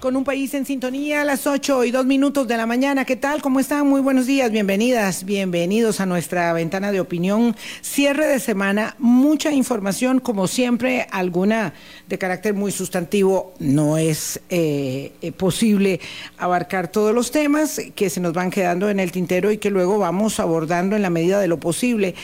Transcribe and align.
Con 0.00 0.16
un 0.16 0.24
país 0.24 0.52
en 0.54 0.66
sintonía 0.66 1.22
a 1.22 1.24
las 1.24 1.46
8 1.46 1.84
y 1.84 1.92
2 1.92 2.04
minutos 2.06 2.48
de 2.48 2.56
la 2.56 2.66
mañana. 2.66 3.04
¿Qué 3.04 3.14
tal? 3.14 3.40
¿Cómo 3.40 3.60
están? 3.60 3.86
Muy 3.86 4.00
buenos 4.00 4.26
días. 4.26 4.50
Bienvenidas, 4.50 5.24
bienvenidos 5.24 6.00
a 6.00 6.06
nuestra 6.06 6.52
ventana 6.52 6.90
de 6.90 6.98
opinión. 6.98 7.54
Cierre 7.82 8.26
de 8.26 8.40
semana, 8.40 8.96
mucha 8.98 9.52
información, 9.52 10.18
como 10.18 10.48
siempre, 10.48 11.06
alguna 11.12 11.72
de 12.08 12.18
carácter 12.18 12.54
muy 12.54 12.72
sustantivo. 12.72 13.54
No 13.60 13.96
es 13.96 14.40
eh, 14.50 15.12
eh, 15.22 15.30
posible 15.30 16.00
abarcar 16.36 16.88
todos 16.88 17.14
los 17.14 17.30
temas 17.30 17.80
que 17.94 18.10
se 18.10 18.20
nos 18.20 18.32
van 18.32 18.50
quedando 18.50 18.90
en 18.90 18.98
el 18.98 19.12
tintero 19.12 19.52
y 19.52 19.58
que 19.58 19.70
luego 19.70 19.98
vamos 19.98 20.40
abordando 20.40 20.96
en 20.96 21.02
la 21.02 21.10
medida 21.10 21.38
de 21.38 21.46
lo 21.46 21.60
posible. 21.60 22.16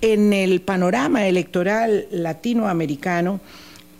En 0.00 0.32
el 0.32 0.62
panorama 0.62 1.26
electoral 1.26 2.06
latinoamericano, 2.10 3.40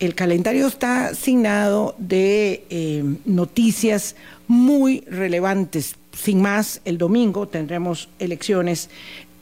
el 0.05 0.15
calendario 0.15 0.67
está 0.67 1.07
asignado 1.07 1.95
de 1.97 2.65
eh, 2.69 3.03
noticias 3.25 4.15
muy 4.47 5.01
relevantes. 5.01 5.95
Sin 6.11 6.41
más, 6.41 6.81
el 6.85 6.97
domingo 6.97 7.47
tendremos 7.47 8.09
elecciones 8.19 8.89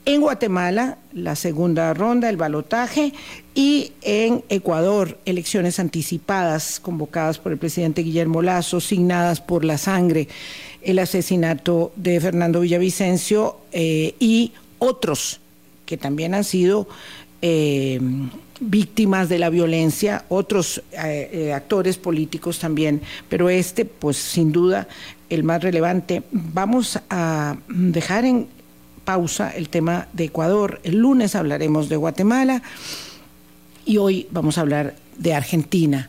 en 0.04 0.20
Guatemala, 0.20 0.98
la 1.12 1.36
segunda 1.36 1.94
ronda, 1.94 2.28
el 2.28 2.36
balotaje, 2.36 3.12
y 3.54 3.92
en 4.02 4.42
Ecuador, 4.48 5.18
elecciones 5.26 5.78
anticipadas 5.78 6.80
convocadas 6.80 7.38
por 7.38 7.52
el 7.52 7.58
presidente 7.58 8.02
Guillermo 8.02 8.42
Lazo, 8.42 8.80
signadas 8.80 9.40
por 9.40 9.64
la 9.64 9.78
sangre, 9.78 10.28
el 10.82 10.98
asesinato 10.98 11.92
de 11.94 12.20
Fernando 12.20 12.60
Villavicencio 12.60 13.58
eh, 13.70 14.14
y 14.18 14.52
otros 14.78 15.40
que 15.86 15.96
también 15.96 16.34
han 16.34 16.44
sido 16.44 16.88
eh, 17.42 18.00
víctimas 18.62 19.28
de 19.28 19.38
la 19.38 19.50
violencia, 19.50 20.24
otros 20.28 20.82
eh, 20.92 21.30
eh, 21.32 21.52
actores 21.52 21.98
políticos 21.98 22.58
también, 22.58 23.02
pero 23.28 23.50
este, 23.50 23.84
pues 23.84 24.16
sin 24.16 24.52
duda, 24.52 24.88
el 25.28 25.44
más 25.44 25.62
relevante. 25.62 26.22
Vamos 26.30 26.98
a 27.10 27.56
dejar 27.68 28.24
en 28.24 28.48
pausa 29.04 29.50
el 29.50 29.68
tema 29.68 30.08
de 30.12 30.24
Ecuador. 30.24 30.80
El 30.84 30.98
lunes 30.98 31.34
hablaremos 31.34 31.88
de 31.88 31.96
Guatemala 31.96 32.62
y 33.84 33.98
hoy 33.98 34.28
vamos 34.30 34.58
a 34.58 34.60
hablar 34.60 34.94
de 35.16 35.34
Argentina. 35.34 36.08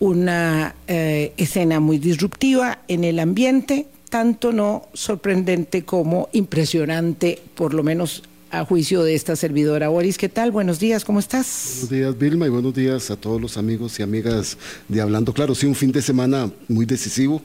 Una 0.00 0.74
eh, 0.88 1.32
escena 1.36 1.78
muy 1.78 1.98
disruptiva 1.98 2.80
en 2.88 3.04
el 3.04 3.20
ambiente, 3.20 3.86
tanto 4.10 4.52
no 4.52 4.88
sorprendente 4.92 5.84
como 5.84 6.28
impresionante, 6.32 7.40
por 7.54 7.72
lo 7.74 7.82
menos 7.82 8.24
a 8.58 8.64
juicio 8.64 9.02
de 9.02 9.14
esta 9.14 9.34
servidora. 9.34 9.88
Boris, 9.88 10.16
¿qué 10.16 10.28
tal? 10.28 10.52
Buenos 10.52 10.78
días, 10.78 11.04
¿cómo 11.04 11.18
estás? 11.18 11.78
Buenos 11.80 11.90
días, 11.90 12.18
Vilma, 12.18 12.46
y 12.46 12.50
buenos 12.50 12.72
días 12.72 13.10
a 13.10 13.16
todos 13.16 13.40
los 13.40 13.56
amigos 13.56 13.98
y 13.98 14.02
amigas 14.02 14.56
de 14.88 15.00
Hablando 15.00 15.32
Claro. 15.32 15.56
Sí, 15.56 15.66
un 15.66 15.74
fin 15.74 15.90
de 15.90 16.00
semana 16.00 16.50
muy 16.68 16.86
decisivo. 16.86 17.42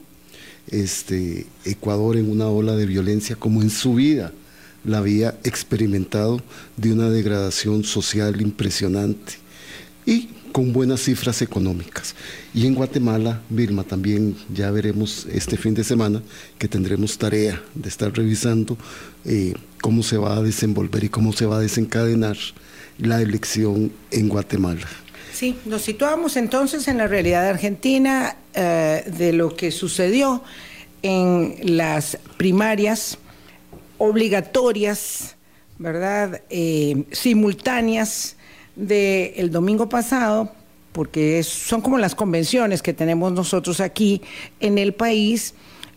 Este, 0.67 1.47
Ecuador 1.65 2.15
en 2.15 2.29
una 2.29 2.47
ola 2.47 2.75
de 2.75 2.85
violencia 2.85 3.35
como 3.35 3.63
en 3.63 3.71
su 3.71 3.95
vida 3.95 4.31
la 4.85 4.99
había 4.99 5.35
experimentado 5.43 6.41
de 6.77 6.93
una 6.93 7.09
degradación 7.09 7.83
social 7.83 8.39
impresionante. 8.39 9.33
Y 10.05 10.29
con 10.51 10.73
buenas 10.73 11.01
cifras 11.01 11.41
económicas. 11.41 12.15
Y 12.53 12.65
en 12.65 12.75
Guatemala, 12.75 13.41
Vilma, 13.49 13.83
también 13.83 14.35
ya 14.53 14.71
veremos 14.71 15.27
este 15.31 15.57
fin 15.57 15.73
de 15.73 15.83
semana 15.83 16.21
que 16.57 16.67
tendremos 16.67 17.17
tarea 17.17 17.61
de 17.75 17.89
estar 17.89 18.11
revisando 18.13 18.77
eh, 19.25 19.53
cómo 19.81 20.03
se 20.03 20.17
va 20.17 20.37
a 20.37 20.41
desenvolver 20.41 21.03
y 21.03 21.09
cómo 21.09 21.33
se 21.33 21.45
va 21.45 21.57
a 21.57 21.59
desencadenar 21.59 22.37
la 22.97 23.21
elección 23.21 23.91
en 24.11 24.29
Guatemala. 24.29 24.87
Sí, 25.33 25.57
nos 25.65 25.83
situamos 25.83 26.35
entonces 26.35 26.87
en 26.87 26.97
la 26.97 27.07
realidad 27.07 27.47
argentina 27.47 28.35
eh, 28.53 29.05
de 29.17 29.31
lo 29.31 29.55
que 29.55 29.71
sucedió 29.71 30.43
en 31.01 31.55
las 31.63 32.17
primarias 32.37 33.17
obligatorias, 33.97 35.35
¿verdad? 35.77 36.41
Eh, 36.49 37.05
simultáneas 37.11 38.35
del 38.79 39.51
domingo 39.51 39.89
pasado, 39.89 40.49
porque 40.91 41.43
son 41.43 41.81
como 41.81 41.97
las 41.97 42.15
convenciones 42.15 42.81
que 42.81 42.93
tenemos 42.93 43.31
nosotros 43.31 43.81
aquí 43.81 44.21
en 44.59 44.77
el 44.77 44.93
país, 44.93 45.53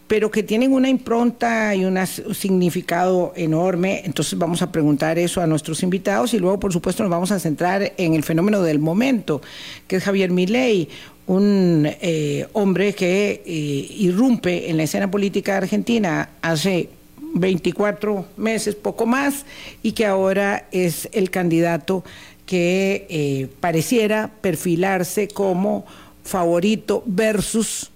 pero 0.09 0.31
que 0.31 0.43
tienen 0.43 0.73
una 0.73 0.89
impronta 0.89 1.75
y 1.75 1.85
un 1.85 1.99
significado 2.35 3.33
enorme. 3.37 4.03
Entonces 4.05 4.39
vamos 4.39 4.61
a 4.61 4.71
preguntar 4.71 5.19
eso 5.19 5.41
a 5.41 5.47
nuestros 5.47 5.83
invitados 5.83 6.35
y 6.35 6.39
luego, 6.39 6.61
por 6.61 6.73
supuesto, 6.73 7.03
nos 7.03 7.11
vamos 7.11 7.31
a 7.31 7.39
centrar 7.39 7.93
en 7.97 8.15
el 8.15 8.23
fenómeno 8.23 8.63
del 8.63 8.79
momento, 8.79 9.41
que 9.87 9.97
es 9.97 10.05
Javier 10.05 10.31
Milei, 10.31 10.89
un 11.27 11.89
eh, 11.89 12.47
hombre 12.53 12.95
que 12.95 13.43
eh, 13.47 13.95
irrumpe 13.97 14.69
en 14.69 14.77
la 14.77 14.83
escena 14.83 15.11
política 15.11 15.57
argentina 15.57 16.31
hace 16.43 16.91
24 17.35 18.27
meses, 18.37 18.75
poco 18.75 19.07
más, 19.07 19.47
y 19.83 19.93
que 19.93 20.05
ahora 20.05 20.67
es 20.73 21.09
el 21.13 21.31
candidato 21.31 22.05
que 22.53 23.07
eh, 23.09 23.49
pareciera 23.61 24.31
perfilarse 24.43 25.27
como 25.27 25.87
favorito 26.23 27.03
versus 27.07 27.91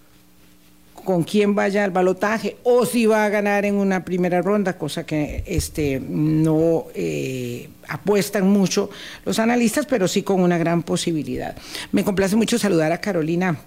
con 0.94 1.24
quién 1.24 1.54
vaya 1.54 1.84
al 1.84 1.90
balotaje 1.90 2.56
o 2.62 2.86
si 2.86 3.04
va 3.04 3.26
a 3.26 3.28
ganar 3.28 3.66
en 3.66 3.74
una 3.74 4.02
primera 4.02 4.40
ronda, 4.40 4.78
cosa 4.78 5.04
que 5.04 5.44
este, 5.46 6.00
no 6.00 6.86
eh, 6.94 7.68
apuestan 7.86 8.48
mucho 8.48 8.88
los 9.26 9.38
analistas, 9.38 9.84
pero 9.84 10.08
sí 10.08 10.22
con 10.22 10.40
una 10.40 10.56
gran 10.56 10.82
posibilidad. 10.82 11.54
Me 11.92 12.02
complace 12.02 12.34
mucho 12.34 12.58
saludar 12.58 12.92
a 12.92 13.02
Carolina 13.02 13.58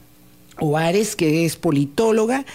Ovares, 0.57 1.15
que 1.15 1.45
es 1.45 1.55
politóloga, 1.55 2.47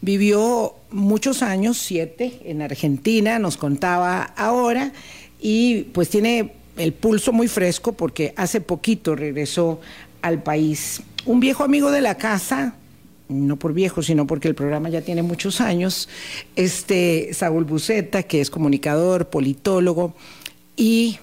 vivió 0.00 0.76
muchos 0.92 1.42
años, 1.42 1.76
siete, 1.76 2.38
en 2.44 2.62
Argentina, 2.62 3.40
nos 3.40 3.56
contaba 3.56 4.22
ahora, 4.22 4.92
y 5.40 5.86
pues 5.92 6.08
tiene 6.08 6.59
el 6.80 6.94
pulso 6.94 7.32
muy 7.32 7.46
fresco 7.46 7.92
porque 7.92 8.32
hace 8.36 8.60
poquito 8.60 9.14
regresó 9.14 9.80
al 10.22 10.42
país. 10.42 11.02
Un 11.26 11.38
viejo 11.40 11.62
amigo 11.62 11.90
de 11.90 12.00
la 12.00 12.16
casa, 12.16 12.74
no 13.28 13.56
por 13.56 13.74
viejo, 13.74 14.02
sino 14.02 14.26
porque 14.26 14.48
el 14.48 14.54
programa 14.54 14.88
ya 14.88 15.02
tiene 15.02 15.22
muchos 15.22 15.60
años, 15.60 16.08
este 16.56 17.30
Saúl 17.34 17.64
Buceta, 17.64 18.22
que 18.22 18.40
es 18.40 18.50
comunicador, 18.50 19.28
politólogo 19.28 20.14
y 20.76 21.18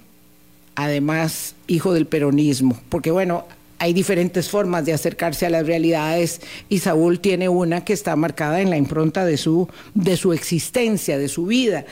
además 0.76 1.56
hijo 1.66 1.94
del 1.94 2.06
peronismo, 2.06 2.80
porque 2.90 3.10
bueno, 3.10 3.46
hay 3.80 3.94
diferentes 3.94 4.50
formas 4.50 4.86
de 4.86 4.94
acercarse 4.94 5.46
a 5.46 5.50
las 5.50 5.66
realidades 5.66 6.42
y 6.70 6.80
Saúl 6.80 7.20
tiene 7.20 7.50
una 7.50 7.84
que 7.84 7.94
está 7.94 8.16
marcada 8.16 8.62
en 8.62 8.70
la 8.70 8.78
impronta 8.78 9.26
de 9.26 9.38
su, 9.38 9.68
de 9.94 10.18
su 10.18 10.34
existencia, 10.34 11.18
de 11.18 11.28
su 11.28 11.46
vida, 11.46 11.86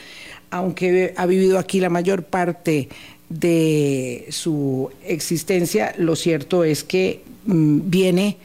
aunque 0.50 1.14
ha 1.16 1.26
vivido 1.26 1.58
aquí 1.58 1.80
la 1.80 1.90
mayor 1.90 2.24
parte 2.24 2.88
de 3.28 4.26
su 4.30 4.90
existencia, 5.04 5.94
lo 5.98 6.16
cierto 6.16 6.64
es 6.64 6.84
que 6.84 7.22
mm, 7.46 7.80
viene, 7.84 8.36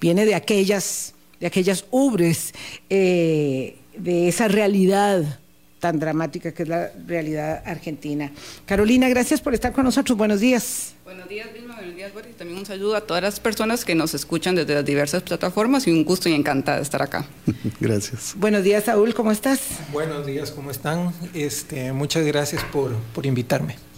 viene 0.00 0.24
de 0.24 0.34
aquellas, 0.34 1.14
de 1.40 1.46
aquellas 1.46 1.84
ubres, 1.90 2.54
eh, 2.88 3.76
de 3.96 4.28
esa 4.28 4.48
realidad 4.48 5.40
tan 5.80 5.98
dramática 5.98 6.52
que 6.52 6.62
es 6.62 6.68
la 6.68 6.90
realidad 7.06 7.62
argentina. 7.66 8.30
Carolina, 8.66 9.08
gracias 9.08 9.40
por 9.40 9.54
estar 9.54 9.72
con 9.72 9.84
nosotros. 9.84 10.16
Buenos 10.16 10.40
días. 10.40 10.94
Buenos 11.04 11.28
días, 11.28 11.52
Vilma. 11.52 11.74
Buenos 11.74 11.96
días, 11.96 12.12
Boris. 12.12 12.36
También 12.36 12.58
un 12.58 12.66
saludo 12.66 12.94
a 12.94 13.00
todas 13.00 13.22
las 13.22 13.40
personas 13.40 13.84
que 13.84 13.94
nos 13.94 14.14
escuchan 14.14 14.54
desde 14.54 14.74
las 14.74 14.84
diversas 14.84 15.22
plataformas 15.22 15.86
y 15.86 15.90
un 15.90 16.04
gusto 16.04 16.28
y 16.28 16.34
encantada 16.34 16.76
de 16.76 16.84
estar 16.84 17.02
acá. 17.02 17.26
Gracias. 17.80 18.34
Buenos 18.36 18.62
días, 18.62 18.84
Saúl. 18.84 19.14
¿Cómo 19.14 19.32
estás? 19.32 19.60
Buenos 19.90 20.26
días, 20.26 20.50
¿cómo 20.50 20.70
están? 20.70 21.12
Este, 21.34 21.92
muchas 21.92 22.24
gracias 22.24 22.62
por, 22.64 22.94
por 23.14 23.26
invitarme. 23.26 23.89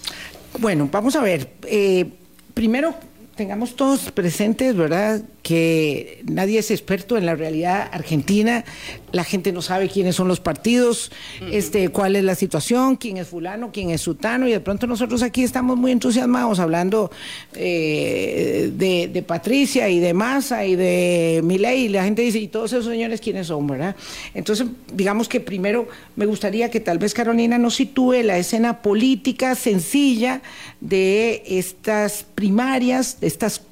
Bueno, 0.58 0.88
vamos 0.90 1.16
a 1.16 1.22
ver. 1.22 1.48
Eh, 1.66 2.06
primero, 2.54 2.94
tengamos 3.34 3.74
todos 3.76 4.10
presentes, 4.12 4.76
¿verdad? 4.76 5.22
Que 5.42 6.22
nadie 6.26 6.58
es 6.58 6.70
experto 6.70 7.16
en 7.16 7.26
la 7.26 7.34
realidad 7.34 7.88
argentina, 7.92 8.64
la 9.12 9.24
gente 9.24 9.52
no 9.52 9.62
sabe 9.62 9.88
quiénes 9.88 10.16
son 10.16 10.28
los 10.28 10.40
partidos, 10.40 11.12
este, 11.50 11.90
cuál 11.90 12.16
es 12.16 12.24
la 12.24 12.34
situación, 12.34 12.96
quién 12.96 13.18
es 13.18 13.28
fulano, 13.28 13.70
quién 13.72 13.90
es 13.90 14.00
sutano, 14.00 14.48
y 14.48 14.52
de 14.52 14.60
pronto 14.60 14.86
nosotros 14.86 15.22
aquí 15.22 15.42
estamos 15.42 15.76
muy 15.76 15.92
entusiasmados 15.92 16.58
hablando 16.58 17.10
eh, 17.54 18.70
de, 18.74 19.22
Patricia 19.22 19.88
y 19.88 20.00
de 20.00 20.14
Massa 20.14 20.64
y 20.66 20.74
de 20.74 21.40
Milei, 21.44 21.84
y 21.84 21.88
la 21.88 22.04
gente 22.04 22.22
dice, 22.22 22.38
¿y 22.38 22.48
todos 22.48 22.72
esos 22.72 22.86
señores 22.86 23.20
quiénes 23.20 23.46
son, 23.46 23.66
verdad? 23.66 23.94
Entonces, 24.34 24.66
digamos 24.92 25.28
que 25.28 25.40
primero 25.40 25.88
me 26.16 26.26
gustaría 26.26 26.70
que 26.70 26.80
tal 26.80 26.98
vez 26.98 27.14
Carolina 27.14 27.58
nos 27.58 27.76
sitúe 27.76 28.22
la 28.24 28.38
escena 28.38 28.82
política 28.82 29.54
sencilla 29.54 30.42
de 30.80 31.42
estas 31.46 32.24
primarias, 32.34 33.20
de 33.20 33.28
estos 33.28 33.62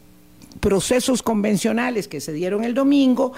procesos 0.61 1.23
convencionales 1.23 2.09
que 2.09 2.21
se 2.21 2.33
dieron 2.33 2.65
el 2.65 2.75
domingo, 2.75 3.33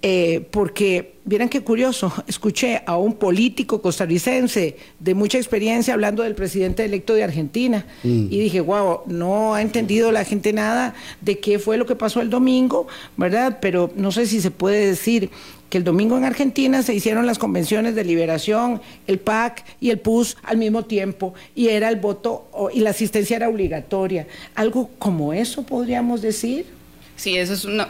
eh, 0.00 0.46
porque 0.50 1.11
vieran 1.24 1.48
qué 1.48 1.60
curioso, 1.60 2.12
escuché 2.26 2.82
a 2.86 2.96
un 2.96 3.14
político 3.14 3.80
costarricense 3.80 4.76
de 4.98 5.14
mucha 5.14 5.38
experiencia 5.38 5.94
hablando 5.94 6.22
del 6.22 6.34
presidente 6.34 6.84
electo 6.84 7.14
de 7.14 7.24
Argentina 7.24 7.86
mm. 8.02 8.26
y 8.30 8.38
dije, 8.40 8.60
wow, 8.60 9.00
no 9.06 9.54
ha 9.54 9.62
entendido 9.62 10.10
la 10.12 10.24
gente 10.24 10.52
nada 10.52 10.94
de 11.20 11.38
qué 11.38 11.58
fue 11.58 11.76
lo 11.76 11.86
que 11.86 11.96
pasó 11.96 12.20
el 12.20 12.30
domingo, 12.30 12.86
¿verdad? 13.16 13.58
Pero 13.60 13.90
no 13.96 14.10
sé 14.10 14.26
si 14.26 14.40
se 14.40 14.50
puede 14.50 14.86
decir 14.86 15.30
que 15.72 15.78
el 15.78 15.84
domingo 15.84 16.18
en 16.18 16.24
Argentina 16.24 16.82
se 16.82 16.94
hicieron 16.94 17.24
las 17.24 17.38
convenciones 17.38 17.94
de 17.94 18.04
liberación, 18.04 18.82
el 19.06 19.18
PAC 19.18 19.64
y 19.80 19.88
el 19.88 20.00
PUS 20.00 20.36
al 20.42 20.58
mismo 20.58 20.84
tiempo, 20.84 21.32
y 21.54 21.68
era 21.68 21.88
el 21.88 21.96
voto 21.96 22.50
y 22.74 22.80
la 22.80 22.90
asistencia 22.90 23.36
era 23.36 23.48
obligatoria. 23.48 24.26
Algo 24.54 24.90
como 24.98 25.32
eso 25.32 25.62
podríamos 25.62 26.20
decir. 26.20 26.81
Sí, 27.22 27.38
esa 27.38 27.52
es 27.52 27.64
una, 27.64 27.86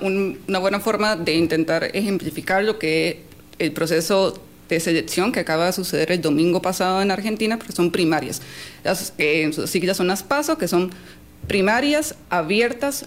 buena 0.58 0.78
forma 0.78 1.16
de 1.16 1.32
intentar 1.32 1.84
ejemplificar 1.96 2.62
lo 2.64 2.78
que 2.78 3.22
el 3.58 3.72
proceso 3.72 4.38
de 4.68 4.78
selección 4.78 5.32
que 5.32 5.40
acaba 5.40 5.64
de 5.64 5.72
suceder 5.72 6.12
el 6.12 6.20
domingo 6.20 6.60
pasado 6.60 7.00
en 7.00 7.10
Argentina, 7.10 7.56
porque 7.56 7.72
son 7.72 7.90
primarias. 7.90 8.42
Las 8.84 9.14
en 9.16 9.54
sus 9.54 9.70
siglas 9.70 9.96
son 9.96 10.08
las 10.08 10.22
PASO, 10.22 10.58
que 10.58 10.68
son 10.68 10.90
primarias 11.48 12.14
abiertas, 12.28 13.06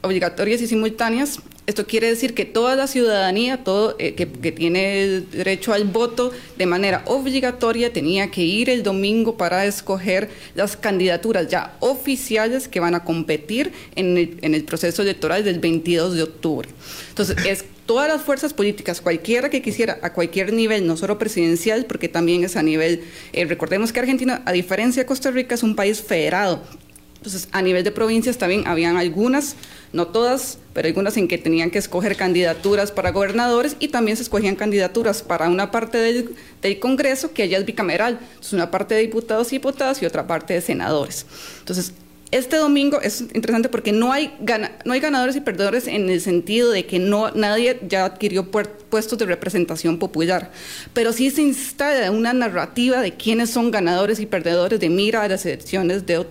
obligatorias 0.00 0.62
y 0.62 0.68
simultáneas 0.68 1.38
esto 1.66 1.86
quiere 1.86 2.08
decir 2.08 2.34
que 2.34 2.44
toda 2.44 2.74
la 2.74 2.88
ciudadanía, 2.88 3.62
todo 3.62 3.94
eh, 4.00 4.14
que, 4.14 4.26
tiene 4.26 5.22
derecho 5.30 5.72
al 5.72 5.84
voto 5.84 6.32
de 6.58 6.66
manera 6.66 7.02
obligatoria, 7.06 7.92
tenía 7.92 8.32
que 8.32 8.42
ir 8.42 8.68
el 8.68 8.82
domingo 8.82 9.36
para 9.36 9.64
escoger 9.64 10.28
las 10.56 10.76
candidaturas 10.76 11.48
ya 11.48 11.76
oficiales 11.78 12.66
que 12.66 12.80
van 12.80 12.96
a 12.96 13.04
competir 13.04 13.72
en 13.94 14.16
el, 14.18 14.64
proceso 14.64 15.02
electoral 15.02 15.44
del 15.44 15.60
22 15.60 16.14
de 16.14 16.22
octubre. 16.24 16.68
Entonces, 17.10 17.36
es 17.46 17.64
todas 17.86 18.08
las 18.08 18.22
fuerzas 18.22 18.52
políticas, 18.54 19.00
cualquiera 19.00 19.48
que 19.48 19.62
quisiera, 19.62 19.98
a 20.02 20.12
cualquier 20.12 20.52
nivel, 20.52 20.86
no 20.86 20.96
solo 20.96 21.16
presidencial, 21.16 21.84
porque 21.84 22.08
también 22.08 22.42
es 22.42 22.56
a 22.56 22.62
nivel, 22.62 23.04
eh, 23.32 23.44
recordemos 23.44 23.92
que 23.92 24.00
Argentina, 24.00 24.42
a 24.46 24.52
diferencia 24.52 25.02
de 25.02 25.06
Costa 25.06 25.30
Rica, 25.30 25.54
es 25.54 25.62
un 25.62 25.76
país 25.76 26.00
federado. 26.00 26.62
Entonces, 27.22 27.48
a 27.52 27.62
nivel 27.62 27.84
de 27.84 27.92
provincias 27.92 28.36
también 28.36 28.66
habían 28.66 28.96
algunas 28.96 29.54
no 29.92 30.08
todas, 30.08 30.58
pero 30.72 30.88
algunas 30.88 31.16
en 31.16 31.28
que 31.28 31.38
tenían 31.38 31.70
que 31.70 31.78
escoger 31.78 32.16
candidaturas 32.16 32.90
para 32.92 33.10
gobernadores 33.10 33.76
y 33.78 33.88
también 33.88 34.16
se 34.16 34.22
escogían 34.22 34.56
candidaturas 34.56 35.22
para 35.22 35.48
una 35.48 35.70
parte 35.70 35.98
del, 35.98 36.34
Congreso 36.80 37.32
que 37.32 37.42
allá 37.42 37.58
es 37.58 37.66
bicameral, 37.66 38.18
entonces 38.20 38.52
una 38.52 38.70
parte 38.70 38.94
de 38.94 39.02
diputados 39.02 39.52
y 39.52 39.56
diputadas 39.56 40.00
y 40.02 40.06
otra 40.06 40.26
parte 40.26 40.54
de 40.54 40.60
senadores. 40.60 41.26
Entonces, 41.58 41.92
este 42.30 42.56
domingo 42.56 42.98
es 43.02 43.20
interesante 43.20 43.68
porque 43.68 43.92
no 43.92 44.10
hay, 44.10 44.32
no 44.86 44.94
hay 44.94 45.00
ganadores 45.00 45.36
y 45.36 45.40
perdedores 45.42 45.86
en 45.86 46.08
el 46.08 46.20
sentido 46.22 46.70
de 46.70 46.86
que 46.86 46.98
no, 46.98 47.30
nadie 47.32 47.78
ya 47.86 48.06
adquirió 48.06 48.50
puestos 48.50 49.18
de 49.18 49.26
representación 49.26 49.98
popular, 49.98 50.50
pero 50.94 51.12
sí 51.12 51.30
se 51.30 51.42
instala 51.42 52.10
una 52.10 52.32
narrativa 52.32 53.02
de 53.02 53.12
quiénes 53.12 53.50
son 53.50 53.70
ganadores 53.70 54.18
y 54.18 54.24
perdedores 54.24 54.80
de 54.80 54.88
mira 54.88 55.22
a 55.22 55.28
las 55.28 55.44
elecciones 55.44 56.06
de, 56.06 56.24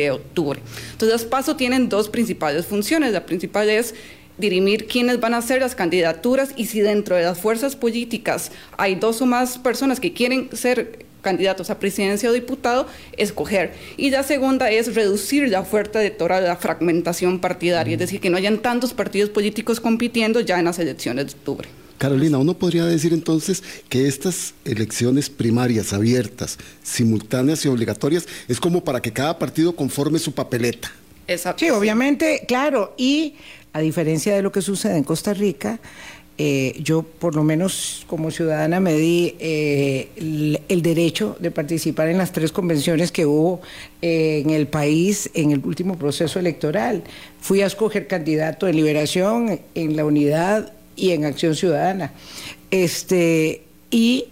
de 0.00 0.10
octubre. 0.10 0.60
Entonces, 0.92 1.24
PASO 1.24 1.56
tienen 1.56 1.88
dos 1.88 2.08
principales 2.08 2.66
funciones. 2.66 3.12
La 3.12 3.26
principal 3.26 3.68
es 3.68 3.94
dirimir 4.38 4.86
quiénes 4.86 5.18
van 5.20 5.34
a 5.34 5.42
ser 5.42 5.60
las 5.60 5.74
candidaturas 5.74 6.50
y 6.56 6.66
si 6.66 6.80
dentro 6.80 7.16
de 7.16 7.22
las 7.22 7.38
fuerzas 7.38 7.74
políticas 7.74 8.52
hay 8.76 8.94
dos 8.96 9.22
o 9.22 9.26
más 9.26 9.58
personas 9.58 9.98
que 9.98 10.12
quieren 10.12 10.50
ser 10.52 11.06
candidatos 11.22 11.70
a 11.70 11.80
presidencia 11.80 12.30
o 12.30 12.32
diputado, 12.32 12.86
escoger. 13.16 13.72
Y 13.96 14.10
la 14.10 14.22
segunda 14.22 14.70
es 14.70 14.94
reducir 14.94 15.48
la 15.48 15.60
oferta 15.60 16.00
electoral, 16.00 16.44
la 16.44 16.56
fragmentación 16.56 17.40
partidaria, 17.40 17.94
es 17.94 17.98
decir, 17.98 18.20
que 18.20 18.30
no 18.30 18.36
hayan 18.36 18.58
tantos 18.58 18.94
partidos 18.94 19.30
políticos 19.30 19.80
compitiendo 19.80 20.38
ya 20.40 20.58
en 20.58 20.66
las 20.66 20.78
elecciones 20.78 21.26
de 21.26 21.32
octubre. 21.32 21.68
Carolina, 21.98 22.38
uno 22.38 22.54
podría 22.54 22.84
decir 22.84 23.12
entonces 23.12 23.62
que 23.88 24.06
estas 24.06 24.54
elecciones 24.64 25.30
primarias 25.30 25.92
abiertas, 25.92 26.58
simultáneas 26.82 27.64
y 27.64 27.68
obligatorias 27.68 28.26
es 28.48 28.60
como 28.60 28.84
para 28.84 29.00
que 29.00 29.12
cada 29.12 29.38
partido 29.38 29.74
conforme 29.74 30.18
su 30.18 30.32
papeleta. 30.32 30.92
Exacto. 31.28 31.64
Sí, 31.64 31.70
obviamente, 31.70 32.44
claro, 32.46 32.94
y 32.96 33.34
a 33.72 33.80
diferencia 33.80 34.34
de 34.34 34.42
lo 34.42 34.52
que 34.52 34.62
sucede 34.62 34.96
en 34.96 35.04
Costa 35.04 35.34
Rica, 35.34 35.80
eh, 36.38 36.78
yo 36.82 37.02
por 37.02 37.34
lo 37.34 37.42
menos 37.42 38.04
como 38.06 38.30
ciudadana 38.30 38.78
me 38.78 38.92
di 38.92 39.34
eh, 39.38 40.58
el, 40.68 40.82
derecho 40.82 41.34
de 41.40 41.50
participar 41.50 42.08
en 42.08 42.18
las 42.18 42.30
tres 42.32 42.52
convenciones 42.52 43.10
que 43.10 43.24
hubo 43.24 43.62
eh, 44.02 44.42
en 44.44 44.50
el 44.50 44.66
país 44.66 45.30
en 45.32 45.52
el 45.52 45.64
último 45.64 45.96
proceso 45.96 46.38
electoral. 46.38 47.02
Fui 47.40 47.62
a 47.62 47.66
escoger 47.66 48.06
candidato 48.06 48.68
en 48.68 48.76
Liberación, 48.76 49.60
en 49.74 49.96
la 49.96 50.04
Unidad 50.04 50.72
y 50.96 51.10
en 51.12 51.24
Acción 51.24 51.54
Ciudadana. 51.54 52.12
Este, 52.70 53.62
y 53.90 54.26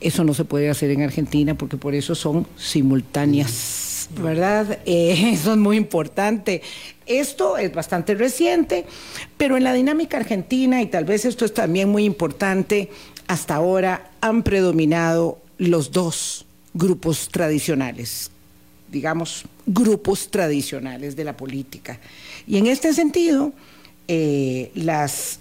eso 0.00 0.24
no 0.24 0.34
se 0.34 0.44
puede 0.44 0.68
hacer 0.68 0.90
en 0.90 1.02
Argentina 1.02 1.56
porque 1.56 1.76
por 1.76 1.94
eso 1.94 2.14
son 2.14 2.46
simultáneas, 2.56 4.08
¿verdad? 4.22 4.78
eso 4.86 5.52
es 5.52 5.58
muy 5.58 5.76
importante. 5.76 6.62
Esto 7.06 7.56
es 7.56 7.72
bastante 7.72 8.14
reciente, 8.14 8.84
pero 9.36 9.56
en 9.56 9.64
la 9.64 9.72
dinámica 9.72 10.16
argentina, 10.16 10.82
y 10.82 10.86
tal 10.86 11.04
vez 11.04 11.24
esto 11.24 11.44
es 11.44 11.54
también 11.54 11.88
muy 11.88 12.04
importante, 12.04 12.90
hasta 13.26 13.54
ahora 13.54 14.10
han 14.20 14.42
predominado 14.42 15.38
los 15.58 15.92
dos 15.92 16.46
grupos 16.74 17.28
tradicionales, 17.28 18.30
digamos, 18.90 19.44
grupos 19.66 20.30
tradicionales 20.30 21.16
de 21.16 21.24
la 21.24 21.36
política. 21.36 21.98
Y 22.46 22.58
en 22.58 22.66
este 22.66 22.92
sentido, 22.92 23.52
eh, 24.08 24.70
las 24.74 25.38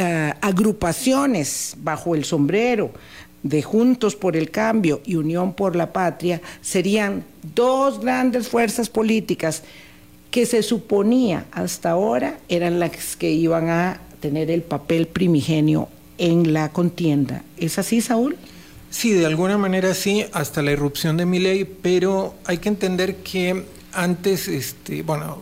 eh, 0.00 0.32
agrupaciones 0.40 1.74
bajo 1.78 2.14
el 2.14 2.24
sombrero 2.24 2.92
de 3.42 3.62
Juntos 3.62 4.14
por 4.14 4.36
el 4.36 4.52
Cambio 4.52 5.00
y 5.04 5.16
Unión 5.16 5.54
por 5.54 5.74
la 5.74 5.92
Patria 5.92 6.40
serían 6.60 7.24
dos 7.56 8.00
grandes 8.00 8.46
fuerzas 8.46 8.88
políticas 8.88 9.64
que 10.30 10.46
se 10.46 10.62
suponía 10.62 11.46
hasta 11.50 11.90
ahora 11.90 12.38
eran 12.48 12.78
las 12.78 13.16
que 13.16 13.32
iban 13.32 13.70
a 13.70 14.00
tener 14.20 14.52
el 14.52 14.62
papel 14.62 15.08
primigenio 15.08 15.88
en 16.16 16.52
la 16.52 16.68
contienda. 16.70 17.42
¿Es 17.56 17.80
así, 17.80 18.00
Saúl? 18.00 18.36
Sí, 18.90 19.12
de 19.12 19.26
alguna 19.26 19.58
manera 19.58 19.94
sí, 19.94 20.26
hasta 20.32 20.62
la 20.62 20.70
irrupción 20.70 21.16
de 21.16 21.26
mi 21.26 21.40
ley, 21.40 21.64
pero 21.64 22.34
hay 22.44 22.58
que 22.58 22.68
entender 22.68 23.16
que 23.16 23.64
antes, 23.92 24.46
este, 24.46 25.02
bueno, 25.02 25.38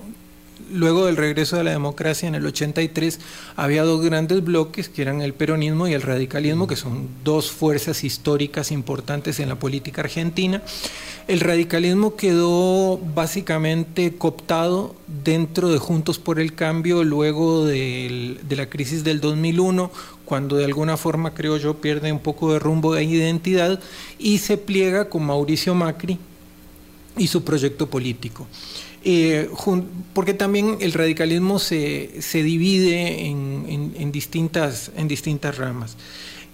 luego 0.73 1.07
del 1.07 1.17
regreso 1.17 1.57
de 1.57 1.65
la 1.65 1.71
democracia 1.71 2.29
en 2.29 2.35
el 2.35 2.47
83, 2.47 3.21
había 3.57 3.83
dos 3.83 4.05
grandes 4.05 4.43
bloques, 4.43 4.89
que 4.89 5.03
eran 5.03 5.21
el 5.23 5.35
peronismo 5.35 5.89
y 5.89 5.95
el 5.95 6.03
radicalismo, 6.03 6.67
que 6.67 6.77
son 6.77 7.09
dos 7.25 7.51
fuerzas 7.51 8.05
históricas 8.05 8.73
importantes 8.73 9.41
en 9.41 9.49
la 9.49 9.57
política 9.57 10.03
argentina. 10.03 10.63
El 11.29 11.41
radicalismo 11.41 12.15
quedó 12.17 12.99
básicamente 12.99 14.15
cooptado 14.17 14.95
dentro 15.25 15.69
de 15.69 15.79
Juntos 15.79 16.19
por 16.19 16.39
el 16.39 16.55
Cambio 16.55 17.03
luego 17.03 17.65
de 17.65 18.39
la 18.49 18.69
crisis 18.69 19.03
del 19.03 19.21
2001, 19.21 19.91
cuando 20.25 20.57
de 20.57 20.65
alguna 20.65 20.97
forma, 20.97 21.35
creo 21.35 21.57
yo, 21.57 21.75
pierde 21.75 22.13
un 22.13 22.19
poco 22.21 22.53
de 22.53 22.59
rumbo 22.59 22.95
de 22.95 23.05
identidad 23.05 23.81
y 24.19 24.39
se 24.39 24.57
pliega 24.57 25.09
con 25.09 25.25
Mauricio 25.25 25.75
Macri 25.75 26.19
y 27.17 27.27
su 27.29 27.45
proyecto 27.45 27.89
político. 27.89 28.47
Eh, 29.09 29.49
porque 30.15 30.35
también 30.35 30.79
el 30.81 30.93
radicalismo 30.93 31.61
se, 31.61 32.11
divide 32.33 33.27
en, 33.27 34.11
distintas, 34.11 34.91
en 34.97 35.07
distintas 35.07 35.57
ramas. 35.57 35.97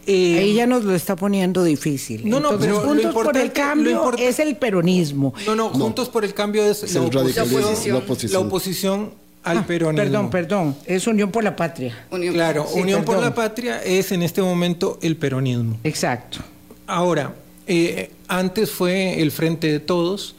Eh, 0.06 0.38
Ahí 0.38 0.54
ya 0.54 0.66
nos 0.66 0.84
lo 0.84 0.94
está 0.94 1.16
poniendo 1.16 1.64
difícil. 1.64 2.28
No, 2.28 2.40
no, 2.40 2.58
pero 2.58 2.80
Juntos 2.80 3.14
por 3.14 3.34
el 3.38 3.52
Cambio 3.52 4.12
es 4.18 4.38
el 4.38 4.56
peronismo. 4.56 5.32
No, 5.46 5.56
no, 5.56 5.70
Juntos 5.70 6.10
por 6.10 6.26
el 6.26 6.34
Cambio 6.34 6.62
es, 6.62 6.92
la, 6.92 7.00
oposición, 7.00 7.94
la, 8.30 8.38
oposición, 8.40 9.10
al 9.44 9.58
ah, 9.58 9.66
peronismo. 9.66 10.04
Perdón, 10.04 10.30
perdón, 10.30 10.76
es 10.84 11.06
Unión 11.06 11.30
por 11.30 11.44
la 11.44 11.56
Patria. 11.56 12.06
claro, 12.10 12.68
Unión 12.74 13.02
por 13.02 13.18
la 13.18 13.34
Patria 13.34 13.82
es 13.82 14.12
en 14.12 14.22
este 14.22 14.42
momento 14.42 14.98
el 15.00 15.16
peronismo. 15.16 15.78
Exacto. 15.84 16.40
Ahora, 16.86 17.34
eh, 17.66 18.10
antes 18.28 18.70
fue 18.70 19.22
el 19.22 19.30
Frente 19.30 19.72
de 19.72 19.80
Todos, 19.80 20.34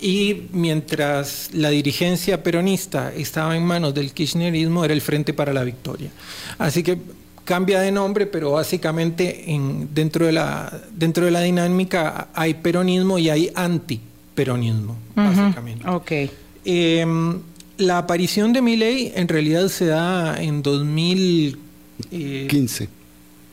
y 0.00 0.42
mientras 0.52 1.50
la 1.52 1.70
dirigencia 1.70 2.42
peronista 2.42 3.12
estaba 3.14 3.56
en 3.56 3.64
manos 3.64 3.94
del 3.94 4.12
kirchnerismo, 4.12 4.84
era 4.84 4.92
el 4.94 5.00
Frente 5.00 5.32
para 5.34 5.52
la 5.52 5.64
Victoria. 5.64 6.10
Así 6.58 6.82
que 6.82 6.98
cambia 7.44 7.80
de 7.80 7.92
nombre, 7.92 8.26
pero 8.26 8.52
básicamente 8.52 9.52
en, 9.52 9.92
dentro, 9.92 10.24
de 10.26 10.32
la, 10.32 10.80
dentro 10.92 11.24
de 11.24 11.32
la 11.32 11.40
dinámica 11.40 12.28
hay 12.34 12.54
peronismo 12.54 13.18
y 13.18 13.28
hay 13.28 13.50
antiperonismo, 13.54 14.96
básicamente. 15.14 15.86
Okay. 15.88 16.30
Em, 16.64 17.38
la 17.78 17.98
aparición 17.98 18.52
de 18.52 18.62
mi 18.62 18.76
ley 18.76 19.12
en 19.14 19.28
realidad 19.28 19.68
se 19.68 19.86
da 19.86 20.40
en 20.40 20.62
2015. 20.62 22.88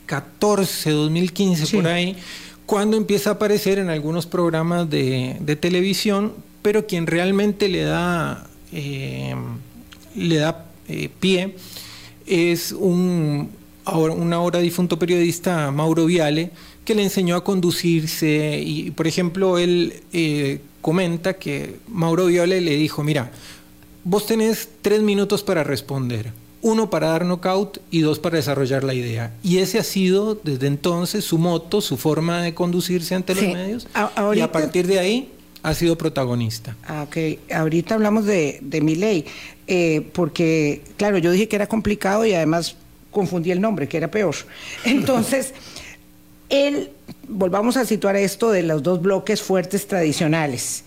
14, 0.06 0.90
2015, 0.90 1.76
por 1.76 1.86
ahí 1.86 2.16
cuando 2.68 2.98
empieza 2.98 3.30
a 3.30 3.32
aparecer 3.32 3.78
en 3.78 3.88
algunos 3.88 4.26
programas 4.26 4.90
de, 4.90 5.58
televisión, 5.58 6.34
pero 6.60 6.86
quien 6.86 7.06
realmente 7.06 7.66
le 7.66 7.80
da, 7.80 8.46
eh, 8.72 9.34
le 10.14 10.36
da 10.36 10.66
eh, 10.86 11.08
pie 11.18 11.56
es 12.26 12.72
un 12.72 13.48
ahora, 13.86 14.12
un 14.12 14.34
ahora 14.34 14.58
difunto 14.58 14.98
periodista, 14.98 15.70
Mauro 15.70 16.04
Viale, 16.04 16.50
que 16.84 16.94
le 16.94 17.04
enseñó 17.04 17.36
a 17.36 17.42
conducirse 17.42 18.60
y, 18.62 18.90
por 18.90 19.06
ejemplo, 19.06 19.56
él 19.56 20.02
eh, 20.12 20.60
comenta 20.82 21.38
que 21.38 21.76
Mauro 21.88 22.26
Viale 22.26 22.60
le 22.60 22.76
dijo, 22.76 23.02
mira, 23.02 23.30
vos 24.04 24.26
tenés 24.26 24.68
tres 24.82 25.00
minutos 25.00 25.42
para 25.42 25.64
responder 25.64 26.32
uno 26.60 26.90
para 26.90 27.08
dar 27.08 27.24
knockout 27.24 27.78
y 27.90 28.00
dos 28.00 28.18
para 28.18 28.36
desarrollar 28.36 28.84
la 28.84 28.94
idea. 28.94 29.32
Y 29.42 29.58
ese 29.58 29.78
ha 29.78 29.84
sido 29.84 30.34
desde 30.34 30.66
entonces 30.66 31.24
su 31.24 31.38
moto, 31.38 31.80
su 31.80 31.96
forma 31.96 32.42
de 32.42 32.54
conducirse 32.54 33.14
ante 33.14 33.34
los 33.34 33.44
medios. 33.44 33.86
y 34.34 34.40
a 34.40 34.52
partir 34.52 34.86
de 34.86 34.98
ahí 34.98 35.32
ha 35.62 35.74
sido 35.74 35.96
protagonista. 35.96 36.76
Ah, 36.86 37.04
ok. 37.06 37.16
Ahorita 37.52 37.94
hablamos 37.94 38.24
de, 38.24 38.58
de 38.62 38.80
mi 38.80 38.94
ley, 38.94 39.24
eh, 39.66 40.08
porque, 40.12 40.82
claro, 40.96 41.18
yo 41.18 41.30
dije 41.30 41.48
que 41.48 41.56
era 41.56 41.66
complicado 41.66 42.24
y 42.24 42.32
además 42.32 42.76
confundí 43.10 43.50
el 43.50 43.60
nombre, 43.60 43.88
que 43.88 43.96
era 43.96 44.10
peor. 44.10 44.34
Entonces, 44.84 45.54
él, 46.48 46.90
volvamos 47.28 47.76
a 47.76 47.84
situar 47.84 48.16
esto 48.16 48.50
de 48.50 48.62
los 48.62 48.82
dos 48.82 49.02
bloques 49.02 49.42
fuertes 49.42 49.86
tradicionales. 49.86 50.84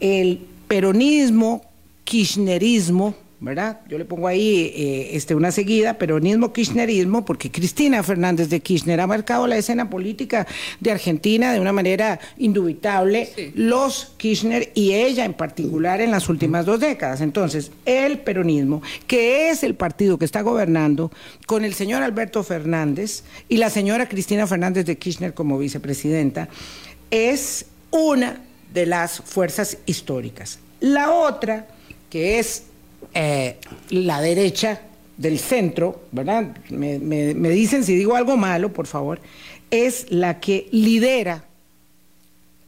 El 0.00 0.40
peronismo, 0.68 1.64
kirchnerismo, 2.04 3.14
¿verdad? 3.40 3.80
Yo 3.88 3.98
le 3.98 4.04
pongo 4.04 4.26
ahí 4.26 4.72
eh, 4.74 5.10
este, 5.12 5.34
una 5.34 5.52
seguida, 5.52 5.94
peronismo, 5.94 6.52
kirchnerismo, 6.52 7.24
porque 7.24 7.52
Cristina 7.52 8.02
Fernández 8.02 8.48
de 8.48 8.60
Kirchner 8.60 9.00
ha 9.00 9.06
marcado 9.06 9.46
la 9.46 9.56
escena 9.56 9.88
política 9.88 10.46
de 10.80 10.90
Argentina 10.90 11.52
de 11.52 11.60
una 11.60 11.72
manera 11.72 12.18
indubitable, 12.36 13.52
los 13.54 14.14
Kirchner 14.16 14.72
y 14.74 14.94
ella 14.94 15.24
en 15.24 15.34
particular 15.34 16.00
en 16.00 16.10
las 16.10 16.28
últimas 16.28 16.66
dos 16.66 16.80
décadas. 16.80 17.20
Entonces, 17.20 17.70
el 17.84 18.18
peronismo, 18.18 18.82
que 19.06 19.50
es 19.50 19.62
el 19.62 19.76
partido 19.76 20.18
que 20.18 20.24
está 20.24 20.40
gobernando 20.40 21.12
con 21.46 21.64
el 21.64 21.74
señor 21.74 22.02
Alberto 22.02 22.42
Fernández 22.42 23.22
y 23.48 23.58
la 23.58 23.70
señora 23.70 24.08
Cristina 24.08 24.48
Fernández 24.48 24.84
de 24.84 24.98
Kirchner 24.98 25.32
como 25.32 25.58
vicepresidenta, 25.58 26.48
es 27.12 27.66
una 27.90 28.40
de 28.74 28.86
las 28.86 29.20
fuerzas 29.20 29.78
históricas. 29.86 30.58
La 30.80 31.12
otra, 31.12 31.68
que 32.10 32.38
es 32.38 32.64
eh, 33.14 33.56
la 33.90 34.20
derecha 34.20 34.82
del 35.16 35.38
centro, 35.38 36.02
¿verdad? 36.12 36.56
Me, 36.70 36.98
dicen 37.50 37.84
si 37.84 37.96
digo 37.96 38.14
algo 38.14 38.36
malo, 38.36 38.72
por 38.72 38.86
favor, 38.86 39.20
es 39.70 40.06
la 40.10 40.40
que 40.40 40.68
lidera 40.70 41.44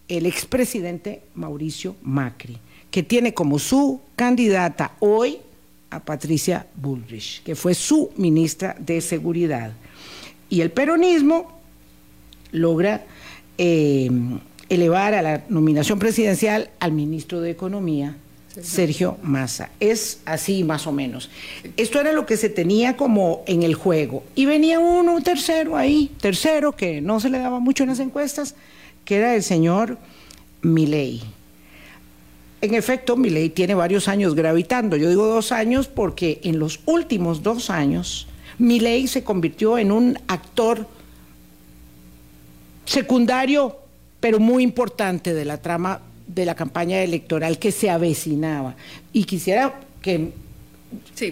el 0.08 0.26
expresidente 0.26 1.22
Mauricio 1.34 1.94
Macri, 2.02 2.58
que 2.90 3.02
tiene 3.02 3.32
como 3.32 3.58
su 3.58 4.00
candidata 4.16 4.96
hoy 4.98 5.38
a 5.90 6.00
Patricia 6.00 6.66
Bullrich, 6.74 7.42
que 7.44 7.54
fue 7.54 7.74
su 7.74 8.10
ministra 8.16 8.76
de 8.78 9.00
Seguridad. 9.00 9.72
Y 10.48 10.60
el 10.60 10.72
peronismo 10.72 11.60
logra 12.50 13.04
eh, 13.56 14.10
elevar 14.68 15.14
a 15.14 15.22
la 15.22 15.44
nominación 15.48 16.00
presidencial 16.00 16.70
al 16.80 16.90
ministro 16.90 17.40
de 17.40 17.50
Economía, 17.50 18.16
Sergio 18.62 19.18
Massa. 19.22 19.70
Es 19.80 20.20
así 20.24 20.64
más 20.64 20.86
o 20.86 20.92
menos. 20.92 21.30
Esto 21.76 22.00
era 22.00 22.12
lo 22.12 22.26
que 22.26 22.36
se 22.36 22.48
tenía 22.48 22.96
como 22.96 23.42
en 23.46 23.62
el 23.62 23.74
juego. 23.74 24.24
Y 24.34 24.46
venía 24.46 24.78
uno, 24.78 25.20
tercero 25.22 25.76
ahí, 25.76 26.10
tercero, 26.20 26.72
que 26.72 27.00
no 27.00 27.20
se 27.20 27.30
le 27.30 27.38
daba 27.38 27.60
mucho 27.60 27.82
en 27.82 27.90
las 27.90 28.00
encuestas, 28.00 28.54
que 29.04 29.16
era 29.16 29.34
el 29.34 29.42
señor 29.42 29.98
Milei. 30.62 31.22
En 32.60 32.74
efecto, 32.74 33.16
Milei 33.16 33.48
tiene 33.48 33.74
varios 33.74 34.06
años 34.06 34.34
gravitando. 34.34 34.96
Yo 34.96 35.08
digo 35.08 35.26
dos 35.26 35.50
años 35.50 35.88
porque 35.88 36.40
en 36.44 36.58
los 36.58 36.80
últimos 36.84 37.42
dos 37.42 37.70
años, 37.70 38.26
Milei 38.58 39.06
se 39.08 39.24
convirtió 39.24 39.78
en 39.78 39.92
un 39.92 40.18
actor 40.28 40.86
secundario, 42.84 43.78
pero 44.20 44.38
muy 44.38 44.62
importante 44.62 45.32
de 45.32 45.44
la 45.46 45.62
trama 45.62 46.02
de 46.34 46.44
la 46.44 46.54
campaña 46.54 47.02
electoral 47.02 47.58
que 47.58 47.72
se 47.72 47.90
avecinaba. 47.90 48.76
Y 49.12 49.24
quisiera 49.24 49.80
que 50.02 50.32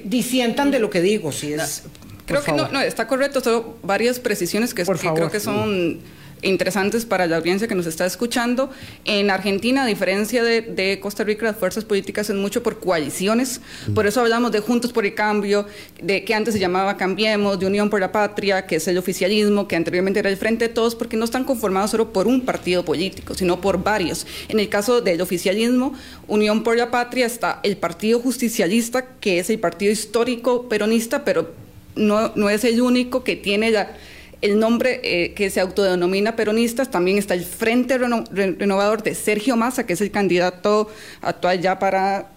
disientan 0.04 0.70
de 0.70 0.78
lo 0.78 0.90
que 0.90 1.00
digo, 1.00 1.32
si 1.32 1.52
es... 1.52 1.84
Creo 2.26 2.42
que 2.42 2.52
no, 2.52 2.68
no, 2.68 2.80
está 2.82 3.06
correcto, 3.06 3.40
solo 3.40 3.78
varias 3.82 4.18
precisiones 4.18 4.74
que, 4.74 4.84
que 4.84 4.92
creo 4.92 5.30
que 5.30 5.40
son 5.40 5.98
interesantes 6.42 7.04
para 7.04 7.26
la 7.26 7.36
audiencia 7.36 7.68
que 7.68 7.74
nos 7.74 7.86
está 7.86 8.06
escuchando. 8.06 8.70
En 9.04 9.30
Argentina, 9.30 9.82
a 9.82 9.86
diferencia 9.86 10.42
de, 10.42 10.98
Costa 11.00 11.24
Rica, 11.24 11.46
las 11.46 11.56
fuerzas 11.56 11.84
políticas 11.84 12.26
son 12.26 12.40
mucho 12.40 12.62
por 12.62 12.78
coaliciones. 12.80 13.60
Por 13.94 14.06
eso 14.06 14.20
hablamos 14.20 14.52
de 14.52 14.60
Juntos 14.60 14.92
por 14.92 15.04
el 15.04 15.14
Cambio, 15.14 15.66
de 16.02 16.24
que 16.24 16.34
antes 16.34 16.54
se 16.54 16.60
llamaba 16.60 16.96
Cambiemos, 16.96 17.58
de 17.58 17.66
Unión 17.66 17.90
por 17.90 18.00
la 18.00 18.12
Patria, 18.12 18.66
que 18.66 18.76
es 18.76 18.88
el 18.88 18.98
oficialismo, 18.98 19.68
que 19.68 19.76
anteriormente 19.76 20.20
era 20.20 20.30
el 20.30 20.36
Frente 20.36 20.68
de 20.68 20.74
Todos, 20.74 20.94
porque 20.94 21.16
no 21.16 21.24
están 21.24 21.44
conformados 21.44 21.90
solo 21.90 22.12
por 22.12 22.26
un 22.26 22.42
partido 22.42 22.84
político, 22.84 23.34
sino 23.34 23.60
por 23.60 23.82
varios. 23.82 24.26
En 24.48 24.60
el 24.60 24.68
caso 24.68 25.00
del 25.00 25.20
oficialismo, 25.20 25.94
Unión 26.26 26.62
por 26.62 26.76
la 26.76 26.90
Patria 26.90 27.26
está 27.26 27.60
el 27.62 27.76
Partido 27.76 28.20
Justicialista, 28.20 29.06
que 29.20 29.38
es 29.38 29.50
el 29.50 29.58
partido 29.58 29.92
histórico 29.92 30.68
peronista, 30.68 31.24
pero 31.24 31.52
no, 31.96 32.32
no 32.36 32.48
es 32.48 32.64
el 32.64 32.80
único 32.80 33.24
que 33.24 33.36
tiene 33.36 33.70
la 33.70 33.96
el 34.40 34.58
nombre 34.58 35.00
eh, 35.02 35.34
que 35.34 35.50
se 35.50 35.60
autodenomina 35.60 36.36
peronistas, 36.36 36.90
también 36.90 37.18
está 37.18 37.34
el 37.34 37.44
Frente 37.44 37.98
Renovador 37.98 39.02
de 39.02 39.14
Sergio 39.14 39.56
Massa, 39.56 39.84
que 39.86 39.94
es 39.94 40.00
el 40.00 40.10
candidato 40.10 40.88
actual 41.20 41.60
ya 41.60 41.78
para, 41.78 42.30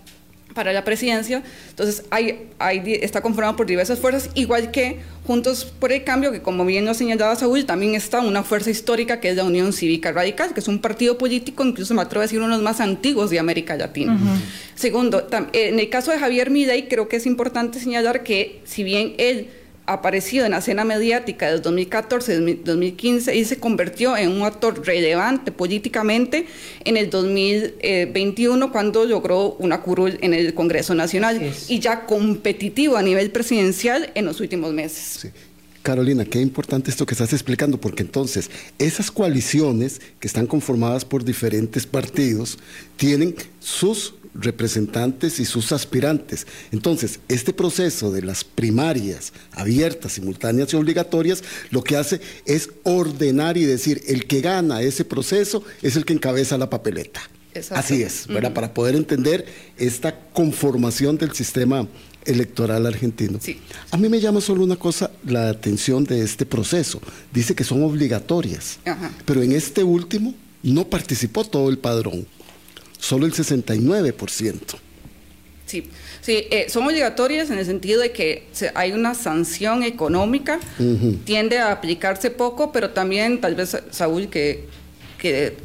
para 0.55 0.73
la 0.73 0.83
presidencia. 0.83 1.43
Entonces, 1.69 2.03
hay, 2.09 2.49
hay, 2.57 2.99
está 3.01 3.21
conformado 3.21 3.55
por 3.55 3.67
diversas 3.67 3.99
fuerzas, 3.99 4.29
igual 4.33 4.71
que 4.71 4.99
Juntos 5.25 5.65
por 5.65 5.91
el 5.91 6.03
Cambio, 6.03 6.31
que 6.31 6.41
como 6.41 6.65
bien 6.65 6.83
lo 6.83 6.95
señalaba 6.95 7.35
Saúl, 7.35 7.65
también 7.65 7.93
está 7.93 8.21
una 8.21 8.41
fuerza 8.41 8.71
histórica 8.71 9.19
que 9.19 9.29
es 9.29 9.35
la 9.35 9.43
Unión 9.43 9.71
Cívica 9.71 10.11
Radical, 10.11 10.53
que 10.55 10.59
es 10.59 10.67
un 10.67 10.79
partido 10.79 11.19
político, 11.19 11.63
incluso 11.63 11.93
me 11.93 12.01
atrevo 12.01 12.21
a 12.21 12.23
decir, 12.23 12.39
uno 12.39 12.47
de 12.47 12.55
los 12.55 12.63
más 12.63 12.81
antiguos 12.81 13.29
de 13.29 13.37
América 13.37 13.77
Latina. 13.77 14.17
Segundo, 14.73 15.27
en 15.53 15.79
el 15.79 15.89
caso 15.89 16.11
de 16.11 16.17
Javier 16.17 16.49
Milei, 16.49 16.87
creo 16.87 17.07
que 17.07 17.17
es 17.17 17.27
importante 17.27 17.79
señalar 17.79 18.23
que 18.23 18.61
si 18.65 18.83
bien 18.83 19.13
él 19.19 19.47
aparecido 19.93 20.45
en 20.45 20.51
la 20.51 20.57
escena 20.57 20.83
mediática 20.83 21.51
del 21.51 21.61
2014-2015 21.61 23.35
y 23.35 23.45
se 23.45 23.59
convirtió 23.59 24.17
en 24.17 24.31
un 24.31 24.43
actor 24.43 24.85
relevante 24.85 25.51
políticamente 25.51 26.45
en 26.83 26.97
el 26.97 27.09
2021 27.09 28.71
cuando 28.71 29.05
logró 29.05 29.55
una 29.59 29.81
curul 29.81 30.17
en 30.21 30.33
el 30.33 30.53
Congreso 30.53 30.95
Nacional 30.95 31.41
y 31.67 31.79
ya 31.79 32.05
competitivo 32.05 32.97
a 32.97 33.01
nivel 33.01 33.31
presidencial 33.31 34.11
en 34.15 34.25
los 34.25 34.39
últimos 34.39 34.73
meses. 34.73 35.31
Carolina, 35.81 36.25
qué 36.25 36.39
importante 36.39 36.91
esto 36.91 37.05
que 37.05 37.13
estás 37.13 37.33
explicando, 37.33 37.79
porque 37.79 38.03
entonces 38.03 38.49
esas 38.77 39.09
coaliciones 39.11 40.01
que 40.19 40.27
están 40.27 40.47
conformadas 40.47 41.05
por 41.05 41.23
diferentes 41.23 41.87
partidos 41.87 42.57
tienen 42.97 43.35
sus 43.59 44.13
representantes 44.33 45.39
y 45.39 45.45
sus 45.45 45.71
aspirantes. 45.71 46.47
Entonces, 46.71 47.19
este 47.27 47.53
proceso 47.53 48.11
de 48.11 48.21
las 48.21 48.43
primarias 48.43 49.33
abiertas, 49.51 50.13
simultáneas 50.13 50.71
y 50.73 50.77
obligatorias, 50.77 51.43
lo 51.69 51.83
que 51.83 51.97
hace 51.97 52.21
es 52.45 52.69
ordenar 52.83 53.57
y 53.57 53.65
decir, 53.65 54.01
el 54.07 54.27
que 54.27 54.41
gana 54.41 54.81
ese 54.81 55.03
proceso 55.03 55.63
es 55.81 55.95
el 55.95 56.05
que 56.05 56.13
encabeza 56.13 56.57
la 56.57 56.69
papeleta. 56.69 57.21
Así 57.71 58.01
es, 58.01 58.27
¿verdad? 58.27 58.53
Para 58.53 58.73
poder 58.73 58.95
entender 58.95 59.45
esta 59.77 60.17
conformación 60.31 61.17
del 61.17 61.33
sistema 61.33 61.85
electoral 62.25 62.85
argentino. 62.85 63.39
A 63.91 63.97
mí 63.97 64.09
me 64.09 64.19
llama 64.19 64.41
solo 64.41 64.63
una 64.63 64.75
cosa 64.75 65.11
la 65.25 65.49
atención 65.49 66.03
de 66.03 66.21
este 66.21 66.45
proceso. 66.45 67.01
Dice 67.33 67.55
que 67.55 67.63
son 67.63 67.83
obligatorias, 67.83 68.79
pero 69.25 69.41
en 69.41 69.51
este 69.53 69.83
último 69.83 70.33
no 70.63 70.87
participó 70.87 71.43
todo 71.43 71.69
el 71.69 71.77
padrón 71.77 72.27
solo 73.01 73.25
el 73.25 73.33
69%. 73.33 74.59
Sí, 75.65 75.89
sí 76.21 76.47
eh, 76.51 76.67
son 76.69 76.85
obligatorias 76.85 77.49
en 77.49 77.57
el 77.57 77.65
sentido 77.65 78.01
de 78.01 78.11
que 78.11 78.47
hay 78.75 78.91
una 78.91 79.15
sanción 79.15 79.83
económica, 79.83 80.59
tiende 81.25 81.57
a 81.57 81.71
aplicarse 81.71 82.29
poco, 82.29 82.71
pero 82.71 82.91
también 82.91 83.41
tal 83.41 83.55
vez 83.55 83.77
Saúl, 83.89 84.29
que, 84.29 84.65
que 85.17 85.55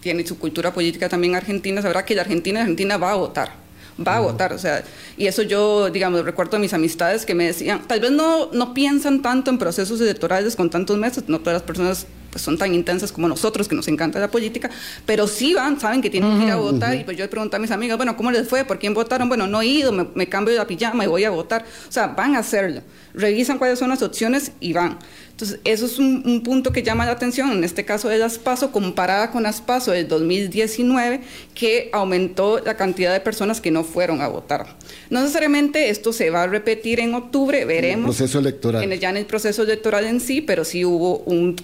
tiene 0.00 0.26
su 0.26 0.38
cultura 0.38 0.74
política 0.74 1.08
también 1.08 1.34
argentina, 1.34 1.80
sabrá 1.80 2.04
que 2.04 2.14
la 2.14 2.22
Argentina, 2.22 2.60
Argentina 2.60 2.96
va 2.96 3.12
a 3.12 3.16
votar 3.16 3.61
va 3.98 4.16
a 4.16 4.20
votar, 4.20 4.52
o 4.52 4.58
sea, 4.58 4.84
y 5.16 5.26
eso 5.26 5.42
yo, 5.42 5.90
digamos, 5.90 6.24
recuerdo 6.24 6.56
a 6.56 6.60
mis 6.60 6.72
amistades 6.72 7.26
que 7.26 7.34
me 7.34 7.46
decían, 7.46 7.82
tal 7.86 8.00
vez 8.00 8.10
no, 8.10 8.50
no 8.52 8.74
piensan 8.74 9.22
tanto 9.22 9.50
en 9.50 9.58
procesos 9.58 10.00
electorales 10.00 10.56
con 10.56 10.70
tantos 10.70 10.98
meses, 10.98 11.24
no 11.28 11.40
todas 11.40 11.54
las 11.54 11.62
personas 11.62 12.06
pues 12.32 12.42
son 12.42 12.56
tan 12.56 12.74
intensas 12.74 13.12
como 13.12 13.28
nosotros, 13.28 13.68
que 13.68 13.74
nos 13.74 13.86
encanta 13.88 14.18
la 14.18 14.30
política, 14.30 14.70
pero 15.04 15.28
sí 15.28 15.52
van, 15.52 15.78
saben 15.78 16.00
que 16.00 16.08
tienen 16.08 16.38
que 16.38 16.46
ir 16.46 16.50
a 16.50 16.56
votar. 16.56 16.94
Y 16.94 17.04
pues 17.04 17.16
yo 17.16 17.24
le 17.24 17.28
pregunto 17.28 17.56
a 17.58 17.60
mis 17.60 17.70
amigas, 17.70 17.98
bueno, 17.98 18.16
¿cómo 18.16 18.30
les 18.30 18.48
fue? 18.48 18.64
¿Por 18.64 18.78
quién 18.78 18.94
votaron? 18.94 19.28
Bueno, 19.28 19.46
no 19.46 19.60
he 19.60 19.66
ido, 19.66 19.92
me, 19.92 20.26
cambio 20.28 20.52
de 20.52 20.58
la 20.58 20.66
pijama 20.66 21.04
y 21.04 21.08
voy 21.08 21.24
a 21.24 21.30
votar. 21.30 21.62
O 21.86 21.92
sea, 21.92 22.06
van 22.06 22.34
a 22.34 22.38
hacerlo. 22.38 22.80
Revisan 23.12 23.58
cuáles 23.58 23.78
son 23.78 23.90
las 23.90 24.02
opciones 24.02 24.52
y 24.60 24.72
van. 24.72 24.98
Entonces, 25.32 25.58
eso 25.64 25.86
es 25.86 25.98
un, 25.98 26.42
punto 26.44 26.72
que 26.72 26.82
llama 26.82 27.04
la 27.04 27.12
atención, 27.12 27.50
en 27.50 27.64
este 27.64 27.84
caso 27.84 28.08
de 28.08 28.18
las 28.18 28.38
PASO, 28.38 28.70
comparada 28.70 29.30
con 29.30 29.42
las 29.42 29.60
PASO 29.60 29.90
del 29.90 30.06
2019, 30.06 31.20
que 31.54 31.90
aumentó 31.92 32.60
la 32.60 32.76
cantidad 32.76 33.12
de 33.12 33.20
personas 33.20 33.60
que 33.60 33.70
no 33.70 33.82
fueron 33.82 34.20
a 34.20 34.28
votar. 34.28 34.76
No 35.10 35.20
necesariamente 35.20 35.90
esto 35.90 36.12
se 36.12 36.30
va 36.30 36.44
a 36.44 36.46
repetir 36.46 37.00
en 37.00 37.14
octubre, 37.14 37.64
veremos. 37.64 38.10
el 38.10 38.16
proceso 38.16 38.38
electoral. 38.38 38.82
En 38.84 39.00
ya 39.00 39.10
en 39.10 39.16
el 39.16 39.26
proceso 39.26 39.62
electoral 39.62 40.04
en 40.04 40.20
sí, 40.20 40.42
pero 40.42 40.64
sí 40.64 40.84
hubo 40.84 41.18
un, 41.20 41.56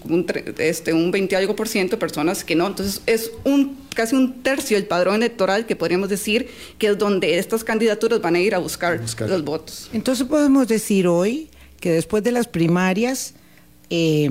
este, 0.58 0.92
un 0.92 1.10
20 1.10 1.36
algo 1.36 1.54
por 1.54 1.68
ciento 1.68 1.96
de 1.96 2.00
personas 2.00 2.44
que 2.44 2.54
no. 2.54 2.66
Entonces, 2.66 3.02
es 3.06 3.30
un 3.44 3.76
casi 3.94 4.14
un 4.14 4.42
tercio 4.44 4.76
del 4.76 4.86
padrón 4.86 5.16
electoral 5.16 5.66
que 5.66 5.74
podríamos 5.74 6.08
decir 6.08 6.48
que 6.78 6.86
es 6.86 6.98
donde 6.98 7.38
estas 7.38 7.64
candidaturas 7.64 8.20
van 8.20 8.36
a 8.36 8.40
ir 8.40 8.54
a 8.54 8.58
buscar. 8.58 9.00
los 9.00 9.44
votos. 9.44 9.90
Entonces, 9.92 10.26
podemos 10.26 10.68
decir 10.68 11.06
hoy 11.06 11.48
que 11.80 11.92
después 11.92 12.22
de 12.22 12.32
las 12.32 12.46
primarias, 12.46 13.34
eh, 13.90 14.30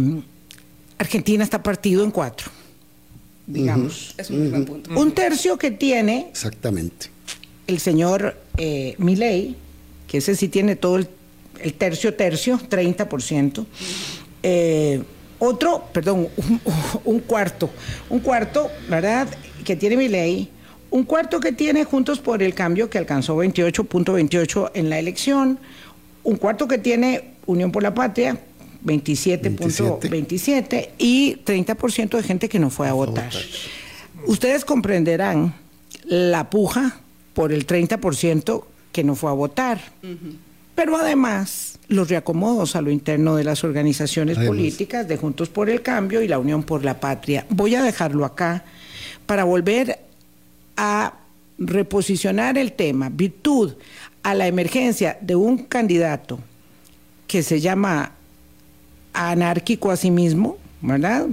Argentina 0.97 1.43
está 1.43 1.61
partido 1.61 2.03
en 2.03 2.11
cuatro, 2.11 2.51
digamos. 3.45 4.15
Es 4.17 4.29
un 4.29 4.49
buen 4.49 4.65
punto. 4.65 4.99
Un 4.99 5.11
tercio 5.11 5.57
que 5.57 5.71
tiene. 5.71 6.27
Exactamente. 6.29 7.07
El 7.67 7.79
señor 7.79 8.37
eh, 8.57 8.95
Milei, 8.97 9.55
que 10.07 10.19
ese 10.19 10.35
sí 10.35 10.47
tiene 10.47 10.75
todo 10.75 10.97
el, 10.97 11.07
tercio 11.77 12.13
tercio, 12.13 12.59
30%. 12.59 13.65
Eh, 14.43 15.03
otro, 15.39 15.83
perdón, 15.93 16.27
un, 17.05 17.19
cuarto, 17.19 17.69
un 18.09 18.19
cuarto, 18.19 18.71
¿verdad? 18.89 19.27
Que 19.63 19.75
tiene 19.75 19.97
Milei, 19.97 20.49
un 20.89 21.03
cuarto 21.03 21.39
que 21.39 21.51
tiene 21.51 21.83
Juntos 21.83 22.19
por 22.19 22.41
el 22.41 22.53
Cambio, 22.53 22.89
que 22.89 22.97
alcanzó 22.97 23.35
28.28 23.37 24.71
en 24.73 24.89
la 24.89 24.97
elección, 24.97 25.59
un 26.23 26.37
cuarto 26.37 26.67
que 26.67 26.77
tiene 26.77 27.35
Unión 27.45 27.71
por 27.71 27.83
la 27.83 27.93
Patria, 27.93 28.39
27.27 28.83 30.89
y 30.97 31.37
30% 31.45 32.17
de 32.17 32.23
gente 32.23 32.49
que 32.49 32.59
no 32.59 32.69
fue 32.69 32.87
a, 32.87 32.93
votar. 32.93 33.31
Ustedes 34.25 34.65
comprenderán 34.65 35.53
la 36.05 36.49
puja 36.49 36.99
por 37.33 37.51
el 37.51 37.67
30% 37.67 38.63
que 38.91 39.03
no 39.03 39.15
fue 39.15 39.29
a 39.29 39.33
votar. 39.33 39.79
Pero 40.75 40.97
además, 40.97 41.79
los 41.87 42.09
reacomodos 42.09 42.75
a 42.75 42.81
lo 42.81 42.91
interno 42.91 43.35
de 43.35 43.43
las 43.43 43.63
organizaciones 43.63 44.37
políticas 44.37 45.07
de 45.07 45.17
Juntos 45.17 45.49
por 45.49 45.69
el 45.69 45.81
Cambio 45.81 46.21
y 46.21 46.27
la 46.27 46.39
Unión 46.39 46.63
por 46.63 46.83
la 46.83 46.99
Patria. 46.99 47.45
Voy 47.49 47.75
a 47.75 47.83
dejarlo 47.83 48.25
acá 48.25 48.65
para 49.25 49.43
volver 49.43 49.99
a 50.75 51.13
reposicionar 51.57 52.57
el 52.57 52.73
tema, 52.73 53.09
virtud 53.09 53.73
a 54.23 54.35
la 54.35 54.47
emergencia 54.47 55.17
de 55.21 55.35
un 55.35 55.59
candidato 55.59 56.39
que 57.27 57.43
se 57.43 57.59
llama 57.59 58.11
anárquico 59.17 59.91
a 59.91 59.97
sí 59.97 60.11
mismo, 60.11 60.57
¿verdad? 60.81 61.27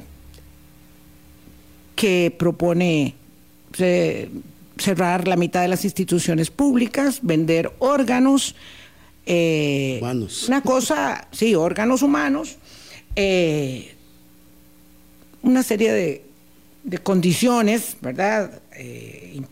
Que 1.95 2.35
propone 2.37 3.15
cerrar 4.79 5.29
la 5.29 5.37
mitad 5.37 5.63
de 5.63 5.69
las 5.69 5.85
instituciones 5.85 6.51
públicas, 6.51 7.21
vender 7.23 7.73
órganos. 7.79 8.55
Eh, 9.27 9.99
humanos. 10.01 10.49
Una 10.49 10.63
cosa, 10.63 11.29
sí, 11.31 11.55
órganos 11.55 12.03
humanos. 12.03 12.57
Eh, 13.17 13.95
una 15.43 15.63
serie 15.63 15.93
de, 15.93 16.25
condiciones, 17.03 17.97
¿verdad? 18.01 18.63
Eh, 18.77 19.43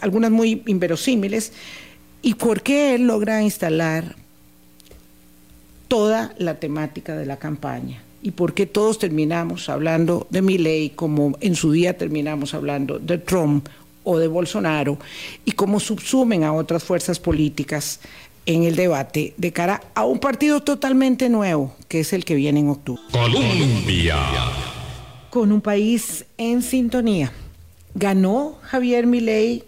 algunas 0.00 0.30
muy 0.30 0.62
inverosímiles. 0.66 1.52
¿Y 2.22 2.34
por 2.34 2.62
qué 2.62 2.94
él 2.94 3.06
logra 3.06 3.42
instalar 3.42 4.16
toda 5.94 6.34
la 6.38 6.56
temática 6.56 7.14
de 7.14 7.24
la 7.24 7.36
campaña 7.36 8.02
y 8.20 8.32
por 8.32 8.52
qué 8.52 8.66
todos 8.66 8.98
terminamos 8.98 9.68
hablando 9.68 10.26
de 10.28 10.42
ley 10.42 10.90
como 10.90 11.36
en 11.40 11.54
su 11.54 11.70
día 11.70 11.96
terminamos 11.96 12.52
hablando 12.52 12.98
de 12.98 13.18
Trump 13.18 13.68
o 14.02 14.18
de 14.18 14.26
Bolsonaro 14.26 14.98
y 15.44 15.52
cómo 15.52 15.78
subsumen 15.78 16.42
a 16.42 16.52
otras 16.52 16.82
fuerzas 16.82 17.20
políticas 17.20 18.00
en 18.44 18.64
el 18.64 18.74
debate 18.74 19.34
de 19.36 19.52
cara 19.52 19.84
a 19.94 20.04
un 20.04 20.18
partido 20.18 20.64
totalmente 20.64 21.28
nuevo, 21.28 21.76
que 21.86 22.00
es 22.00 22.12
el 22.12 22.24
que 22.24 22.34
viene 22.34 22.58
en 22.58 22.70
octubre. 22.70 23.00
Colombia. 23.12 24.18
Con 25.30 25.52
un 25.52 25.60
país 25.60 26.24
en 26.38 26.62
sintonía. 26.62 27.30
Ganó 27.94 28.58
Javier 28.62 29.06
Milei 29.06 29.62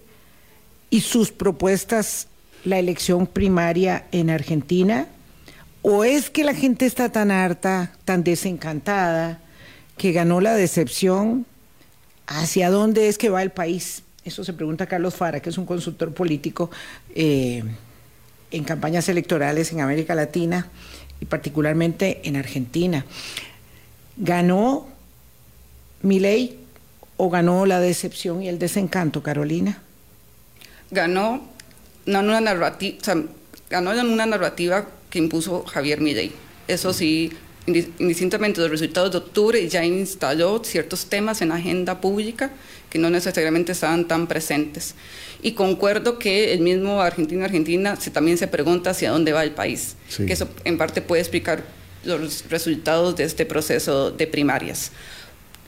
y 0.90 1.02
sus 1.02 1.30
propuestas 1.30 2.26
la 2.64 2.80
elección 2.80 3.28
primaria 3.28 4.06
en 4.10 4.28
Argentina 4.30 5.06
¿O 5.88 6.02
es 6.02 6.30
que 6.30 6.42
la 6.42 6.52
gente 6.52 6.84
está 6.84 7.12
tan 7.12 7.30
harta, 7.30 7.92
tan 8.04 8.24
desencantada, 8.24 9.38
que 9.96 10.10
ganó 10.10 10.40
la 10.40 10.56
decepción? 10.56 11.46
¿Hacia 12.26 12.70
dónde 12.70 13.06
es 13.06 13.18
que 13.18 13.30
va 13.30 13.40
el 13.40 13.52
país? 13.52 14.02
Eso 14.24 14.42
se 14.42 14.52
pregunta 14.52 14.86
Carlos 14.86 15.14
Fara, 15.14 15.38
que 15.38 15.48
es 15.48 15.58
un 15.58 15.64
consultor 15.64 16.12
político 16.12 16.72
eh, 17.14 17.62
en 18.50 18.64
campañas 18.64 19.08
electorales 19.08 19.70
en 19.70 19.80
América 19.80 20.16
Latina 20.16 20.66
y 21.20 21.26
particularmente 21.26 22.20
en 22.24 22.34
Argentina. 22.34 23.06
¿Ganó 24.16 24.88
ley 26.02 26.66
o 27.16 27.30
ganó 27.30 27.64
la 27.64 27.78
decepción 27.78 28.42
y 28.42 28.48
el 28.48 28.58
desencanto, 28.58 29.22
Carolina? 29.22 29.80
Ganó, 30.90 31.46
no 32.06 32.18
una 32.18 32.40
narrativa, 32.40 32.98
ganó 33.70 33.92
en 33.92 34.06
una 34.08 34.26
narrativa 34.26 34.88
que 35.10 35.18
impuso 35.18 35.64
Javier 35.64 36.00
Milei. 36.00 36.32
Eso 36.68 36.92
sí, 36.92 37.32
indistintamente 37.66 38.60
de 38.60 38.68
los 38.68 38.80
resultados 38.80 39.12
de 39.12 39.18
octubre, 39.18 39.68
ya 39.68 39.84
instaló 39.84 40.62
ciertos 40.64 41.06
temas 41.06 41.42
en 41.42 41.50
la 41.50 41.56
agenda 41.56 42.00
pública 42.00 42.52
que 42.90 42.98
no 42.98 43.10
necesariamente 43.10 43.72
estaban 43.72 44.06
tan 44.08 44.26
presentes. 44.26 44.94
Y 45.42 45.52
concuerdo 45.52 46.18
que 46.18 46.52
el 46.52 46.60
mismo 46.60 47.02
Argentina-Argentina 47.02 47.96
se, 47.96 48.10
también 48.10 48.38
se 48.38 48.48
pregunta 48.48 48.90
hacia 48.90 49.10
dónde 49.10 49.32
va 49.32 49.44
el 49.44 49.52
país, 49.52 49.96
que 50.16 50.32
eso 50.32 50.48
en 50.64 50.78
parte 50.78 51.02
puede 51.02 51.22
explicar 51.22 51.64
los 52.04 52.48
resultados 52.48 53.16
de 53.16 53.24
este 53.24 53.44
proceso 53.44 54.10
de 54.10 54.26
primarias. 54.26 54.92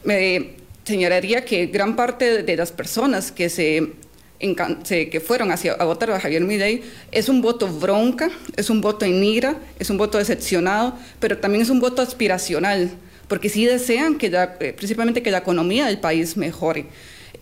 Me 0.05 0.53
señalaría 0.85 1.45
que 1.45 1.67
gran 1.67 1.97
parte 1.97 2.43
de 2.43 2.57
las 2.57 2.73
personas 2.73 3.31
que 3.33 3.51
se 3.51 3.93
que 4.39 5.21
fueron 5.25 5.51
hacia, 5.51 5.73
a 5.73 5.85
votar 5.85 6.11
a 6.11 6.21
Javier 6.21 6.43
Milei 6.43 6.83
es 7.11 7.29
un 7.29 7.43
voto 7.43 7.67
bronca, 7.67 8.31
es 8.57 8.71
un 8.71 8.81
voto 8.81 9.05
en 9.05 9.23
ira, 9.25 9.57
es 9.79 9.91
un 9.91 9.99
voto 9.99 10.19
decepcionado, 10.19 10.95
pero 11.19 11.39
también 11.39 11.63
es 11.63 11.71
un 11.71 11.81
voto 11.81 12.03
aspiracional, 12.03 12.91
porque 13.27 13.49
sí 13.49 13.67
desean 13.67 14.17
que 14.17 14.31
eh, 14.61 14.73
principalmente 14.73 15.23
que 15.23 15.31
la 15.31 15.39
economía 15.39 15.87
del 15.87 15.99
país 15.99 16.37
mejore. 16.37 16.87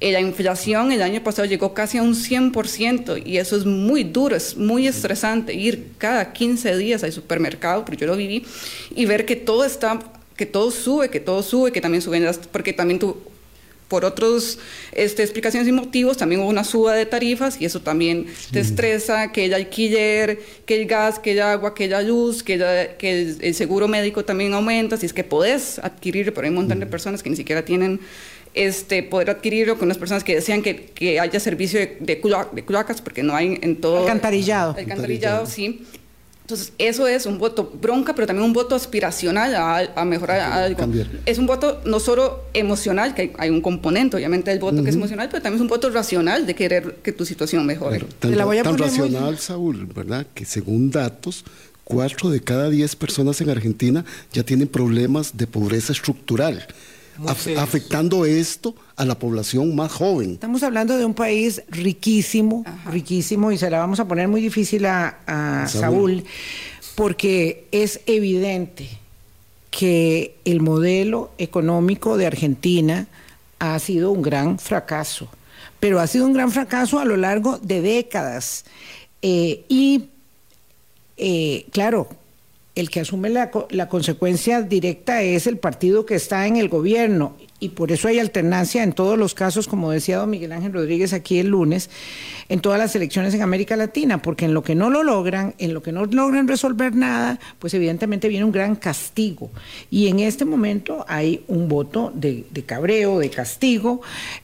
Eh, 0.01 0.13
la 0.13 0.21
inflación 0.21 0.93
el 0.93 1.01
año 1.01 1.23
pasado 1.23 1.47
llegó 1.47 1.73
casi 1.73 1.97
a 1.97 2.03
un 2.03 2.15
100% 2.15 3.23
y 3.25 3.39
eso 3.39 3.57
es 3.57 3.65
muy 3.65 4.05
duro, 4.05 4.37
es 4.37 4.57
muy 4.57 4.87
estresante 4.87 5.55
ir 5.55 5.93
cada 5.97 6.33
15 6.33 6.77
días 6.77 7.03
al 7.03 7.13
supermercado, 7.13 7.85
porque 7.85 8.01
yo 8.01 8.07
lo 8.07 8.17
viví, 8.17 8.45
y 8.95 9.05
ver 9.07 9.27
que 9.27 9.37
todo 9.37 9.65
está 9.65 9.99
que 10.37 10.45
todo 10.45 10.71
sube, 10.71 11.09
que 11.09 11.19
todo 11.19 11.43
sube, 11.43 11.73
que 11.73 11.81
también 11.81 12.03
suben 12.03 12.25
las, 12.25 12.37
porque 12.39 12.75
también 12.75 12.99
tú 12.99 13.17
por 13.89 14.05
otras 14.05 14.59
este, 14.93 15.23
explicaciones 15.23 15.69
y 15.69 15.73
motivos, 15.73 16.17
también 16.17 16.41
hubo 16.41 16.49
una 16.49 16.65
suba 16.65 16.95
de 16.95 17.07
tarifas 17.07 17.61
y 17.61 17.65
eso 17.65 17.81
también 17.81 18.27
te 18.51 18.61
estresa, 18.61 19.31
que 19.33 19.45
el 19.45 19.55
alquiler, 19.55 20.41
que 20.65 20.81
el 20.81 20.87
gas, 20.87 21.19
que 21.19 21.33
el 21.33 21.41
agua, 21.41 21.75
que 21.75 21.87
la 21.87 22.03
luz, 22.03 22.43
que, 22.43 22.59
que 22.99 23.37
el, 23.41 23.55
seguro 23.55 23.87
médico 23.87 24.25
también 24.25 24.55
aumenta, 24.55 24.97
si 24.97 25.07
es 25.07 25.13
que 25.13 25.25
podés 25.25 25.79
adquirirlo, 25.79 26.35
pero 26.35 26.47
hay 26.47 26.51
un 26.51 26.57
montón 26.57 26.81
de 26.81 26.87
personas 26.87 27.23
que 27.23 27.31
ni 27.31 27.37
siquiera 27.37 27.65
tienen 27.65 28.01
este, 28.55 29.03
poder 29.03 29.31
adquirirlo, 29.31 29.79
con 29.79 29.89
las 29.89 29.99
personas 29.99 30.25
que 30.25 30.35
decían 30.35 30.63
que, 30.63 30.87
que 30.87 31.21
haya 31.21 31.39
servicio 31.39 31.79
de, 31.79 31.99
de, 32.01 32.65
cloacas, 32.65 33.01
porque 33.03 33.23
no 33.23 33.37
hay 33.37 33.59
en 33.61 33.77
todo... 33.77 33.99
Alcantarillado. 33.99 34.75
Alcantarillado, 34.77 35.47
sí. 35.47 35.85
Entonces, 36.47 36.73
eso 36.79 37.09
es 37.09 37.27
un 37.27 37.39
voto 37.39 37.73
bronca, 37.83 38.15
pero 38.15 38.29
también 38.29 38.47
un 38.47 38.53
voto 38.53 38.77
aspiracional 38.77 39.57
a, 39.97 40.05
mejorar 40.05 40.39
algo. 40.53 40.87
Es 41.25 41.39
un 41.39 41.47
voto 41.49 41.81
no 41.85 41.99
solo 41.99 42.45
emocional, 42.55 43.17
que 43.17 43.35
hay, 43.37 43.51
un 43.51 43.61
componente, 43.61 44.17
obviamente, 44.17 44.53
del 44.53 44.61
voto 44.61 44.85
que 44.85 44.91
es 44.91 44.95
emocional, 44.95 45.29
pero 45.29 45.43
también 45.43 45.57
es 45.57 45.63
un 45.63 45.67
voto 45.67 45.91
racional 45.91 46.47
de 46.47 46.55
querer 46.55 46.99
que 47.03 47.11
tu 47.11 47.27
situación 47.27 47.67
mejore. 47.67 48.05
tan, 48.21 48.79
racional, 48.79 49.41
Saúl, 49.41 49.87
¿verdad? 49.87 50.25
Que 50.35 50.45
según 50.45 50.93
datos, 50.93 51.45
cuatro 51.83 52.31
de 52.31 52.41
cada 52.41 52.71
diez 52.71 52.95
personas 52.95 53.41
en 53.41 53.51
Argentina 53.51 54.05
ya 54.33 54.45
tienen 54.45 54.69
problemas 54.69 55.37
de 55.37 55.49
pobreza 55.49 55.93
estructural 55.93 56.65
afectando 57.57 58.25
esto 58.25 58.75
a 58.97 59.05
la 59.05 59.19
población 59.19 59.77
más 59.77 59.93
joven. 59.93 60.33
Estamos 60.33 60.63
hablando 60.63 60.97
de 60.97 61.05
un 61.05 61.15
país 61.15 61.63
riquísimo, 61.69 62.65
riquísimo, 62.91 63.53
y 63.53 63.59
se 63.59 63.71
la 63.71 63.79
vamos 63.79 64.01
a 64.01 64.09
poner 64.09 64.29
muy 64.29 64.41
difícil 64.41 64.87
a, 64.87 65.67
Saúl. 65.69 66.25
porque 66.95 67.67
es 67.73 68.01
evidente 68.07 68.89
que 69.71 70.37
el 70.47 70.63
modelo 70.63 71.31
económico 71.37 72.17
de 72.17 72.27
Argentina 72.27 73.07
ha 73.59 73.79
sido 73.79 74.11
un 74.11 74.23
gran 74.23 74.59
fracaso, 74.59 75.29
pero 75.79 76.01
ha 76.01 76.07
sido 76.07 76.27
un 76.27 76.33
gran 76.33 76.51
fracaso 76.51 76.99
a 76.99 77.05
lo 77.05 77.19
largo 77.19 77.59
de 77.59 77.83
décadas. 77.83 78.65
Eh, 79.21 79.65
y, 79.69 80.07
eh, 81.19 81.67
claro, 81.73 82.09
el 82.77 82.91
que 82.91 83.01
asume 83.01 83.31
la, 83.31 83.51
consecuencia 83.89 84.61
directa 84.61 85.23
es 85.23 85.47
el 85.47 85.57
partido 85.57 86.05
que 86.05 86.15
está 86.15 86.47
en 86.47 86.57
el 86.57 86.69
gobierno 86.69 87.35
y 87.59 87.71
por 87.71 87.91
eso 87.91 88.07
hay 88.07 88.19
alternancia 88.19 88.83
en 88.83 88.93
todos 88.93 89.19
los 89.19 89.33
casos, 89.33 89.67
como 89.67 89.91
decía 89.91 90.19
don 90.19 90.29
Miguel 90.29 90.53
Ángel 90.53 90.75
Rodríguez 90.75 91.15
aquí 91.15 91.39
el 91.39 91.49
lunes, 91.49 91.89
en 92.51 92.61
todas 92.61 92.79
las 92.79 92.95
elecciones 92.95 93.33
en 93.33 93.41
América 93.41 93.77
Latina, 93.77 94.21
porque 94.21 94.45
en 94.45 94.53
lo 94.53 94.63
que 94.63 94.75
no 94.75 94.91
lo 94.91 95.03
logran, 95.03 95.55
en 95.57 95.73
lo 95.73 95.83
que 95.83 95.91
no 95.91 96.05
logran 96.05 96.47
resolver 96.47 96.95
nada, 96.95 97.41
pues 97.59 97.73
evidentemente 97.73 98.29
viene 98.29 98.45
un 98.45 98.53
gran 98.53 98.77
castigo. 98.77 99.51
Y 99.91 100.09
en 100.09 100.21
este 100.21 100.45
momento 100.45 101.07
hay 101.09 101.45
un 101.49 101.69
voto 101.69 102.13
de, 102.15 102.45
cabreo, 102.67 103.19
de 103.19 103.31
castigo, 103.31 104.03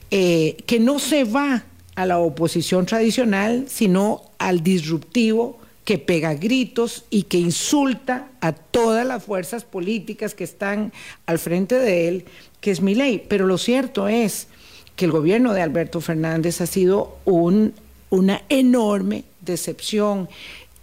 eh, 0.09 0.57
que 0.65 0.79
no 0.79 0.97
se 0.97 1.23
va 1.23 1.65
a 1.93 2.05
la 2.07 2.17
oposición 2.17 2.87
tradicional, 2.87 3.65
sino 3.67 4.23
al 4.39 4.63
disruptivo 4.63 5.59
que 5.85 5.97
pega 5.97 6.33
gritos 6.33 7.05
y 7.09 7.23
que 7.23 7.37
insulta 7.37 8.29
a 8.39 8.53
todas 8.53 9.05
las 9.05 9.23
fuerzas 9.23 9.65
políticas 9.65 10.33
que 10.33 10.43
están 10.43 10.93
al 11.25 11.39
frente 11.39 11.75
de 11.75 12.07
él, 12.07 12.25
que 12.61 12.71
es 12.71 12.81
mi 12.81 12.95
ley. 12.95 13.23
Pero 13.27 13.45
lo 13.47 13.57
cierto 13.57 14.07
es 14.07 14.47
que 14.95 15.05
el 15.05 15.11
gobierno 15.11 15.53
de 15.53 15.61
Alberto 15.61 15.99
Fernández 15.99 16.61
ha 16.61 16.67
sido 16.67 17.17
un, 17.25 17.73
una 18.09 18.43
enorme 18.49 19.25
decepción 19.41 20.29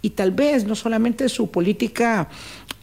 y 0.01 0.11
tal 0.11 0.31
vez 0.31 0.65
no 0.65 0.75
solamente 0.75 1.29
su 1.29 1.49
política 1.49 2.29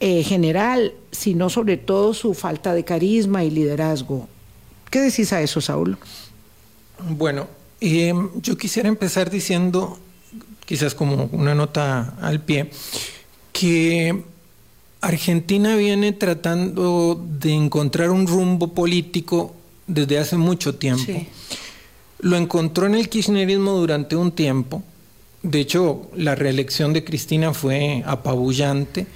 eh, 0.01 0.23
general, 0.23 0.95
sino 1.11 1.51
sobre 1.51 1.77
todo 1.77 2.15
su 2.15 2.35
falta 2.35 2.75
de 2.75 2.85
carisma 2.85 3.45
y 3.45 3.51
liderazgo. 3.51 4.29
¿Qué 4.91 5.01
decís 5.01 5.33
a 5.33 5.43
eso, 5.43 5.61
Saúl? 5.61 5.99
Bueno, 7.11 7.47
eh, 7.81 8.13
yo 8.37 8.57
quisiera 8.57 8.89
empezar 8.89 9.31
diciendo 9.31 9.99
quizás 10.69 10.95
como 10.95 11.31
una 11.33 11.55
nota 11.55 12.15
al 12.21 12.43
pie, 12.43 12.71
que 13.53 14.23
Argentina 15.01 15.75
viene 15.77 16.13
tratando 16.13 17.25
de 17.41 17.55
encontrar 17.55 18.11
un 18.11 18.27
rumbo 18.27 18.75
político 18.75 19.55
desde 19.87 20.19
hace 20.19 20.37
mucho 20.37 20.75
tiempo. 20.75 21.11
Lo 22.19 22.37
encontró 22.37 22.85
en 22.85 22.97
el 22.97 23.09
kirchnerismo 23.09 23.73
durante 23.73 24.15
un 24.15 24.31
tiempo. 24.31 24.83
De 25.43 25.61
hecho, 25.61 26.11
la 26.15 26.35
reelección 26.35 26.93
de 26.93 27.03
Cristina 27.03 27.55
fue 27.55 28.03
apabullante, 28.05 29.07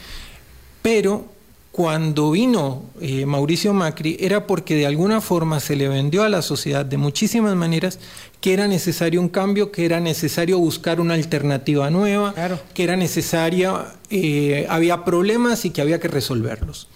pero 0.81 1.32
cuando 1.73 2.31
vino 2.31 2.83
eh, 3.01 3.25
Mauricio 3.25 3.73
Macri 3.73 4.19
era 4.21 4.47
porque 4.47 4.77
de 4.77 4.87
alguna 4.87 5.23
forma 5.23 5.59
se 5.59 5.75
le 5.75 5.89
vendió 5.89 6.23
a 6.23 6.29
la 6.29 6.43
sociedad 6.43 6.85
de 6.85 6.99
muchísimas 6.99 7.57
maneras 7.57 7.99
que 8.43 8.53
era 8.53 8.69
necesario 8.69 9.23
un 9.23 9.31
cambio, 9.31 9.73
que 9.73 9.87
era 9.87 9.99
necesario 9.99 10.59
buscar 10.59 11.01
una 11.01 11.15
alternativa 11.15 11.89
nueva, 11.89 12.35
que 12.75 12.85
era 12.85 12.97
necesaria, 12.97 13.87
eh, 14.11 14.67
había 14.69 15.05
problemas 15.05 15.65
y 15.65 15.71
que 15.71 15.81
había 15.81 15.99
que 15.99 16.09
resolverlos. 16.09 16.89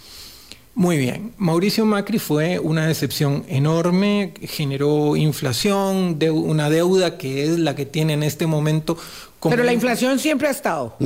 Muy 0.75 0.99
bien, 0.99 1.33
Mauricio 1.39 1.87
Macri 1.87 2.19
fue 2.19 2.59
una 2.59 2.87
decepción 2.87 3.47
enorme, 3.49 4.35
generó 4.43 5.17
inflación, 5.17 6.19
una 6.31 6.69
deuda 6.69 7.17
que 7.17 7.45
es 7.45 7.59
la 7.59 7.75
que 7.75 7.87
tiene 7.87 8.13
en 8.13 8.23
este 8.23 8.47
momento 8.47 8.99
pero 9.41 9.63
la 9.63 9.73
inflación 9.73 10.19
siempre 10.19 10.49
ha 10.49 10.51
estado. 10.51 10.97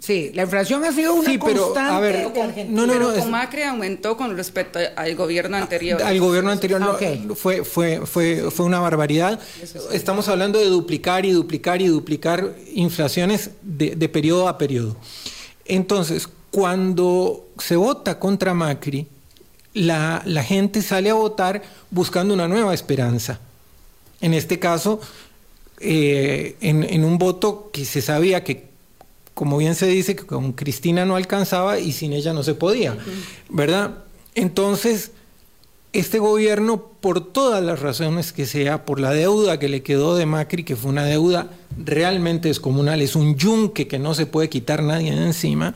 Sí, 0.00 0.30
la 0.34 0.42
inflación 0.42 0.84
ha 0.84 0.92
sido 0.92 1.14
una 1.14 1.30
sí, 1.30 1.38
pero, 1.38 1.76
A 1.76 2.00
ver, 2.00 2.30
no, 2.68 2.86
no, 2.86 2.98
no, 2.98 3.14
con 3.14 3.30
Macri 3.30 3.62
aumentó 3.62 4.16
con 4.16 4.36
respecto 4.36 4.78
al 4.96 5.14
gobierno 5.14 5.56
anterior. 5.56 6.02
Al 6.02 6.20
gobierno 6.20 6.50
anterior 6.50 6.80
no, 6.80 6.94
fue, 7.34 7.64
fue, 7.64 8.04
fue, 8.04 8.50
fue 8.50 8.66
una 8.66 8.80
barbaridad. 8.80 9.40
Estamos 9.92 10.28
hablando 10.28 10.58
de 10.58 10.66
duplicar 10.66 11.24
y 11.24 11.30
duplicar 11.30 11.82
y 11.82 11.86
duplicar 11.86 12.54
inflaciones 12.74 13.50
de, 13.62 13.96
de 13.96 14.08
periodo 14.08 14.48
a 14.48 14.58
periodo. 14.58 14.96
Entonces, 15.64 16.28
cuando 16.50 17.46
se 17.58 17.76
vota 17.76 18.18
contra 18.18 18.54
Macri, 18.54 19.06
la, 19.74 20.22
la 20.24 20.42
gente 20.42 20.82
sale 20.82 21.10
a 21.10 21.14
votar 21.14 21.62
buscando 21.90 22.34
una 22.34 22.48
nueva 22.48 22.74
esperanza. 22.74 23.38
En 24.20 24.34
este 24.34 24.58
caso, 24.58 25.00
eh, 25.80 26.56
en, 26.60 27.04
un 27.04 27.18
voto 27.18 27.70
que 27.72 27.84
se 27.84 28.02
sabía 28.02 28.44
que, 28.44 28.68
como 29.34 29.58
bien 29.58 29.74
se 29.74 29.86
dice, 29.86 30.16
que 30.16 30.26
con 30.26 30.52
Cristina 30.52 31.04
no 31.04 31.16
alcanzaba 31.16 31.78
y 31.78 31.92
sin 31.92 32.12
ella 32.12 32.32
no 32.32 32.42
se 32.42 32.54
podía, 32.54 32.96
¿verdad? 33.48 33.98
Entonces, 34.34 35.12
este 35.92 36.18
gobierno, 36.18 36.82
por 37.00 37.32
todas 37.32 37.62
las 37.62 37.80
razones 37.80 38.32
que 38.32 38.46
sea, 38.46 38.84
por 38.84 39.00
la 39.00 39.12
deuda 39.12 39.58
que 39.58 39.68
le 39.68 39.82
quedó 39.82 40.16
de 40.16 40.26
Macri, 40.26 40.64
que 40.64 40.76
fue 40.76 40.90
una 40.90 41.04
deuda 41.04 41.50
realmente 41.76 42.48
descomunal, 42.48 43.00
es 43.00 43.16
un 43.16 43.36
yunque 43.36 43.88
que 43.88 43.98
no 43.98 44.14
se 44.14 44.26
puede 44.26 44.48
quitar 44.48 44.82
nadie 44.82 45.14
de 45.14 45.24
encima, 45.24 45.74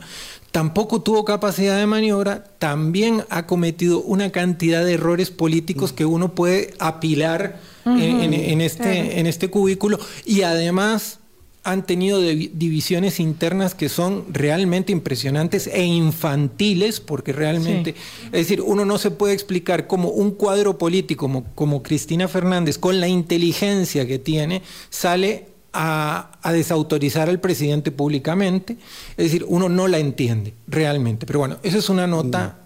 tampoco 0.53 1.01
tuvo 1.01 1.25
capacidad 1.25 1.79
de 1.79 1.87
maniobra, 1.87 2.43
también 2.59 3.23
ha 3.31 3.47
cometido 3.47 4.01
una 4.01 4.31
cantidad 4.31 4.85
de 4.85 4.93
errores 4.93 5.31
políticos 5.31 5.93
que 5.93 6.05
uno 6.05 6.35
puede 6.35 6.75
apilar 6.77 7.59
en, 7.85 8.61
este, 8.61 9.19
en 9.19 9.25
este 9.25 9.49
cubículo. 9.49 9.99
Y 10.25 10.43
además 10.43 11.19
han 11.63 11.87
tenido 11.87 12.21
divisiones 12.21 13.19
internas 13.19 13.73
que 13.73 13.89
son 13.89 14.25
realmente 14.31 14.91
impresionantes 14.91 15.65
e 15.65 15.85
infantiles, 15.85 16.99
porque 16.99 17.33
realmente, 17.33 17.95
es 18.25 18.31
decir, 18.31 18.61
uno 18.61 18.85
no 18.85 18.99
se 18.99 19.09
puede 19.09 19.33
explicar 19.33 19.87
cómo 19.87 20.09
un 20.09 20.31
cuadro 20.31 20.77
político 20.77 21.25
como, 21.25 21.45
como 21.55 21.81
Cristina 21.81 22.27
Fernández, 22.27 22.77
con 22.77 22.99
la 22.99 23.07
inteligencia 23.07 24.05
que 24.05 24.19
tiene, 24.19 24.61
sale 24.91 25.52
a, 25.73 26.31
a, 26.41 26.53
desautorizar 26.53 27.29
al 27.29 27.39
presidente 27.39 27.91
públicamente. 27.91 28.77
Es 29.17 29.25
decir, 29.25 29.45
uno 29.47 29.69
no 29.69 29.87
la 29.87 29.99
entiende 29.99 30.53
realmente. 30.67 31.25
Pero 31.25 31.39
bueno, 31.39 31.57
esa 31.63 31.79
es 31.79 31.89
una 31.89 32.07
nota 32.07 32.59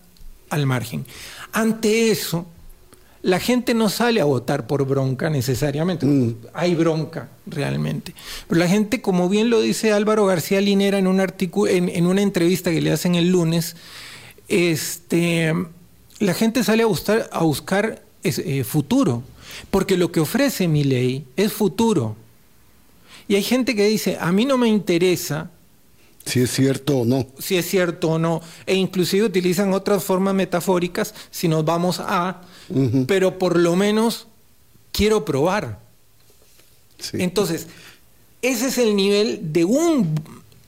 al 0.49 0.65
margen. 0.65 1.05
Ante 1.53 2.11
eso, 2.11 2.45
la 3.21 3.39
gente 3.39 3.73
no 3.73 3.89
sale 3.89 4.21
a 4.21 4.25
votar 4.25 4.67
por 4.67 4.85
bronca 4.85 5.29
necesariamente, 5.29 6.05
mm. 6.05 6.35
hay 6.53 6.75
bronca 6.75 7.29
realmente. 7.45 8.13
Pero 8.47 8.59
la 8.59 8.67
gente, 8.67 9.01
como 9.01 9.27
bien 9.27 9.49
lo 9.49 9.59
dice 9.59 9.91
Álvaro 9.91 10.25
García 10.25 10.61
Linera 10.61 10.97
en, 10.97 11.07
un 11.07 11.19
en, 11.19 12.07
una 12.07 12.21
entrevista 12.21 12.71
que 12.71 12.81
le 12.81 12.91
hacen 12.91 13.15
el 13.15 13.29
lunes, 13.29 13.75
este, 14.47 15.53
la 16.19 16.33
gente 16.33 16.63
sale 16.63 16.83
a 16.83 16.85
buscar, 16.85 17.29
a 17.31 17.43
buscar 17.43 18.01
eh, 18.23 18.63
futuro, 18.63 19.23
porque 19.71 19.97
lo 19.97 20.11
que 20.11 20.19
ofrece 20.19 20.67
mi 20.67 20.83
ley 20.83 21.25
es 21.35 21.51
futuro. 21.51 22.15
Y 23.27 23.35
hay 23.35 23.43
gente 23.43 23.75
que 23.75 23.87
dice, 23.87 24.17
a 24.19 24.31
mí 24.31 24.45
no 24.45 24.57
me 24.57 24.67
interesa 24.67 25.51
si 26.27 26.41
es 26.41 26.51
cierto 26.51 26.99
o 26.99 27.05
no. 27.05 27.25
Si 27.39 27.55
es 27.55 27.65
cierto 27.69 28.09
o 28.09 28.19
no. 28.19 28.41
E 28.65 28.75
inclusive 28.75 29.25
utilizan 29.25 29.73
otras 29.73 30.03
formas 30.03 30.35
metafóricas 30.35 31.13
si 31.31 31.47
nos 31.47 31.63
vamos 31.63 32.01
a, 32.01 32.41
pero 33.07 33.39
por 33.39 33.57
lo 33.57 33.77
menos 33.77 34.27
quiero 34.91 35.23
probar. 35.23 35.79
Entonces, 37.13 37.67
ese 38.41 38.67
es 38.67 38.77
el 38.77 38.95
nivel 38.97 39.53
de 39.53 39.63
un, 39.63 40.19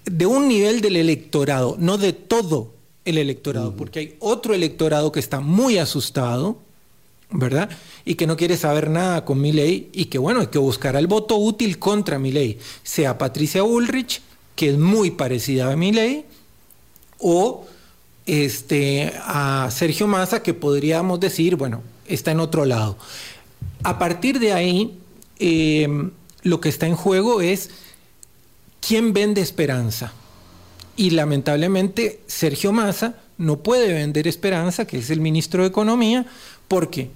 de 0.06 0.26
un 0.26 0.48
nivel 0.48 0.80
del 0.80 0.96
electorado, 0.96 1.76
no 1.78 1.98
de 1.98 2.14
todo 2.14 2.74
el 3.04 3.18
electorado, 3.18 3.76
porque 3.76 4.00
hay 4.00 4.16
otro 4.20 4.54
electorado 4.54 5.12
que 5.12 5.20
está 5.20 5.42
muy 5.42 5.78
asustado, 5.78 6.60
¿verdad? 7.32 7.70
Y 8.06 8.16
que 8.16 8.28
no 8.28 8.38
quiere 8.38 8.58
saber 8.58 8.90
nada 8.90 9.24
con 9.26 9.40
mi 9.40 9.52
ley 9.52 9.90
y 9.94 10.06
que 10.06 10.18
bueno, 10.18 10.50
que 10.50 10.58
buscar 10.58 10.96
el 10.96 11.08
voto 11.08 11.38
útil 11.38 11.78
contra 11.78 12.20
mi 12.20 12.32
ley, 12.32 12.60
sea 12.84 13.18
Patricia 13.18 13.64
Ulrich, 13.64 14.22
que 14.56 14.70
es 14.70 14.78
muy 14.78 15.12
parecida 15.12 15.72
a 15.72 15.76
mi 15.76 15.92
ley, 15.92 16.26
o 17.20 17.66
este, 18.26 19.14
a 19.26 19.70
Sergio 19.72 20.08
Massa, 20.08 20.42
que 20.44 20.54
podríamos 20.54 21.20
decir, 21.20 21.56
bueno, 21.56 21.82
está 22.06 22.32
en 22.32 22.40
otro 22.40 22.66
lado. 22.66 22.98
A 23.84 23.98
partir 24.00 24.40
de 24.40 24.54
ahí, 24.54 25.00
em, 25.40 26.12
lo 26.44 26.60
que 26.60 26.70
está 26.70 26.88
en 26.88 26.96
juego 26.96 27.42
es 27.42 27.70
quién 28.86 29.14
vende 29.14 29.42
esperanza. 29.42 30.14
Y 30.96 31.12
lamentablemente 31.12 32.22
Sergio 32.28 32.74
Massa 32.74 33.16
no 33.38 33.60
puede 33.60 33.94
vender 33.94 34.28
esperanza, 34.28 34.86
que 34.86 34.98
es 34.98 35.10
el 35.10 35.22
ministro 35.22 35.64
de 35.64 35.70
Economía, 35.70 36.26
porque 36.68 37.10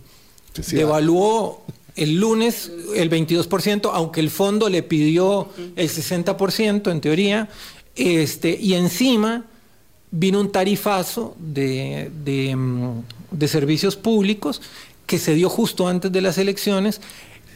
devaluó 0.72 1.64
el 1.96 2.16
lunes 2.16 2.72
el 2.96 3.10
22%, 3.10 3.92
aunque 3.94 4.20
el 4.20 4.30
fondo 4.30 4.70
le 4.70 4.84
pidió 4.84 5.50
el 5.76 5.90
60% 5.90 6.92
en 6.92 7.02
teoría, 7.02 7.50
este, 7.96 8.58
y 8.60 8.74
encima 8.74 9.46
vino 10.10 10.40
un 10.40 10.52
tarifazo 10.52 11.36
de, 11.40 12.10
mm, 12.56 12.90
de, 13.32 13.48
servicios 13.48 13.96
públicos 13.96 14.62
que 15.06 15.20
se 15.20 15.36
dio 15.36 15.50
justo 15.50 15.88
antes 15.88 16.12
de 16.12 16.22
las 16.22 16.38
elecciones, 16.38 17.02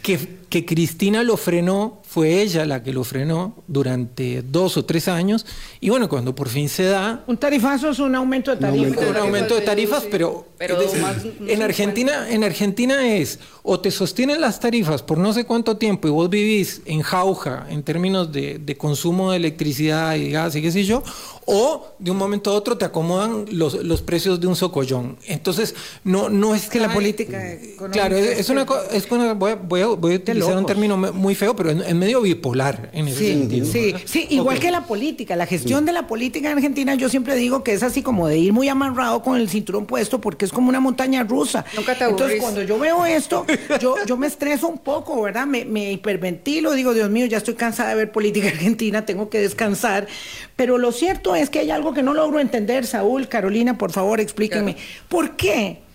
que, 0.03 0.39
que 0.49 0.65
Cristina 0.65 1.23
lo 1.23 1.37
frenó 1.37 2.01
fue 2.07 2.41
ella 2.41 2.65
la 2.65 2.81
que 2.83 2.93
lo 2.93 3.03
frenó 3.03 3.63
durante 3.67 4.41
dos 4.41 4.77
o 4.77 4.85
tres 4.85 5.07
años. 5.07 5.45
Y 5.81 5.89
bueno, 5.89 6.07
cuando 6.07 6.33
por 6.33 6.47
fin 6.47 6.69
se 6.69 6.85
da... 6.85 7.23
Un 7.27 7.37
tarifazo 7.37 7.89
es 7.89 7.99
un 7.99 8.15
aumento 8.15 8.51
de 8.51 8.57
tarifas. 8.57 9.09
Un 9.09 9.17
aumento, 9.17 9.55
de 9.55 9.61
tarifas, 9.61 10.05
pero, 10.09 10.47
en, 10.59 11.61
Argentina, 11.61 12.29
en 12.29 12.43
Argentina 12.43 13.07
es 13.15 13.39
o 13.61 13.79
te 13.79 13.91
sostienen 13.91 14.39
las 14.39 14.59
tarifas 14.59 15.03
por 15.03 15.17
no 15.17 15.33
sé 15.33 15.43
cuánto 15.45 15.77
tiempo 15.77 16.07
y 16.07 16.11
vos 16.11 16.29
vivís 16.29 16.81
en 16.85 17.01
jauja 17.01 17.67
en 17.69 17.83
términos 17.83 18.31
de, 18.31 18.57
de 18.59 18.77
consumo 18.77 19.31
de 19.31 19.37
electricidad 19.37 20.15
y 20.15 20.31
gas 20.31 20.55
y 20.55 20.61
qué 20.61 20.71
sé 20.71 20.85
yo, 20.85 21.03
o 21.45 21.87
de 21.99 22.11
un 22.11 22.17
momento 22.17 22.51
a 22.51 22.53
otro 22.53 22.77
te 22.77 22.85
acomodan 22.85 23.45
los, 23.51 23.73
los 23.83 24.01
precios 24.01 24.39
de 24.39 24.47
un 24.47 24.55
socollón. 24.55 25.17
Entonces, 25.25 25.75
no, 26.03 26.29
no 26.29 26.55
es 26.55 26.69
que 26.69 26.79
la 26.79 26.93
política 26.93 27.57
Claro, 27.91 28.17
es, 28.17 28.49
una, 28.49 28.65
es 28.91 29.09
una 29.11 29.33
voy 29.33 29.51
a, 29.51 29.55
voy 29.55 29.81
a, 29.81 29.87
utilizar 29.89 30.57
un 30.57 30.65
término 30.65 30.97
muy 30.97 31.35
feo, 31.35 31.55
pero 31.55 31.71
es, 31.71 31.95
medio 31.99 32.21
bipolar 32.21 32.89
en 32.93 33.07
ese 33.07 33.27
sentido. 33.27 33.65
Sí, 33.65 33.93
sí, 34.05 34.27
igual 34.29 34.59
que 34.59 34.71
la 34.71 34.85
política, 34.85 35.35
la 35.35 35.45
gestión 35.45 35.85
de 35.85 35.93
la 35.93 36.07
política 36.07 36.51
en 36.51 36.57
Argentina, 36.57 36.95
yo 36.95 37.09
siempre 37.09 37.35
digo 37.35 37.63
que 37.63 37.73
es 37.73 37.83
así 37.83 38.01
como 38.01 38.27
de 38.27 38.37
ir 38.37 38.53
muy 38.53 38.69
amarrado 38.69 39.21
con 39.21 39.37
el 39.37 39.49
cinturón 39.49 39.85
puesto, 39.85 40.21
porque 40.21 40.45
es 40.45 40.51
como 40.51 40.69
una 40.69 40.79
montaña 40.79 41.23
rusa. 41.23 41.65
Nunca 41.75 41.95
te 41.97 42.05
Entonces, 42.05 42.41
cuando 42.41 42.61
yo 42.63 42.77
veo 42.79 43.05
esto, 43.05 43.45
yo, 43.79 43.95
yo 44.05 44.17
me 44.17 44.27
estreso 44.27 44.67
un 44.67 44.77
poco, 44.77 45.21
¿verdad? 45.21 45.45
Me, 45.45 45.65
me 45.65 45.91
hiperventilo, 45.91 46.73
digo, 46.73 46.93
Dios 46.93 47.09
mío, 47.09 47.25
ya 47.25 47.37
estoy 47.37 47.55
cansada 47.55 47.89
de 47.89 47.95
ver 47.95 48.11
política 48.11 48.47
argentina, 48.53 49.05
tengo 49.05 49.29
que 49.29 49.39
descansar. 49.39 50.07
Pero 50.55 50.77
lo 50.77 50.91
cierto 50.91 51.35
es 51.35 51.49
que 51.49 51.59
hay 51.59 51.71
algo 51.71 51.93
que 51.93 52.03
no 52.03 52.13
logro 52.13 52.39
entender, 52.39 52.85
Saúl, 52.85 53.27
Carolina, 53.27 53.77
por 53.77 53.91
favor, 53.91 54.19
explíquenme. 54.19 54.75
¿Por 55.07 55.35
qué 55.35 55.86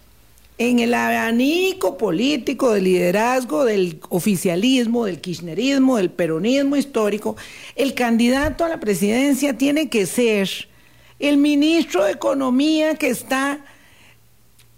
en 0.68 0.78
el 0.78 0.94
abanico 0.94 1.98
político 1.98 2.72
del 2.72 2.84
liderazgo 2.84 3.64
del 3.64 4.00
oficialismo, 4.08 5.06
del 5.06 5.20
kirchnerismo, 5.20 5.96
del 5.96 6.10
peronismo 6.10 6.76
histórico, 6.76 7.36
el 7.74 7.94
candidato 7.94 8.64
a 8.64 8.68
la 8.68 8.80
presidencia 8.80 9.56
tiene 9.56 9.88
que 9.88 10.06
ser 10.06 10.48
el 11.18 11.36
ministro 11.36 12.04
de 12.04 12.12
Economía 12.12 12.94
que 12.94 13.08
está 13.08 13.64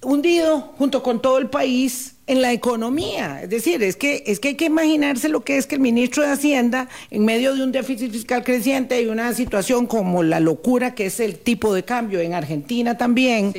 hundido 0.02 0.72
junto 0.78 1.02
con 1.02 1.20
todo 1.20 1.38
el 1.38 1.48
país 1.48 2.14
en 2.26 2.40
la 2.40 2.52
economía. 2.52 3.42
Es 3.42 3.50
decir, 3.50 3.82
es 3.82 3.96
que, 3.96 4.22
es 4.26 4.40
que 4.40 4.48
hay 4.48 4.54
que 4.54 4.66
imaginarse 4.66 5.28
lo 5.28 5.44
que 5.44 5.58
es 5.58 5.66
que 5.66 5.74
el 5.74 5.80
ministro 5.80 6.22
de 6.22 6.30
Hacienda, 6.30 6.88
en 7.10 7.24
medio 7.24 7.54
de 7.54 7.62
un 7.62 7.72
déficit 7.72 8.10
fiscal 8.10 8.42
creciente 8.44 9.00
y 9.02 9.06
una 9.06 9.34
situación 9.34 9.86
como 9.86 10.22
la 10.22 10.40
locura 10.40 10.94
que 10.94 11.06
es 11.06 11.20
el 11.20 11.38
tipo 11.38 11.74
de 11.74 11.84
cambio 11.84 12.20
en 12.20 12.32
Argentina 12.32 12.96
también, 12.96 13.52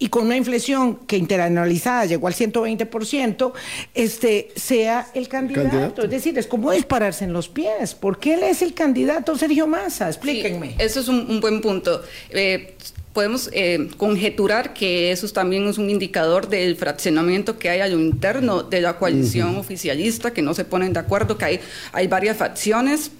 y 0.00 0.08
con 0.08 0.24
una 0.24 0.36
inflación 0.36 0.96
que 1.06 1.18
interanualizada 1.18 2.06
llegó 2.06 2.26
al 2.26 2.34
120%, 2.34 3.52
este, 3.94 4.48
sea 4.56 5.06
el 5.14 5.28
candidato. 5.28 6.02
Es 6.02 6.10
decir, 6.10 6.36
es 6.38 6.46
como 6.46 6.72
dispararse 6.72 7.24
en 7.24 7.34
los 7.34 7.48
pies. 7.48 7.94
¿Por 7.94 8.18
qué 8.18 8.34
él 8.34 8.42
es 8.42 8.62
el 8.62 8.72
candidato 8.72 9.36
Sergio 9.36 9.66
Massa? 9.66 10.08
Explíquenme. 10.08 10.74
eso 10.78 11.00
es 11.00 11.08
un, 11.08 11.38
buen 11.40 11.60
punto. 11.60 12.02
Eh, 12.30 12.76
podemos 13.12 13.50
eh, 13.52 13.90
conjeturar 13.98 14.72
que 14.72 15.12
eso 15.12 15.28
también 15.28 15.68
es 15.68 15.76
un 15.76 15.90
indicador 15.90 16.48
del 16.48 16.76
fraccionamiento 16.76 17.58
que 17.58 17.68
hay 17.68 17.80
a 17.80 17.88
lo 17.88 18.00
interno 18.00 18.62
de 18.62 18.80
la 18.80 18.96
coalición 18.96 19.56
oficialista, 19.56 20.32
que 20.32 20.40
no 20.40 20.54
se 20.54 20.64
ponen 20.64 20.94
de 20.94 21.00
acuerdo, 21.00 21.36
que 21.36 21.44
hay, 21.44 21.60
hay 21.92 22.06
varias 22.06 22.38
facciones 22.38 23.10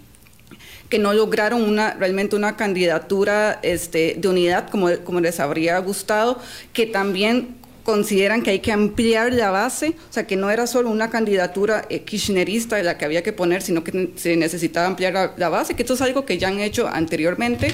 que 0.90 0.98
no 0.98 1.14
lograron 1.14 1.62
una, 1.62 1.94
realmente 1.94 2.36
una 2.36 2.56
candidatura 2.56 3.60
este, 3.62 4.16
de 4.18 4.28
unidad 4.28 4.68
como, 4.68 4.88
como 5.04 5.20
les 5.20 5.40
habría 5.40 5.78
gustado, 5.78 6.38
que 6.72 6.84
también 6.84 7.54
consideran 7.84 8.42
que 8.42 8.50
hay 8.50 8.58
que 8.58 8.72
ampliar 8.72 9.32
la 9.32 9.50
base, 9.50 9.94
o 10.10 10.12
sea, 10.12 10.26
que 10.26 10.36
no 10.36 10.50
era 10.50 10.66
solo 10.66 10.90
una 10.90 11.08
candidatura 11.08 11.86
eh, 11.88 12.02
kirchnerista 12.02 12.82
la 12.82 12.98
que 12.98 13.04
había 13.04 13.22
que 13.22 13.32
poner, 13.32 13.62
sino 13.62 13.84
que 13.84 14.10
se 14.16 14.36
necesitaba 14.36 14.86
ampliar 14.86 15.12
la, 15.14 15.32
la, 15.36 15.48
base, 15.48 15.74
que 15.74 15.82
esto 15.82 15.94
es 15.94 16.02
algo 16.02 16.26
que 16.26 16.38
ya 16.38 16.48
han 16.48 16.60
hecho 16.60 16.88
anteriormente. 16.88 17.72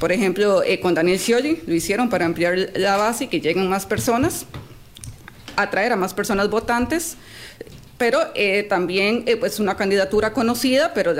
Por 0.00 0.10
ejemplo, 0.10 0.62
eh, 0.64 0.80
con 0.80 0.94
Daniel 0.94 1.18
Scioli 1.18 1.60
lo 1.66 1.74
hicieron 1.74 2.08
para 2.08 2.24
ampliar 2.24 2.70
la 2.74 2.96
base 2.96 3.24
y 3.24 3.26
que 3.28 3.40
lleguen 3.40 3.68
más 3.68 3.86
personas, 3.86 4.46
atraer 5.56 5.92
a 5.92 5.96
más 5.96 6.14
personas 6.14 6.50
votantes 6.50 7.16
pero 8.04 8.20
eh, 8.34 8.64
también 8.64 9.22
eh, 9.24 9.38
pues 9.38 9.58
una 9.60 9.78
candidatura 9.78 10.34
conocida, 10.34 10.92
pero 10.92 11.14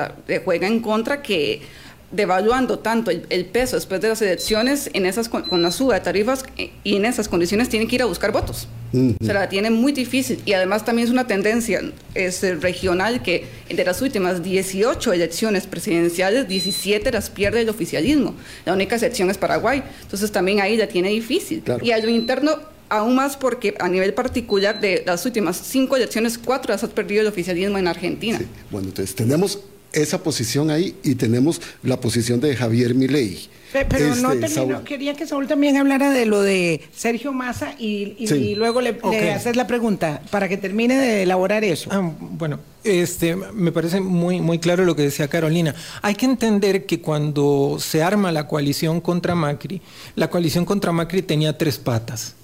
juega 0.44 0.66
en 0.66 0.80
contra 0.80 1.22
que 1.22 1.62
devaluando 2.10 2.78
tanto 2.78 3.10
el, 3.10 3.46
peso 3.46 3.76
después 3.76 4.02
de 4.02 4.08
las 4.08 4.20
elecciones 4.20 4.90
en 4.92 5.06
esas 5.06 5.30
con, 5.30 5.62
la 5.62 5.70
suba 5.70 5.94
de 5.94 6.00
tarifas 6.00 6.44
y 6.84 6.96
en 6.96 7.06
esas 7.06 7.26
condiciones 7.26 7.70
tienen 7.70 7.88
que 7.88 7.94
ir 7.94 8.02
a 8.02 8.04
buscar 8.04 8.32
votos. 8.32 8.68
Se 8.92 9.32
la 9.32 9.48
tiene 9.48 9.70
muy 9.70 9.92
difícil 9.92 10.42
y 10.44 10.52
además 10.52 10.84
también 10.84 11.08
es 11.08 11.10
una 11.10 11.26
tendencia 11.26 11.80
es, 12.14 12.42
regional 12.60 13.22
que 13.22 13.46
de 13.70 13.82
las 13.82 14.02
últimas 14.02 14.42
18 14.42 15.10
elecciones 15.14 15.66
presidenciales, 15.66 16.48
17 16.48 17.10
las 17.12 17.30
pierde 17.30 17.62
el 17.62 17.70
oficialismo. 17.70 18.34
La 18.66 18.74
única 18.74 18.96
excepción 18.96 19.30
es 19.30 19.38
Paraguay. 19.38 19.82
Entonces 20.02 20.30
también 20.30 20.60
ahí 20.60 20.76
la 20.76 20.86
tiene 20.86 21.08
difícil. 21.08 21.62
Y 21.80 21.92
a 21.92 21.98
lo 21.98 22.10
interno 22.10 22.73
aún 22.88 23.14
más 23.14 23.36
porque 23.36 23.74
a 23.78 23.88
nivel 23.88 24.14
particular 24.14 24.80
de 24.80 25.02
las 25.06 25.24
últimas 25.26 25.56
cinco 25.56 25.96
elecciones, 25.96 26.38
cuatro 26.38 26.72
las 26.72 26.84
ha 26.84 26.88
perdido 26.88 27.22
el 27.22 27.26
oficialismo 27.26 27.78
en 27.78 27.88
Argentina. 27.88 28.40
Bueno, 28.70 28.88
entonces 28.88 29.14
tenemos 29.14 29.60
esa 29.92 30.22
posición 30.22 30.70
ahí 30.70 30.96
y 31.02 31.14
tenemos 31.14 31.60
la 31.82 32.00
posición 32.00 32.40
de 32.40 32.54
Javier 32.56 32.94
Milei. 32.94 33.48
Pero, 33.72 34.14
no 34.14 34.30
este, 34.30 34.48
termino, 34.48 34.84
quería 34.84 35.14
que 35.14 35.26
Saúl 35.26 35.48
también 35.48 35.76
hablara 35.76 36.10
de 36.10 36.26
lo 36.26 36.42
de 36.42 36.80
Sergio 36.94 37.32
Massa 37.32 37.74
y, 37.76 38.54
luego 38.54 38.80
le, 38.80 38.96
haces 39.32 39.56
la 39.56 39.66
pregunta 39.66 40.22
para 40.30 40.48
que 40.48 40.56
termine 40.56 40.96
de 40.96 41.24
elaborar 41.24 41.64
eso. 41.64 41.90
Ah, 41.92 42.12
bueno, 42.20 42.60
este, 42.84 43.34
me 43.34 43.72
parece 43.72 44.00
muy, 44.00 44.40
muy 44.40 44.60
claro 44.60 44.84
lo 44.84 44.94
que 44.94 45.02
decía 45.02 45.26
Carolina. 45.26 45.74
Hay 46.02 46.14
que 46.14 46.24
entender 46.24 46.86
que 46.86 47.00
cuando 47.00 47.78
se 47.80 48.00
arma 48.00 48.30
la 48.30 48.46
coalición 48.46 49.00
contra 49.00 49.34
Macri, 49.34 49.82
la 50.14 50.30
coalición 50.30 50.64
contra 50.64 50.92
Macri 50.92 51.22
tenía 51.22 51.58
tres 51.58 51.78
patas. 51.78 52.36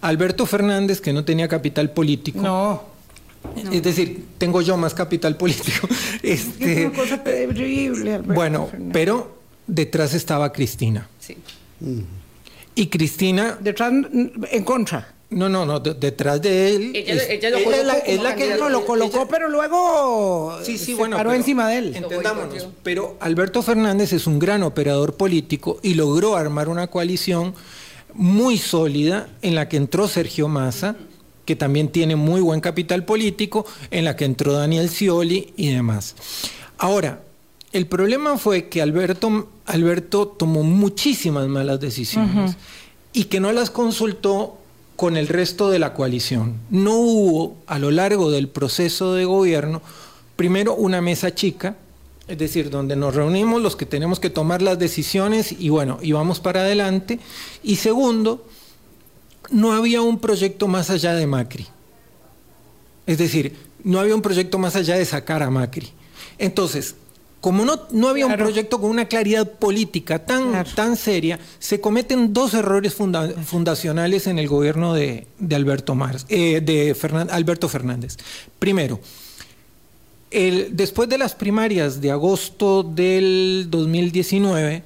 Alberto 0.00 0.46
Fernández, 0.46 1.00
que 1.00 1.12
no 1.12 1.24
tenía 1.24 1.48
capital 1.48 1.90
político. 1.90 2.40
No 2.40 2.98
es 3.72 3.82
decir, 3.82 4.24
tengo 4.38 4.60
yo 4.62 4.76
más 4.76 4.94
capital 4.94 5.36
político. 5.36 5.88
Este, 6.22 6.82
es 6.82 6.88
una 6.88 6.98
cosa 6.98 7.22
terrible. 7.22 8.18
bueno, 8.18 8.68
pero 8.92 9.38
detrás 9.66 10.14
estaba 10.14 10.52
Cristina. 10.52 11.08
Sí. 11.20 11.36
Y 12.74 12.86
Cristina. 12.88 13.56
Detrás, 13.60 13.92
en 13.92 14.64
contra. 14.64 15.14
No, 15.30 15.48
no, 15.48 15.64
no, 15.64 15.78
detrás 15.78 16.42
de 16.42 16.74
él. 16.74 16.92
Ella, 16.94 17.50
lo 17.50 17.62
colocó. 17.62 17.92
Es 18.04 18.20
la, 18.20 18.34
que 18.34 18.56
lo 18.56 18.84
colocó, 18.84 19.28
pero 19.28 19.48
luego 19.48 20.58
sí, 20.62 20.76
sí, 20.76 20.94
bueno, 20.94 21.16
paró 21.16 21.32
encima 21.32 21.68
de 21.68 21.78
él. 21.78 21.96
Entendámonos. 21.96 22.68
Pero 22.82 23.16
Alberto 23.20 23.62
Fernández 23.62 24.12
es 24.12 24.26
un 24.26 24.38
gran 24.38 24.62
operador 24.62 25.14
político 25.16 25.78
y 25.82 25.94
logró 25.94 26.36
armar 26.36 26.68
una 26.68 26.88
coalición 26.88 27.54
muy 28.14 28.58
sólida 28.58 29.28
en 29.42 29.54
la 29.54 29.68
que 29.68 29.76
entró 29.76 30.08
Sergio 30.08 30.48
Massa 30.48 30.96
que 31.48 31.56
también 31.56 31.88
tiene 31.88 32.14
muy 32.14 32.42
buen 32.42 32.60
capital 32.60 33.06
político, 33.06 33.64
en 33.90 34.04
la 34.04 34.16
que 34.16 34.26
entró 34.26 34.52
Daniel 34.52 34.90
Scioli 34.90 35.54
y 35.56 35.70
demás. 35.70 36.14
Ahora, 36.76 37.22
el 37.72 37.86
problema 37.86 38.36
fue 38.36 38.68
que 38.68 38.82
Alberto, 38.82 39.48
Alberto 39.64 40.28
tomó 40.28 40.62
muchísimas 40.62 41.48
malas 41.48 41.80
decisiones 41.80 42.58
y 43.14 43.24
que 43.24 43.40
no 43.40 43.50
las 43.52 43.70
consultó 43.70 44.58
con 44.96 45.16
el 45.16 45.26
resto 45.26 45.70
de 45.70 45.78
la 45.78 45.94
coalición. 45.94 46.58
No 46.68 46.96
hubo 46.96 47.56
a 47.66 47.78
lo 47.78 47.90
largo 47.92 48.30
del 48.30 48.48
proceso 48.50 49.14
de 49.14 49.24
gobierno, 49.24 49.80
primero 50.36 50.74
una 50.74 51.00
mesa 51.00 51.34
chica, 51.34 51.78
es 52.28 52.38
decir, 52.38 52.70
donde 52.70 52.94
nos 52.94 53.14
reunimos 53.14 53.62
los 53.62 53.74
que 53.74 53.86
tenemos 53.86 54.20
que 54.20 54.30
tomar 54.30 54.60
las 54.60 54.78
decisiones 54.78 55.52
y 55.52 55.70
bueno, 55.70 55.98
y 56.02 56.12
vamos 56.12 56.40
para 56.40 56.60
adelante. 56.60 57.18
Y 57.62 57.76
segundo, 57.76 58.46
no 59.50 59.72
había 59.72 60.02
un 60.02 60.18
proyecto 60.18 60.68
más 60.68 60.90
allá 60.90 61.14
de 61.14 61.26
Macri. 61.26 61.66
Es 63.06 63.16
decir, 63.16 63.56
no 63.82 63.98
había 63.98 64.14
un 64.14 64.22
proyecto 64.22 64.58
más 64.58 64.76
allá 64.76 64.96
de 64.96 65.06
sacar 65.06 65.42
a 65.42 65.50
Macri. 65.50 65.88
Entonces, 66.38 66.94
como 67.40 67.64
no, 67.64 67.86
no 67.92 68.08
había 68.08 68.26
un 68.26 68.36
proyecto 68.36 68.80
con 68.80 68.90
una 68.90 69.06
claridad 69.06 69.50
política 69.52 70.26
tan, 70.26 70.64
tan 70.74 70.96
seria, 70.96 71.38
se 71.58 71.80
cometen 71.80 72.32
dos 72.32 72.52
errores 72.52 72.94
fundacionales 72.94 74.26
en 74.26 74.38
el 74.38 74.48
gobierno 74.48 74.92
de, 74.92 75.28
Alberto, 75.54 75.96
eh, 76.28 76.60
de 76.60 76.96
Alberto 77.30 77.68
Fernández. 77.68 78.16
Primero, 78.58 79.00
el, 80.30 80.76
después 80.76 81.08
de 81.08 81.18
las 81.18 81.34
primarias 81.34 82.00
de 82.00 82.10
agosto 82.10 82.82
del 82.82 83.66
2019, 83.70 84.82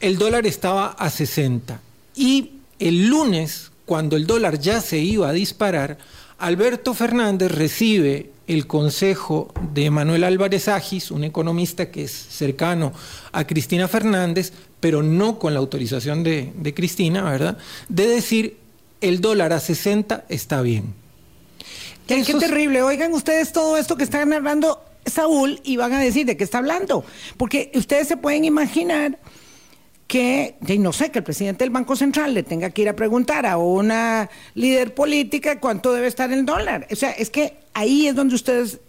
el 0.00 0.18
dólar 0.18 0.46
estaba 0.46 0.88
a 0.88 1.10
60 1.10 1.80
y 2.14 2.50
el 2.78 3.06
lunes, 3.08 3.70
cuando 3.86 4.16
el 4.16 4.26
dólar 4.26 4.58
ya 4.58 4.80
se 4.80 4.98
iba 4.98 5.28
a 5.28 5.32
disparar, 5.32 5.98
Alberto 6.38 6.94
Fernández 6.94 7.50
recibe 7.52 8.30
el 8.46 8.66
consejo 8.66 9.52
de 9.72 9.90
Manuel 9.90 10.24
Álvarez 10.24 10.68
Agis, 10.68 11.10
un 11.10 11.24
economista 11.24 11.90
que 11.90 12.04
es 12.04 12.12
cercano 12.12 12.92
a 13.32 13.46
Cristina 13.46 13.88
Fernández, 13.88 14.52
pero 14.80 15.02
no 15.02 15.38
con 15.38 15.54
la 15.54 15.60
autorización 15.60 16.22
de, 16.22 16.52
Cristina, 16.74 17.22
¿verdad? 17.22 17.56
De 17.88 18.06
decir, 18.06 18.58
el 19.00 19.20
dólar 19.20 19.52
a 19.52 19.60
60 19.60 20.26
está 20.28 20.60
bien. 20.60 21.03
Qué, 22.06 22.22
terrible. 22.24 22.82
Oigan 22.82 23.12
ustedes 23.12 23.52
todo 23.52 23.76
esto 23.76 23.96
que 23.96 24.04
están 24.04 24.32
hablando 24.32 24.82
Saúl 25.06 25.60
y 25.64 25.76
van 25.76 25.92
a 25.92 26.00
decir 26.00 26.26
de 26.26 26.36
qué 26.36 26.44
está 26.44 26.58
hablando. 26.58 27.04
Porque 27.36 27.70
ustedes 27.74 28.08
se 28.08 28.16
pueden 28.16 28.44
imaginar 28.44 29.18
que, 30.06 30.56
no 30.78 30.92
sé, 30.92 31.10
que 31.10 31.18
el 31.20 31.24
presidente 31.24 31.64
del 31.64 31.70
Banco 31.70 31.96
Central 31.96 32.34
le 32.34 32.42
tenga 32.42 32.70
que 32.70 32.82
ir 32.82 32.88
a 32.88 32.96
preguntar 32.96 33.46
a 33.46 33.56
una 33.56 34.30
líder 34.54 34.94
política 34.94 35.60
cuánto 35.60 35.92
debe 35.92 36.06
estar 36.06 36.30
el 36.30 36.44
dólar. 36.44 36.86
O 36.90 36.96
sea, 36.96 37.10
es 37.10 37.30
que 37.30 37.56
ahí 37.72 38.06
es 38.06 38.14
donde 38.14 38.34
ustedes 38.34 38.80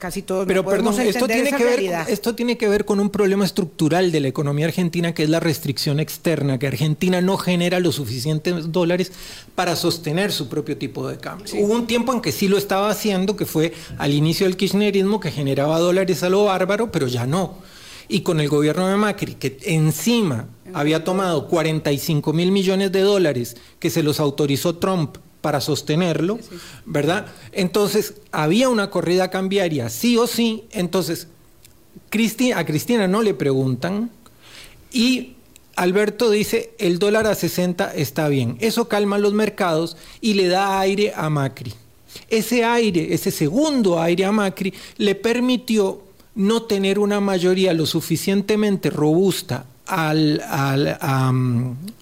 casi 0.00 0.22
todos 0.22 0.46
Pero 0.46 0.64
perdón, 0.64 0.98
esto 1.00 1.28
tiene 1.28 1.52
que 1.52 1.62
ver 1.62 1.80
esto 2.08 2.34
tiene 2.34 2.56
que 2.56 2.66
ver 2.66 2.84
con 2.84 2.98
un 2.98 3.10
problema 3.10 3.44
estructural 3.44 4.10
de 4.10 4.20
la 4.20 4.28
economía 4.28 4.66
argentina 4.66 5.14
que 5.14 5.22
es 5.22 5.28
la 5.28 5.38
restricción 5.38 6.00
externa, 6.00 6.58
que 6.58 6.66
Argentina 6.66 7.20
no 7.20 7.36
genera 7.36 7.78
los 7.78 7.96
suficientes 7.96 8.72
dólares 8.72 9.12
para 9.54 9.76
sostener 9.76 10.32
su 10.32 10.48
propio 10.48 10.76
tipo 10.76 11.06
de 11.06 11.18
cambio. 11.18 11.54
Hubo 11.62 11.74
un 11.74 11.86
tiempo 11.86 12.12
en 12.12 12.20
que 12.20 12.32
sí 12.32 12.48
lo 12.48 12.56
estaba 12.58 12.90
haciendo, 12.90 13.36
que 13.36 13.46
fue 13.46 13.72
al 13.98 14.12
inicio 14.12 14.46
del 14.46 14.56
kirchnerismo 14.56 15.20
que 15.20 15.30
generaba 15.30 15.78
dólares 15.78 16.22
a 16.22 16.30
lo 16.30 16.44
bárbaro, 16.44 16.90
pero 16.90 17.06
ya 17.06 17.26
no. 17.26 17.54
Y 18.08 18.22
con 18.22 18.40
el 18.40 18.48
gobierno 18.48 18.88
de 18.88 18.96
Macri, 18.96 19.34
que 19.34 19.58
encima 19.62 20.48
había 20.72 21.04
tomado 21.04 21.46
45 21.46 22.32
mil 22.32 22.50
millones 22.50 22.90
de 22.90 23.02
dólares 23.02 23.56
que 23.78 23.90
se 23.90 24.02
los 24.02 24.18
autorizó 24.18 24.76
Trump 24.76 25.18
para 25.40 25.60
sostenerlo, 25.60 26.38
¿verdad? 26.84 27.26
Entonces, 27.52 28.14
había 28.32 28.68
una 28.68 28.90
corrida 28.90 29.30
cambiaria, 29.30 29.88
sí 29.88 30.16
o 30.16 30.26
sí. 30.26 30.64
Entonces, 30.72 31.28
a 32.54 32.66
Cristina 32.66 33.08
no 33.08 33.22
le 33.22 33.34
preguntan 33.34 34.10
y 34.92 35.34
Alberto 35.76 36.30
dice, 36.30 36.74
el 36.78 36.98
dólar 36.98 37.26
a 37.26 37.34
60 37.34 37.94
está 37.94 38.28
bien. 38.28 38.56
Eso 38.60 38.88
calma 38.88 39.18
los 39.18 39.32
mercados 39.32 39.96
y 40.20 40.34
le 40.34 40.48
da 40.48 40.80
aire 40.80 41.12
a 41.14 41.30
Macri. 41.30 41.72
Ese 42.28 42.64
aire, 42.64 43.14
ese 43.14 43.30
segundo 43.30 44.00
aire 44.00 44.24
a 44.24 44.32
Macri, 44.32 44.74
le 44.98 45.14
permitió 45.14 46.02
no 46.34 46.62
tener 46.62 46.98
una 46.98 47.20
mayoría 47.20 47.72
lo 47.72 47.86
suficientemente 47.86 48.90
robusta 48.90 49.64
al, 49.86 50.42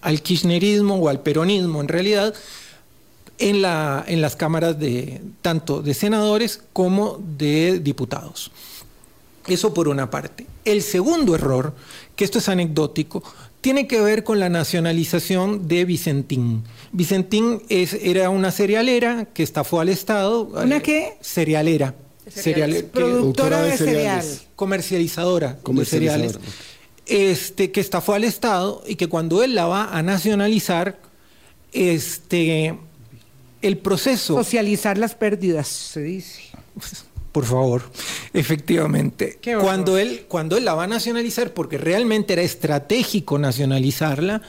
al, 0.01 0.21
kirchnerismo 0.21 0.95
o 0.95 1.09
al 1.09 1.21
peronismo 1.21 1.81
en 1.81 1.87
realidad 1.87 2.33
en, 3.39 3.61
la, 3.61 4.03
en 4.07 4.21
las 4.21 4.35
cámaras 4.35 4.79
de 4.79 5.21
tanto 5.41 5.81
de 5.81 5.93
senadores 5.93 6.61
como 6.73 7.19
de 7.37 7.79
diputados. 7.79 8.51
Eso 9.47 9.73
por 9.73 9.87
una 9.87 10.11
parte. 10.11 10.45
El 10.65 10.81
segundo 10.81 11.33
error, 11.33 11.73
que 12.15 12.23
esto 12.23 12.37
es 12.37 12.49
anecdótico, 12.49 13.23
tiene 13.61 13.87
que 13.87 13.99
ver 13.99 14.23
con 14.23 14.39
la 14.39 14.49
nacionalización 14.49 15.67
de 15.67 15.85
Vicentín. 15.85 16.63
Vicentín 16.91 17.63
es, 17.69 17.93
era 17.93 18.29
una 18.29 18.51
cerealera 18.51 19.25
que 19.33 19.43
estafó 19.43 19.79
al 19.79 19.89
Estado. 19.89 20.43
¿Una 20.43 20.81
qué? 20.81 21.17
Cerealera. 21.21 21.95
Productora 22.93 23.63
de, 23.63 23.75
cereales. 23.75 24.43
Comercializadora, 24.55 25.57
de 25.65 25.85
cereales 25.85 26.37
este, 27.09 27.71
que 27.71 27.81
estafó 27.81 28.13
al 28.13 28.23
Estado 28.23 28.83
y 28.87 28.95
que 28.95 29.07
cuando 29.07 29.43
él 29.43 29.55
la 29.55 29.65
va 29.65 29.97
a 29.97 30.03
nacionalizar, 30.03 30.99
este, 31.73 32.77
el 33.61 33.77
proceso... 33.77 34.35
Socializar 34.35 34.97
las 34.97 35.15
pérdidas, 35.15 35.67
se 35.67 36.01
dice. 36.01 36.41
Por 37.31 37.45
favor, 37.45 37.83
efectivamente. 38.33 39.39
Cuando 39.61 39.97
él, 39.97 40.25
cuando 40.27 40.57
él 40.57 40.65
la 40.65 40.73
va 40.73 40.85
a 40.85 40.87
nacionalizar, 40.87 41.53
porque 41.53 41.77
realmente 41.77 42.33
era 42.33 42.41
estratégico 42.41 43.37
nacionalizarla, 43.37 44.41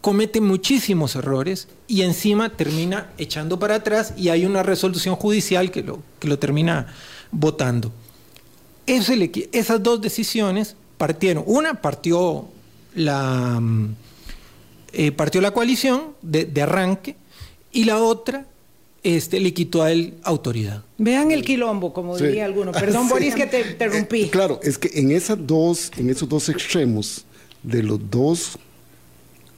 comete 0.00 0.40
muchísimos 0.40 1.16
errores 1.16 1.68
y 1.86 2.02
encima 2.02 2.50
termina 2.50 3.10
echando 3.18 3.58
para 3.58 3.76
atrás 3.76 4.14
y 4.16 4.28
hay 4.28 4.44
una 4.44 4.62
resolución 4.62 5.16
judicial 5.16 5.70
que 5.70 5.82
lo, 5.82 6.02
que 6.18 6.28
lo 6.28 6.38
termina 6.38 6.94
votando. 7.30 7.92
Esas 8.86 9.82
dos 9.82 10.00
decisiones 10.00 10.76
partieron. 10.96 11.42
Una 11.46 11.80
partió 11.80 12.46
la, 12.94 13.58
mm, 13.60 13.94
eh, 14.92 15.12
partió 15.12 15.40
la 15.40 15.50
coalición 15.50 16.14
de, 16.22 16.62
arranque 16.62 17.16
y 17.76 17.84
la 17.84 18.02
otra 18.02 18.46
este, 19.02 19.38
le 19.38 19.52
quitó 19.52 19.82
a 19.82 19.92
él 19.92 20.14
autoridad. 20.22 20.82
Vean 20.98 21.30
el 21.30 21.44
quilombo, 21.44 21.92
como 21.92 22.16
diría 22.16 22.44
alguno. 22.44 22.72
Perdón, 22.72 23.08
Boris, 23.10 23.34
que 23.34 23.46
te 23.46 23.60
interrumpí. 23.60 24.22
Eh, 24.22 24.30
claro, 24.30 24.58
es 24.62 24.78
que 24.78 24.90
en, 24.98 25.10
esas 25.10 25.38
dos, 25.46 25.92
en 25.96 26.10
esos 26.10 26.28
dos 26.28 26.48
extremos 26.48 27.24
de 27.62 27.82
los 27.82 28.00
dos 28.10 28.58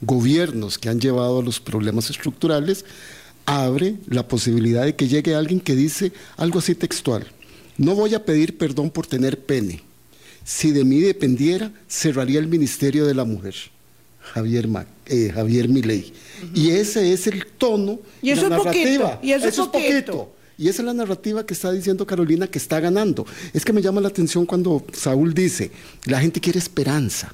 gobiernos 0.01 0.79
que 0.79 0.89
han 0.89 1.01
llevado 1.01 1.41
a 1.41 1.43
los 1.43 1.61
problemas 1.61 2.11
estructurales, 2.11 2.85
abre 3.47 3.95
la 4.09 4.27
posibilidad 4.27 4.85
de 4.85 4.97
que 4.97 5.09
llegue 5.09 5.35
alguien 5.35 5.61
que 5.61 5.75
dice 5.75 6.13
algo 6.37 6.59
así 6.59 6.75
textual. 6.75 7.27
No 7.77 7.95
voy 7.95 8.15
a 8.15 8.25
pedir 8.25 8.59
perdón 8.59 8.91
por 8.91 9.07
tener 9.07 9.39
pene 9.39 9.83
si 10.49 10.73
de 10.73 10.83
mí 10.83 11.01
dependiera, 11.01 11.71
cerraría 11.89 12.41
el 12.41 12.49
Ministerio 12.49 13.05
de 13.05 13.15
la 13.15 13.27
Mujer. 13.27 13.55
Javier, 14.19 14.67
eh, 15.09 15.31
Javier 15.35 15.69
Milei. 15.69 16.13
Y 16.55 16.71
ese 16.71 17.13
es 17.13 17.27
el 17.27 17.47
tono 17.47 17.99
y 18.23 18.31
eso 18.31 18.49
la 18.49 18.59
narrativa. 18.59 19.19
Y 19.23 19.33
eso, 19.33 19.49
es 19.49 19.57
poquito. 19.57 20.33
Y 20.57 20.69
esa 20.69 20.83
es 20.83 20.87
la 20.87 20.95
narrativa 20.95 21.47
que 21.47 21.55
está 21.55 21.71
diciendo 21.71 22.07
Carolina 22.07 22.49
que 22.49 22.59
está 22.59 22.81
ganando. 22.81 23.27
Es 23.53 23.65
que 23.65 23.73
me 23.73 23.81
llama 23.81 24.01
la 24.01 24.09
atención 24.09 24.45
cuando 24.45 24.85
Saúl 24.93 25.33
dice, 25.33 25.71
la 26.05 26.21
gente 26.21 26.41
quiere 26.41 26.59
esperanza, 26.59 27.33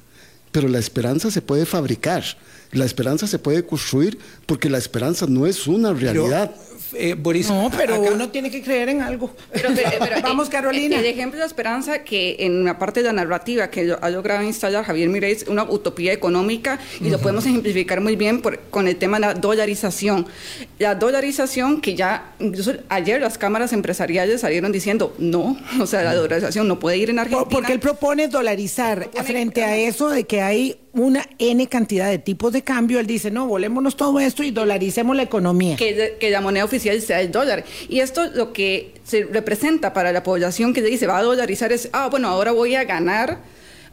pero 0.51 0.67
la 0.67 0.79
esperanza 0.79 1.31
se 1.31 1.41
puede 1.41 1.65
fabricar, 1.65 2.23
la 2.71 2.85
esperanza 2.85 3.25
se 3.25 3.39
puede 3.39 3.65
construir, 3.65 4.17
porque 4.45 4.69
la 4.69 4.77
esperanza 4.77 5.25
no 5.27 5.47
es 5.47 5.65
una 5.65 5.91
realidad. 5.93 6.53
Eh, 6.97 7.15
no, 7.49 7.71
pero 7.75 7.99
uno 7.99 8.29
tiene 8.29 8.49
que 8.49 8.61
creer 8.61 8.89
en 8.89 9.01
algo. 9.01 9.31
Pero, 9.51 9.69
Vamos, 10.23 10.49
Carolina. 10.49 10.99
El, 10.99 11.05
ejemplo 11.05 11.39
de 11.39 11.45
esperanza 11.45 12.03
que 12.03 12.37
en 12.39 12.63
la 12.63 12.77
parte 12.77 13.01
de 13.01 13.07
la 13.07 13.13
narrativa 13.13 13.69
que 13.69 13.95
ha 13.99 14.09
logrado 14.09 14.43
instalar 14.43 14.83
Javier 14.85 15.09
Mirey 15.09 15.31
es 15.31 15.47
una 15.47 15.63
utopía 15.63 16.13
económica 16.13 16.79
y 16.99 17.09
lo 17.09 17.19
podemos 17.19 17.45
ejemplificar 17.45 18.01
muy 18.01 18.15
bien 18.15 18.41
con 18.69 18.87
el 18.87 18.95
tema 18.97 19.17
de 19.17 19.21
la 19.21 19.33
dolarización. 19.33 20.25
La 20.79 20.95
dolarización 20.95 21.81
que 21.81 21.95
ya, 21.95 22.33
incluso 22.39 22.73
ayer 22.89 23.21
las 23.21 23.37
cámaras 23.37 23.73
empresariales 23.73 24.41
salieron 24.41 24.71
diciendo 24.71 25.13
no, 25.17 25.57
o 25.79 25.87
sea, 25.87 26.03
la 26.03 26.15
dolarización 26.15 26.67
no 26.67 26.79
puede 26.79 26.97
ir 26.97 27.09
en 27.09 27.19
Argentina. 27.19 27.49
Porque 27.49 27.73
él 27.73 27.79
propone 27.79 28.27
dolarizar 28.27 29.09
frente 29.23 29.63
a 29.63 29.77
eso 29.77 30.09
de 30.09 30.25
que 30.25 30.41
hay 30.41 30.77
una 30.95 31.27
N 31.39 31.67
cantidad 31.67 32.09
de 32.09 32.19
tipos 32.19 32.53
de 32.53 32.61
cambio, 32.63 32.99
él 32.99 33.05
dice, 33.05 33.29
no, 33.29 33.47
volémonos 33.47 33.97
todo 33.97 34.19
esto 34.19 34.43
y 34.43 34.51
dolaricemos 34.51 35.15
la 35.15 35.23
economía. 35.23 35.75
Que, 35.75 36.17
la 36.29 36.41
moneda 36.41 36.63
oficial 36.63 36.99
sea 37.01 37.21
el 37.21 37.31
dólar. 37.31 37.65
Y 37.89 37.99
esto 37.99 38.27
lo 38.33 38.53
que 38.53 38.93
se 39.03 39.25
representa 39.25 39.93
para 39.93 40.13
la 40.13 40.23
población 40.23 40.73
que 40.73 40.81
dice, 40.81 41.05
va 41.05 41.17
a 41.17 41.23
dolarizar 41.23 41.71
es, 41.73 41.89
ah, 41.91 42.07
bueno, 42.09 42.29
ahora 42.29 42.53
voy 42.53 42.75
a 42.75 42.85
ganar 42.85 43.39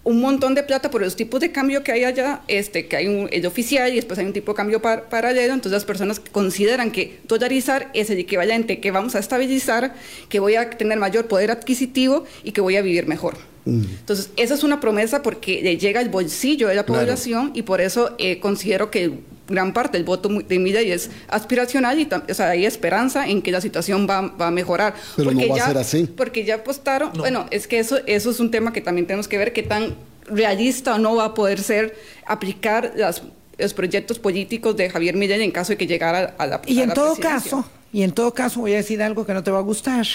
un 0.05 0.21
montón 0.21 0.55
de 0.55 0.62
plata 0.62 0.91
por 0.91 1.01
los 1.01 1.17
tipos 1.17 1.41
de 1.41 1.51
cambio 1.51 1.83
que 1.83 1.93
hay 1.93 2.05
allá, 2.05 2.43
este, 2.49 2.87
que 2.87 2.97
hay 2.97 3.09
un, 3.09 3.29
el 3.33 3.47
oficial 3.47 3.93
y 3.93 3.97
después 3.97 4.19
hay 4.19 4.27
un 4.27 4.33
tipo 4.33 4.53
de 4.53 4.57
cambio 4.57 4.81
paralelo, 4.81 5.55
entonces 5.55 5.73
las 5.73 5.85
personas 5.85 6.21
consideran 6.21 6.91
que 6.91 7.19
dolarizar 7.27 7.91
es 7.95 8.11
el 8.11 8.19
equivalente 8.19 8.81
que 8.81 8.91
vamos 8.91 9.15
a 9.15 9.19
estabilizar, 9.19 9.95
que 10.29 10.41
voy 10.41 10.55
a 10.55 10.71
tener 10.71 10.99
mayor 10.99 11.27
poder 11.27 11.51
adquisitivo 11.51 12.25
y 12.43 12.53
que 12.53 12.61
voy 12.61 12.77
a 12.77 12.83
vivir 12.83 13.07
mejor. 13.07 13.52
Mm. 13.64 13.85
Entonces, 14.01 14.31
esa 14.37 14.55
es 14.55 14.64
una 14.64 14.81
promesa 14.81 15.22
porque 15.22 15.62
le 15.62 15.77
llega 15.77 16.01
al 16.01 16.09
bolsillo 16.09 16.68
de 16.68 16.75
la 16.75 16.85
población 16.85 17.53
y 17.55 17.62
por 17.62 17.81
eso 17.81 18.14
eh, 18.18 18.40
considero 18.40 18.90
que 18.90 19.20
gran 19.48 19.72
parte 19.72 19.98
del 19.98 20.05
voto 20.05 20.29
de 20.29 20.59
Milley 20.59 20.90
es 20.90 21.11
aspiracional 21.29 21.98
y 22.01 22.09
o 22.31 22.35
sea, 22.35 22.51
hay 22.51 22.64
esperanza 22.64 23.29
en 23.29 23.42
que 23.42 23.53
la 23.53 23.61
situación 23.61 24.07
va, 24.09 24.35
a 24.38 24.51
mejorar. 24.51 24.94
Pero 25.16 25.31
porque 25.31 25.46
no 25.46 25.53
va 25.53 25.57
ya, 25.59 25.64
a 25.64 25.68
ser 25.68 25.79
así. 25.79 26.07
Porque 26.07 26.44
ya 26.44 26.57
apostaron, 26.57 27.12
bueno, 27.14 27.46
es 27.51 27.66
que 27.66 27.79
eso, 27.79 27.98
eso 28.07 28.31
es 28.31 28.40
un 28.40 28.51
tema 28.51 28.72
que 28.72 28.81
también 28.81 29.07
tenemos 29.07 29.29
que 29.29 29.38
ver 29.38 29.53
qué 29.53 29.62
tan 29.62 29.94
realista 30.27 30.94
o 30.94 30.98
no 30.98 31.16
va 31.16 31.27
a 31.27 31.35
poder 31.35 31.61
ser 31.61 31.96
aplicar 32.27 32.94
los 32.96 33.75
proyectos 33.75 34.18
políticos 34.18 34.77
de 34.77 34.90
Javier 34.90 35.16
Milley 35.16 35.42
en 35.42 35.51
caso 35.51 35.72
de 35.72 35.77
que 35.77 35.87
llegara 35.87 36.35
a 36.38 36.46
la 36.46 36.62
Y 36.66 36.81
en 36.81 36.92
todo 36.92 37.16
caso, 37.16 37.64
y 37.92 38.03
en 38.03 38.12
todo 38.12 38.33
caso 38.33 38.61
voy 38.61 38.72
a 38.72 38.77
decir 38.77 39.03
algo 39.03 39.27
que 39.27 39.35
no 39.35 39.42
te 39.42 39.51
va 39.51 39.59
a 39.59 39.62
gustar, 39.62 40.07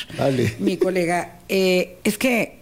mi 0.59 0.77
colega, 0.77 1.39
eh, 1.49 1.97
es 2.03 2.17
que 2.17 2.56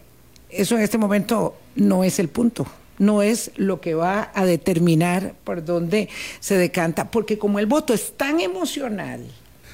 eso 0.57 0.75
en 0.75 0.81
este 0.81 0.97
momento 0.97 1.55
no 1.75 2.03
es 2.03 2.19
el 2.19 2.29
punto 2.29 2.65
no 2.97 3.21
es 3.21 3.51
lo 3.55 3.81
que 3.81 3.93
va 3.93 4.31
a 4.33 4.45
determinar 4.45 5.35
por 5.43 5.65
dónde 5.65 6.09
se 6.39 6.57
decanta, 6.57 7.11
porque 7.11 7.37
como 7.37 7.59
el 7.59 7.65
voto 7.65 7.93
es 7.93 8.13
tan 8.15 8.39
emocional, 8.39 9.25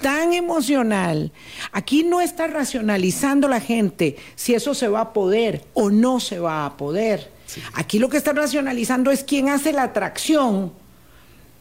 tan 0.01 0.33
emocional, 0.33 1.31
aquí 1.71 2.03
no 2.03 2.21
está 2.21 2.47
racionalizando 2.47 3.47
la 3.47 3.59
gente 3.59 4.15
si 4.35 4.55
eso 4.55 4.73
se 4.73 4.87
va 4.87 5.01
a 5.01 5.13
poder 5.13 5.63
o 5.73 5.89
no 5.89 6.19
se 6.19 6.39
va 6.39 6.65
a 6.65 6.77
poder. 6.77 7.31
Aquí 7.73 7.99
lo 7.99 8.09
que 8.09 8.17
está 8.17 8.33
racionalizando 8.33 9.11
es 9.11 9.23
quién 9.23 9.49
hace 9.49 9.73
la 9.73 9.83
atracción, 9.83 10.73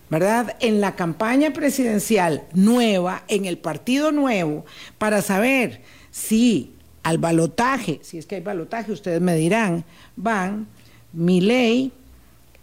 ¿verdad? 0.09 0.57
En 0.61 0.81
la 0.81 0.97
campaña 0.97 1.53
presidencial 1.53 2.45
nueva, 2.55 3.25
en 3.29 3.45
el 3.45 3.59
partido 3.59 4.13
nuevo, 4.13 4.65
para 4.99 5.21
saber 5.21 5.83
si 6.11 6.73
al 7.03 7.19
balotaje, 7.19 8.01
si 8.03 8.19
es 8.19 8.27
que 8.27 8.37
hay 8.37 8.41
balotaje, 8.41 8.93
ustedes 8.93 9.21
me 9.21 9.35
dirán, 9.37 9.85
van 10.17 10.67
Miley, 11.13 11.93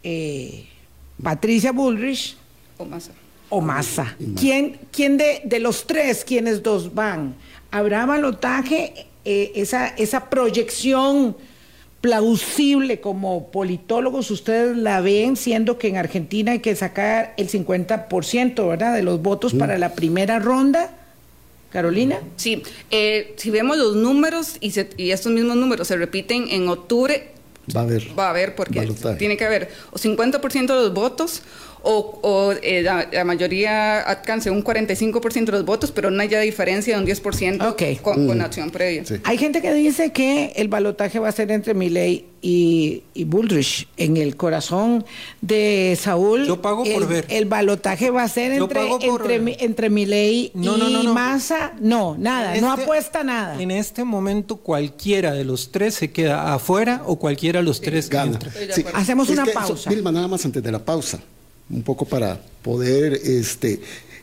eh, 0.04 0.65
Patricia 1.21 1.71
Bullrich 1.71 2.38
o 2.78 2.86
Massa. 2.86 3.12
O 3.50 3.63
¿Quién, 4.38 4.78
quién 4.91 5.17
de, 5.17 5.41
de, 5.45 5.60
los 5.60 5.88
tres, 5.88 6.26
quiénes 6.26 6.63
dos 6.63 6.93
van? 6.93 7.36
¿Habrá 7.71 8.06
balotaje 8.06 9.08
eh, 9.23 9.54
esa, 9.56 9.88
esa 9.88 10.29
proyección 10.29 11.35
plausible 12.02 13.02
como 13.02 13.52
politólogos 13.52 14.31
ustedes 14.31 14.77
la 14.77 15.02
ven, 15.02 15.35
siendo 15.35 15.77
que 15.77 15.88
en 15.88 15.98
Argentina 15.98 16.54
hay 16.54 16.60
que 16.60 16.75
sacar 16.75 17.33
el 17.38 17.50
50%, 17.50 18.67
¿verdad?, 18.67 18.96
de 18.96 19.04
los 19.04 19.21
votos 19.21 19.54
para 19.54 19.77
la 19.77 19.94
primera 19.94 20.40
ronda. 20.40 20.96
Carolina. 21.72 22.20
Sí, 22.36 22.63
eh, 22.92 23.34
si 23.38 23.50
vemos 23.50 23.78
los 23.78 23.96
números 23.96 24.58
y, 24.60 24.74
y 24.98 25.12
estos 25.12 25.32
mismos 25.32 25.58
números 25.58 25.88
se 25.88 25.98
repiten 25.98 26.48
en 26.50 26.70
octubre, 26.70 27.32
Va 27.76 27.82
a 27.82 27.84
haber. 27.84 28.18
Va 28.18 28.28
a 28.28 28.30
haber, 28.30 28.56
porque 28.56 28.90
tiene 29.20 29.36
que 29.36 29.46
haber 29.46 29.70
o 29.92 29.98
50% 29.98 30.68
de 30.68 30.68
los 30.68 30.94
votos 30.94 31.42
o, 31.88 32.54
eh, 32.62 32.81
la, 32.81 33.23
mayoría 33.23 34.02
alcance 34.02 34.52
un 34.52 34.63
45% 34.63 35.46
de 35.46 35.52
los 35.52 35.65
votos, 35.65 35.92
pero 35.92 36.12
no 36.12 36.21
haya 36.21 36.40
diferencia 36.42 36.96
de 36.96 37.02
un 37.04 37.08
10% 37.08 38.02
con, 38.02 38.27
con, 38.27 38.38
mm. 38.38 38.42
acción 38.42 38.69
previa. 38.69 39.04
Hay 39.23 39.38
gente 39.38 39.62
que 39.62 39.73
dice 39.73 40.12
que 40.12 40.54
el 40.56 40.67
balotaje 40.67 41.19
va 41.19 41.29
a 41.29 41.31
ser 41.31 41.52
entre 41.52 41.73
Milley 41.73 42.25
y, 42.42 43.04
y, 43.13 43.23
Bullrich. 43.23 43.88
En 43.98 44.17
el 44.17 44.35
corazón 44.35 45.06
de 45.42 45.98
Saúl, 46.00 46.46
Yo 46.46 46.62
pago 46.62 46.85
el, 46.85 46.94
por 46.94 47.08
ver. 47.08 47.25
el 47.29 47.46
balotaje 47.46 48.10
va 48.10 48.23
a 48.23 48.27
ser 48.29 48.52
entre, 48.52 48.88
entre, 49.02 49.63
entre 49.63 49.90
Milley 49.90 50.52
y 50.54 51.08
Massa. 51.08 51.73
No, 51.79 52.15
nada, 52.17 52.56
no 52.60 52.71
este 52.71 52.83
apuesta 52.83 53.23
nada. 53.23 53.62
En 53.62 53.71
este 53.71 54.04
momento 54.04 54.58
cualquiera 54.58 55.33
de 55.33 55.46
los 55.46 55.71
tres 55.71 55.96
se 55.96 56.12
queda 56.12 56.54
afuera 56.54 57.02
o 57.06 57.17
cualquiera 57.17 57.60
de 57.60 57.65
los 57.65 57.81
tres 57.81 58.10
gana. 58.10 58.40
Hacemos 58.94 59.29
una 59.29 59.46
pausa. 59.46 59.90
Vilma, 59.90 60.12
nada 60.12 60.27
más 60.27 60.44
antes 60.46 60.62
de 60.62 60.71
la 60.71 60.79
pausa 60.79 61.19
un 61.70 61.84
poco 61.84 62.06
para 62.06 62.42
poder 62.62 63.13
este, 63.13 63.80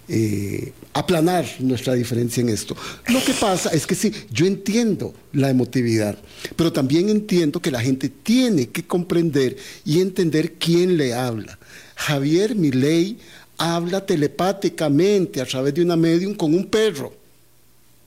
eh, 0.08 0.72
aplanar 0.92 1.46
nuestra 1.60 1.94
diferencia 1.94 2.40
en 2.40 2.48
esto. 2.48 2.76
Lo 3.08 3.22
que 3.24 3.32
pasa 3.32 3.70
es 3.70 3.86
que 3.86 3.94
sí, 3.94 4.12
yo 4.30 4.46
entiendo 4.46 5.14
la 5.32 5.50
emotividad, 5.50 6.18
pero 6.56 6.72
también 6.72 7.08
entiendo 7.08 7.60
que 7.60 7.70
la 7.70 7.80
gente 7.80 8.08
tiene 8.08 8.68
que 8.68 8.86
comprender 8.86 9.56
y 9.84 10.00
entender 10.00 10.54
quién 10.54 10.96
le 10.96 11.14
habla. 11.14 11.58
Javier 11.96 12.54
Milei 12.54 13.18
habla 13.56 14.04
telepáticamente 14.04 15.40
a 15.40 15.46
través 15.46 15.74
de 15.74 15.82
una 15.82 15.96
medium 15.96 16.34
con 16.34 16.54
un 16.54 16.66
perro. 16.66 17.12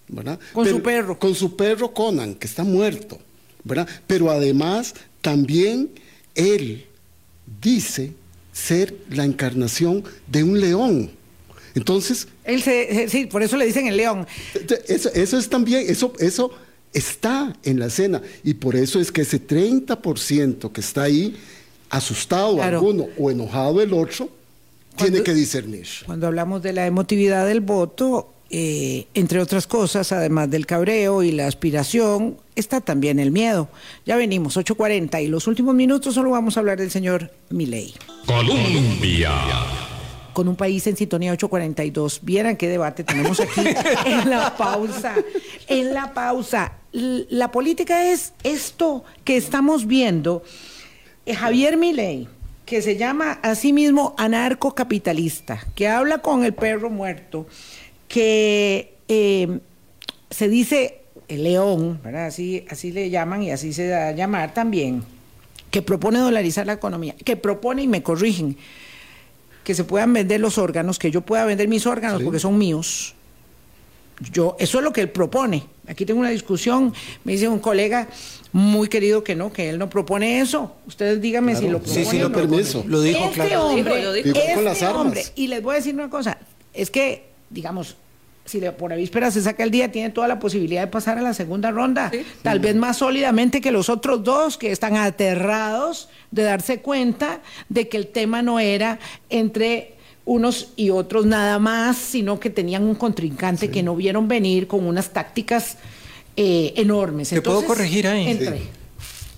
¿verdad? 0.10 0.40
Con 0.54 0.68
su 0.68 0.82
perro. 0.82 1.20
Con 1.20 1.36
su 1.36 1.56
perro 1.56 1.94
Conan, 1.94 2.36
que 2.36 2.48
está 2.48 2.64
muerto. 2.64 3.20
¿verdad? 3.64 3.88
Pero 4.08 4.32
además 4.32 4.94
también 5.22 5.90
él 6.36 6.86
dice 7.62 8.14
ser 8.58 8.96
la 9.12 9.24
encarnación 9.24 10.04
de 10.26 10.44
un 10.44 10.60
león. 10.60 11.12
Entonces... 11.76 12.28
Él 12.44 12.64
se, 12.64 13.08
sí, 13.08 13.28
por 13.28 13.44
eso 13.44 13.56
le 13.56 13.66
dicen 13.66 13.88
el 13.88 13.98
león. 13.98 14.26
Eso, 14.88 15.12
es 15.14 15.50
también, 15.50 15.86
eso, 15.88 16.12
eso 16.18 16.52
está 16.92 17.56
en 17.64 17.80
la 17.80 17.86
escena. 17.86 18.22
Y 18.44 18.56
por 18.56 18.76
eso 18.76 19.00
es 19.00 19.12
que 19.12 19.22
ese 19.22 19.46
30% 19.46 20.72
que 20.72 20.82
está 20.82 21.04
ahí, 21.04 21.38
asustado 21.90 22.62
alguno 22.62 23.08
o 23.18 23.30
enojado 23.30 23.80
el 23.82 23.94
otro, 23.94 24.30
tiene 24.96 25.22
que 25.22 25.36
discernir. 25.36 25.88
Cuando 26.08 26.26
hablamos 26.26 26.64
de 26.64 26.74
la 26.74 26.88
emotividad 26.88 27.46
del 27.46 27.62
voto, 27.62 28.34
eh, 28.50 29.08
entre 29.14 29.40
otras 29.40 29.68
cosas, 29.68 30.12
además 30.12 30.50
del 30.50 30.66
cabreo 30.66 31.22
y 31.22 31.32
la 31.32 31.48
aspiración, 31.48 32.38
está 32.56 32.80
también 32.80 33.20
el 33.20 33.32
miedo. 33.32 33.70
Ya 34.06 34.16
venimos, 34.16 34.56
8.40, 34.56 35.24
y 35.24 35.28
los 35.28 35.48
últimos 35.48 35.76
minutos 35.76 36.16
solo 36.16 36.32
vamos 36.32 36.56
a 36.56 36.62
hablar 36.62 36.78
del 36.78 36.90
señor 36.90 37.32
Milei. 37.50 37.94
Colombia. 38.26 39.32
Con 40.32 40.48
un 40.48 40.56
país 40.56 40.86
en 40.88 40.96
sintonía 40.96 41.34
842. 41.34 42.22
Vieran 42.24 42.56
qué 42.56 42.70
debate 42.70 43.04
tenemos 43.04 43.40
aquí 43.40 43.62
en 44.06 44.30
la 44.30 44.56
pausa. 44.56 45.16
En 45.68 45.94
la 45.94 46.14
pausa. 46.14 46.74
La 46.92 47.52
política 47.52 48.10
es 48.12 48.34
esto 48.44 49.04
que 49.26 49.36
estamos 49.36 49.88
viendo. 49.88 50.44
Eh, 51.26 51.36
Javier 51.36 51.76
Milei, 51.76 52.30
que 52.66 52.82
se 52.82 52.96
llama 52.96 53.40
a 53.42 53.56
sí 53.56 53.74
mismo 53.74 54.16
anarcocapitalista, 54.18 55.66
que 55.76 55.88
habla 55.88 56.20
con 56.20 56.46
el 56.46 56.54
perro 56.54 56.90
muerto 56.90 57.48
que 58.08 58.96
eh, 59.08 59.60
se 60.30 60.48
dice 60.48 61.02
el 61.28 61.44
león, 61.44 62.00
¿verdad? 62.04 62.28
Así, 62.28 62.66
así 62.70 62.92
le 62.92 63.10
llaman 63.10 63.44
y 63.44 63.52
así 63.52 63.74
se 63.74 63.88
da 63.88 64.10
a 64.10 64.12
llamar 64.12 64.54
también, 64.54 65.04
que 65.72 65.82
propone 65.82 66.20
dolarizar 66.20 66.66
la 66.66 66.74
economía, 66.74 67.16
que 67.24 67.36
propone, 67.36 67.84
y 67.84 67.88
me 67.88 68.02
corrigen, 68.02 68.58
que 69.64 69.74
se 69.74 69.84
puedan 69.84 70.14
vender 70.14 70.40
los 70.40 70.58
órganos, 70.58 70.98
que 70.98 71.12
yo 71.12 71.22
pueda 71.22 71.46
vender 71.46 71.68
mis 71.68 71.86
órganos 71.86 72.24
porque 72.24 72.40
son 72.40 72.58
míos. 72.58 73.14
Yo, 74.32 74.56
eso 74.60 74.80
es 74.80 74.84
lo 74.84 74.94
que 74.94 75.02
él 75.02 75.10
propone. 75.10 75.64
Aquí 75.88 76.06
tengo 76.06 76.22
una 76.22 76.30
discusión, 76.30 76.94
me 77.24 77.34
dice 77.34 77.48
un 77.48 77.60
colega 77.60 78.08
muy 78.52 78.88
querido 78.88 79.24
que 79.24 79.36
no, 79.36 79.54
que 79.54 79.70
él 79.70 79.78
no 79.78 79.90
propone 79.90 80.40
eso. 80.40 80.76
Ustedes 80.88 81.22
díganme 81.22 81.56
si 81.56 81.68
lo 81.68 81.80
propone. 81.80 82.04
Sí, 82.04 82.10
sí, 82.10 82.20
lo 82.20 82.32
permiso. 82.32 82.84
Lo 82.88 83.02
dijo 83.02 83.26
este 83.26 83.34
claro. 83.34 83.68
Hombre, 83.68 84.04
lo 84.04 84.14
dijo, 84.14 84.30
Este 84.30 84.54
con 84.56 84.64
las 84.64 84.82
armas. 84.82 85.02
Hombre, 85.02 85.24
y 85.36 85.48
les 85.48 85.62
voy 85.62 85.74
a 85.74 85.76
decir 85.76 85.94
una 85.94 86.10
cosa, 86.10 86.40
es 86.74 86.90
que 86.90 87.27
digamos, 87.50 87.96
si 88.48 88.62
por 88.78 88.94
avíspera 88.94 89.30
se 89.30 89.42
saca 89.42 89.64
el 89.64 89.72
día, 89.72 89.92
tiene 89.92 90.10
toda 90.10 90.28
la 90.28 90.40
posibilidad 90.40 90.82
de 90.82 90.88
pasar 90.88 91.18
a 91.18 91.22
la 91.22 91.34
segunda 91.34 91.70
ronda. 91.72 92.12
Tal 92.44 92.60
vez 92.60 92.76
más 92.76 92.98
sólidamente 92.98 93.60
que 93.62 93.72
los 93.72 93.90
otros 93.90 94.24
dos, 94.24 94.58
que 94.58 94.72
están 94.72 94.96
aterrados 94.96 96.10
de 96.32 96.44
darse 96.44 96.82
cuenta 96.82 97.42
de 97.68 97.90
que 97.90 97.98
el 97.98 98.08
tema 98.08 98.42
no 98.42 98.60
era 98.60 99.00
entre 99.30 99.98
unos 100.24 100.74
y 100.76 100.90
otros 100.90 101.26
nada 101.26 101.60
más, 101.60 101.98
sino 101.98 102.40
que 102.40 102.50
tenían 102.50 102.84
un 102.84 102.96
contrincante 102.96 103.70
que 103.70 103.84
no 103.84 103.96
vieron 103.96 104.28
venir 104.28 104.68
con 104.68 104.86
unas 104.86 105.12
tácticas 105.12 105.78
eh, 106.36 106.74
enormes. 106.76 107.30
¿Te 107.30 107.42
puedo 107.42 107.66
corregir 107.66 108.08
ahí? 108.08 108.70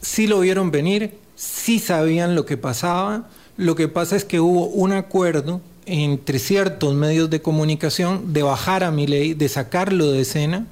Sí 0.01 0.27
lo 0.27 0.39
vieron 0.39 0.71
venir, 0.71 1.13
sí 1.35 1.79
sabían 1.79 2.35
lo 2.35 2.45
que 2.45 2.57
pasaba. 2.57 3.29
Lo 3.57 3.75
que 3.75 3.87
pasa 3.87 4.15
es 4.15 4.25
que 4.25 4.39
hubo 4.39 4.67
un 4.67 4.93
acuerdo 4.93 5.61
entre 5.89 6.39
ciertos 6.39 6.93
medios 6.93 7.29
de 7.29 7.41
comunicación 7.41 8.33
de 8.33 8.43
bajar 8.43 8.83
a 8.83 8.91
ley, 8.91 9.33
de 9.33 9.49
sacarlo 9.49 10.11
de 10.11 10.21
escena, 10.21 10.67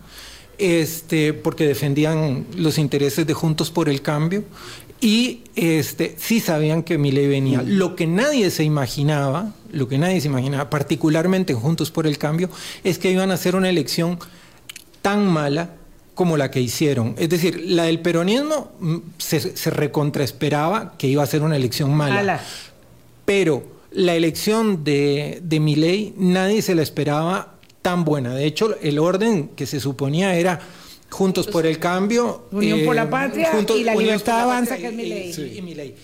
este, 0.58 1.34
porque 1.34 1.68
defendían 1.68 2.46
los 2.56 2.78
intereses 2.78 3.26
de 3.26 3.34
Juntos 3.34 3.72
por 3.72 3.90
el 3.90 4.02
Cambio 4.02 4.44
y 5.00 5.42
este, 5.56 6.16
sí 6.18 6.40
sabían 6.40 6.84
que 6.84 6.98
ley 6.98 7.28
venía. 7.28 7.62
Mm. 7.62 7.70
Lo 7.78 7.96
que 7.96 8.08
nadie 8.08 8.50
se 8.50 8.64
imaginaba, 8.64 9.54
lo 9.72 9.88
que 9.88 9.98
nadie 9.98 10.22
se 10.22 10.28
imaginaba, 10.28 10.70
particularmente 10.70 11.54
Juntos 11.54 11.92
por 11.92 12.08
el 12.08 12.18
Cambio, 12.18 12.50
es 12.84 12.98
que 12.98 13.12
iban 13.12 13.32
a 13.32 13.36
hacer 13.36 13.56
una 13.56 13.70
elección 13.70 14.20
tan 15.02 15.28
mala 15.28 15.72
como 16.16 16.36
la 16.36 16.50
que 16.50 16.60
hicieron. 16.60 17.14
Es 17.18 17.30
decir, 17.30 17.62
la 17.64 17.84
del 17.84 18.00
peronismo 18.00 18.72
mm, 18.80 18.98
se, 19.20 19.40
se 19.40 19.70
recontraesperaba 19.70 20.94
que 20.98 21.08
iba 21.08 21.22
a 21.22 21.28
ser 21.28 21.44
una 21.44 21.56
elección 21.56 21.94
mala. 21.94 22.16
mala. 22.16 22.42
Pero 23.26 23.77
la 23.98 24.14
elección 24.14 24.84
de, 24.84 25.40
de 25.42 25.60
Milei 25.60 26.14
nadie 26.18 26.62
se 26.62 26.76
la 26.76 26.84
esperaba 26.84 27.56
tan 27.82 28.06
buena. 28.06 28.36
De 28.36 28.46
hecho, 28.46 28.78
el 28.84 29.00
orden 29.00 29.50
que 29.56 29.66
se 29.66 29.80
suponía 29.80 30.36
era 30.36 30.60
Juntos 31.10 31.48
por 31.48 31.66
el 31.66 31.80
Cambio. 31.80 32.44
Unión 32.52 32.82
por 32.86 32.94
la 32.94 33.06
eh, 33.06 33.08
Patria 33.08 33.50
y 33.76 33.84
la 33.84 33.96
Libertad 33.96 34.42
Avanza, 34.42 34.78
que 34.78 34.88
es 34.88 35.64
Milei. 35.64 35.96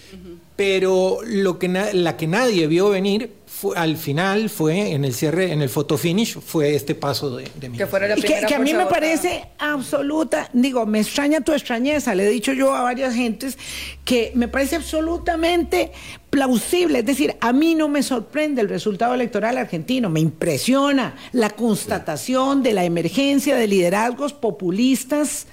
Pero 0.56 1.20
lo 1.24 1.60
que 1.60 1.68
la 1.68 2.18
que 2.18 2.26
nadie 2.26 2.66
vio 2.66 2.90
venir 2.90 3.30
al 3.76 3.98
final 3.98 4.50
fue 4.50 4.92
en 4.92 5.06
el 5.06 5.14
cierre, 5.14 5.52
en 5.52 5.62
el 5.62 5.70
photo 5.70 5.98
finish, 5.98 6.40
fue 6.40 6.76
este 6.76 6.96
paso 6.96 7.36
de, 7.36 7.50
de 7.60 7.72
Que, 7.72 7.88
fuera 7.88 8.08
la 8.08 8.16
que, 8.16 8.56
a 8.56 8.60
mí 8.60 8.74
me 8.74 8.86
parece 8.86 9.46
absoluta, 9.58 10.50
digo, 10.54 10.86
me 10.86 11.00
extraña 11.00 11.42
tu 11.42 11.54
extrañeza, 11.54 12.16
le 12.16 12.28
he 12.28 12.30
dicho 12.30 12.54
yo 12.54 12.74
a 12.74 12.82
varias 12.82 13.16
gentes 13.16 13.58
que 14.06 14.32
me 14.36 14.48
parece 14.48 14.76
absolutamente 14.76 15.92
plausible, 16.30 17.00
es 17.00 17.06
decir, 17.06 17.36
a 17.40 17.54
mí 17.54 17.76
no 17.76 17.88
me 17.88 18.04
sorprende 18.04 18.62
el 18.62 18.70
resultado 18.70 19.14
electoral 19.14 19.58
argentino, 19.58 20.10
me 20.10 20.20
impresiona 20.20 21.16
la 21.32 21.52
constatación 21.52 22.64
de 22.64 22.74
la 22.74 22.86
emergencia 22.86 23.56
de 23.56 23.68
liderazgos 23.68 24.34
populistas 24.34 25.48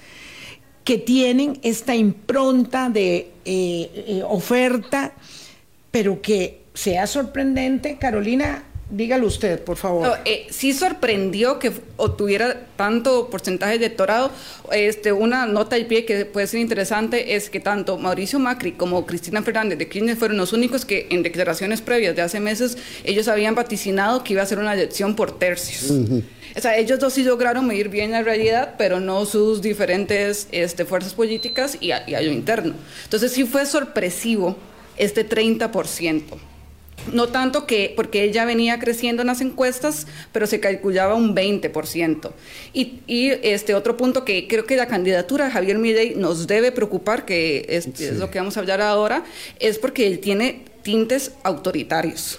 que 0.85 0.99
tienen 0.99 1.59
esta 1.63 1.95
impronta 1.95 2.89
de 2.89 3.33
eh, 3.45 4.05
eh, 4.07 4.23
oferta, 4.27 5.13
pero 5.91 6.21
que 6.23 6.60
sea 6.75 7.07
sorprendente, 7.07 7.99
Carolina, 7.99 8.65
dígalo 8.91 9.27
usted, 9.27 9.61
por 9.63 9.77
favor. 9.77 10.19
Eh, 10.25 10.47
sí 10.51 10.73
sorprendió 10.73 11.59
que 11.59 11.73
obtuviera 11.97 12.67
tanto 12.77 13.29
porcentaje 13.31 13.79
de 13.79 13.87
electorado. 13.87 14.31
Este, 14.73 15.13
una 15.13 15.47
nota 15.47 15.77
de 15.77 15.85
pie 15.85 16.05
que 16.05 16.25
puede 16.25 16.47
ser 16.47 16.61
interesante 16.61 17.35
es 17.37 17.51
que 17.51 17.61
tanto 17.61 17.99
Mauricio 17.99 18.39
Macri 18.39 18.73
como 18.73 19.07
Cristina 19.07 19.43
Fernández 19.43 19.79
de 19.79 19.89
Kirchner 19.89 20.17
fueron 20.17 20.37
los 20.37 20.53
únicos 20.53 20.85
que 20.85 21.07
en 21.11 21.23
declaraciones 21.23 21.81
previas 21.81 22.17
de 22.17 22.23
hace 22.23 22.41
meses 22.41 22.77
ellos 23.05 23.29
habían 23.29 23.55
vaticinado 23.55 24.25
que 24.25 24.35
iba 24.35 24.43
a 24.43 24.47
ser 24.47 24.59
una 24.59 24.75
elección 24.75 25.15
por 25.17 25.39
tercios. 25.39 25.91
O 26.57 26.61
sea, 26.61 26.77
ellos 26.77 26.99
dos 26.99 27.13
sí 27.13 27.23
lograron 27.23 27.67
medir 27.67 27.89
bien 27.89 28.11
la 28.11 28.23
realidad, 28.23 28.75
pero 28.77 28.99
no 28.99 29.25
sus 29.25 29.63
diferentes 29.63 30.49
este, 30.51 30.85
fuerzas 30.85 31.15
políticas 31.15 31.79
y 31.81 31.93
a, 31.93 32.03
y 32.09 32.15
a 32.15 32.21
lo 32.21 32.33
interno. 32.33 32.75
Entonces 33.05 33.33
sí 33.33 33.45
fue 33.45 33.67
sorpresivo 33.67 34.57
este 34.97 35.29
30%. 35.29 36.50
No 37.13 37.29
tanto 37.29 37.67
que, 37.67 37.93
porque 37.97 38.25
ella 38.25 38.45
venía 38.45 38.79
creciendo 38.79 39.23
en 39.23 39.29
las 39.29 39.41
encuestas, 39.41 40.07
pero 40.33 40.47
se 40.47 40.61
calculaba 40.61 41.15
un 41.15 41.35
20%. 41.35 42.31
Y, 42.73 43.01
y 43.07 43.31
este 43.43 43.75
otro 43.75 43.97
punto 43.97 44.25
que 44.25 44.47
creo 44.47 44.65
que 44.67 44.77
la 44.77 44.87
candidatura 44.87 45.47
de 45.47 45.51
Javier 45.51 45.79
Milei 45.79 46.15
nos 46.15 46.47
debe 46.47 46.73
preocupar, 46.73 47.25
que 47.25 47.67
es, 47.69 47.87
es 48.01 48.19
lo 48.19 48.31
que 48.31 48.39
vamos 48.39 48.57
a 48.57 48.61
hablar 48.61 48.81
ahora, 48.81 49.25
es 49.59 49.79
porque 49.79 50.07
él 50.07 50.21
tiene 50.21 50.65
tintes 50.83 51.33
autoritarios 51.43 52.39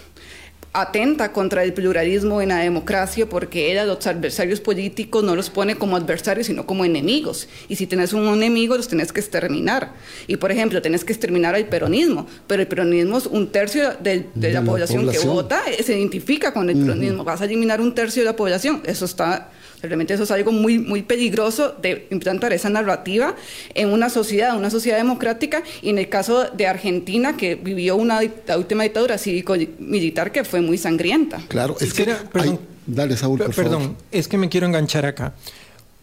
atenta 0.73 1.33
contra 1.33 1.63
el 1.65 1.73
pluralismo 1.73 2.41
en 2.41 2.49
la 2.49 2.59
democracia 2.59 3.27
porque 3.27 3.71
él 3.71 3.79
a 3.79 3.85
los 3.85 4.07
adversarios 4.07 4.61
políticos 4.61 5.21
no 5.23 5.35
los 5.35 5.49
pone 5.49 5.75
como 5.75 5.97
adversarios, 5.97 6.47
sino 6.47 6.65
como 6.65 6.85
enemigos. 6.85 7.49
Y 7.67 7.75
si 7.75 7.87
tenés 7.87 8.13
un 8.13 8.25
enemigo, 8.27 8.77
los 8.77 8.87
tenés 8.87 9.11
que 9.11 9.19
exterminar. 9.19 9.93
Y, 10.27 10.37
por 10.37 10.51
ejemplo, 10.51 10.81
tenés 10.81 11.03
que 11.03 11.11
exterminar 11.11 11.55
al 11.55 11.65
peronismo, 11.65 12.25
pero 12.47 12.61
el 12.61 12.67
peronismo 12.67 13.17
es 13.17 13.25
un 13.25 13.47
tercio 13.47 13.93
de, 13.99 14.27
de, 14.33 14.53
la, 14.53 14.61
población 14.61 15.09
que 15.09 15.19
vota, 15.19 15.61
se 15.83 15.97
identifica 15.97 16.53
con 16.53 16.69
el 16.69 16.77
peronismo. 16.77 17.23
Vas 17.25 17.41
a 17.41 17.45
eliminar 17.45 17.81
un 17.81 17.93
tercio 17.93 18.21
de 18.21 18.25
la 18.25 18.35
población. 18.35 18.81
Eso 18.85 19.05
está 19.05 19.49
Realmente 19.81 20.13
eso 20.13 20.23
es 20.23 20.31
algo 20.31 20.51
muy, 20.51 20.79
muy 20.79 21.01
peligroso 21.01 21.75
de 21.81 22.07
implantar 22.11 22.53
esa 22.53 22.69
narrativa 22.69 23.35
en 23.73 23.89
una 23.89 24.09
sociedad, 24.09 24.55
una 24.55 24.69
sociedad 24.69 24.97
democrática, 24.97 25.63
y 25.81 25.89
en 25.89 25.97
el 25.97 26.09
caso 26.09 26.45
de 26.45 26.67
Argentina, 26.67 27.35
que 27.35 27.55
vivió 27.55 27.95
una 27.95 28.21
la 28.47 28.57
última 28.57 28.83
dictadura 28.83 29.17
cívico-militar 29.17 30.31
que 30.31 30.43
fue 30.43 30.61
muy 30.61 30.77
sangrienta. 30.77 31.41
Claro, 31.47 31.75
es 31.79 31.93
que... 31.93 32.05
perdón, 32.31 32.59
dale, 32.85 33.17
Saúl, 33.17 33.39
por 33.39 33.53
Perdón, 33.55 33.95
es 34.11 34.27
que 34.27 34.37
me 34.37 34.49
quiero 34.49 34.67
enganchar 34.67 35.05
acá. 35.05 35.33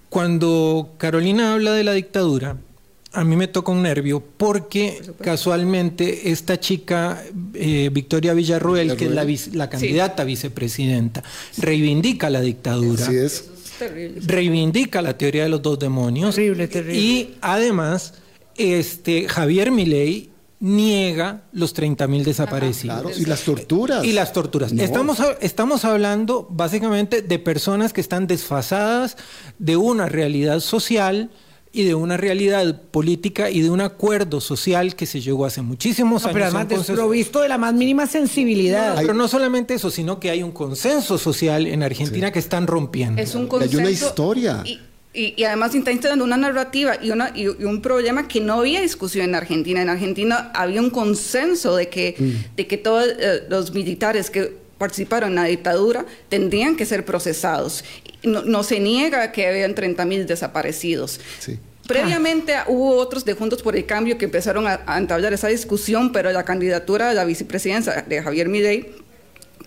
Cuando 0.09 0.95
Carolina 0.99 1.55
habla 1.55 1.72
de 1.72 1.85
la 1.85 1.93
dictadura, 1.93 2.57
a 3.12 3.24
mí 3.24 3.37
me 3.37 3.49
toca 3.49 3.72
un 3.72 3.83
nervio 3.83 4.22
porque 4.37 5.01
casualmente 5.20 6.31
esta 6.31 6.61
chica, 6.61 7.22
eh, 7.55 7.91
Victoria 7.93 8.35
Villarruel, 8.35 8.97
que 8.97 9.07
es 9.07 9.11
la, 9.11 9.26
la 9.53 9.70
candidata 9.70 10.24
vicepresidenta, 10.24 11.22
reivindica 11.59 12.31
la 12.31 12.41
dictadura. 12.41 13.05
Así 13.05 13.16
es. 13.16 13.51
Reivindica 14.26 15.03
la 15.03 15.16
teoría 15.16 15.45
de 15.45 15.49
los 15.49 15.62
dos 15.62 15.79
demonios. 15.79 16.39
Y 16.39 17.37
además, 17.41 18.14
este, 18.57 19.29
Javier 19.29 19.70
Milei 19.70 20.31
niega 20.61 21.43
los 21.53 21.74
30.000 21.74 22.24
desaparecidos. 22.24 23.18
y 23.18 23.24
las 23.26 23.43
torturas. 23.43 24.05
Y 24.05 24.12
las 24.12 24.33
torturas. 24.33 24.72
Estamos, 24.72 25.18
estamos 25.41 25.85
hablando 25.85 26.47
básicamente 26.51 27.22
de 27.22 27.39
personas 27.39 27.93
que 27.93 28.01
están 28.01 28.26
desfasadas 28.26 29.16
de 29.59 29.76
una 29.76 30.07
realidad 30.07 30.61
social 30.61 31.31
y 31.72 31.84
de 31.84 31.94
una 31.94 32.16
realidad 32.16 32.82
política 32.90 33.50
y 33.50 33.60
de 33.60 33.70
un 33.70 33.80
acuerdo 33.80 34.40
social 34.40 34.96
que 34.96 35.06
se 35.06 35.20
llegó 35.20 35.44
hace 35.44 35.62
muchísimos 35.62 36.24
años. 36.24 36.32
Pero 36.32 36.44
además 36.46 36.68
desprovisto 36.68 37.40
de 37.40 37.48
la 37.48 37.58
más 37.58 37.74
mínima 37.74 38.06
sensibilidad. 38.06 38.96
pero 38.96 39.14
no 39.14 39.28
solamente 39.28 39.74
eso, 39.74 39.90
sino 39.90 40.18
que 40.18 40.30
hay 40.30 40.42
un 40.42 40.52
consenso 40.52 41.18
social 41.18 41.66
en 41.66 41.82
Argentina 41.82 42.32
que 42.32 42.38
están 42.38 42.66
rompiendo. 42.66 43.20
Es 43.20 43.34
un 43.34 43.46
consenso. 43.46 43.78
Hay 43.78 43.82
una 43.84 43.90
historia. 43.90 44.62
Y, 44.64 45.34
y, 45.36 45.44
además 45.44 45.74
está 45.74 45.90
instalando 45.90 46.24
una 46.24 46.36
narrativa 46.36 46.96
y, 47.02 47.10
una, 47.10 47.32
y, 47.34 47.48
un 47.48 47.82
problema 47.82 48.28
que 48.28 48.40
no 48.40 48.54
había 48.54 48.80
discusión 48.80 49.24
en 49.24 49.34
Argentina. 49.34 49.82
En 49.82 49.88
Argentina 49.88 50.50
había 50.54 50.80
un 50.80 50.90
consenso 50.90 51.76
de 51.76 51.88
que, 51.88 52.14
mm. 52.18 52.56
de 52.56 52.66
que 52.66 52.76
todos 52.76 53.06
eh, 53.08 53.44
los 53.48 53.72
militares 53.74 54.30
que 54.30 54.56
participaron 54.78 55.30
en 55.30 55.34
la 55.36 55.44
dictadura 55.44 56.06
tendrían 56.28 56.76
que 56.76 56.86
ser 56.86 57.04
procesados. 57.04 57.84
No, 58.22 58.42
no 58.42 58.62
se 58.62 58.80
niega 58.80 59.30
que 59.32 59.46
habían 59.46 59.74
30.000 59.74 60.26
desaparecidos. 60.26 61.20
Previamente 61.86 62.54
hubo 62.66 62.96
otros 62.96 63.24
de 63.24 63.32
Juntos 63.32 63.62
por 63.62 63.74
el 63.74 63.86
Cambio 63.86 64.18
que 64.18 64.26
empezaron 64.26 64.66
a, 64.66 64.98
entablar 64.98 65.32
esa 65.32 65.48
discusión, 65.48 66.12
pero 66.12 66.30
la 66.32 66.44
candidatura 66.44 67.08
de 67.08 67.14
la 67.14 67.24
vicepresidencia 67.24 68.04
de 68.06 68.22
Javier 68.22 68.48
Milei 68.48 69.08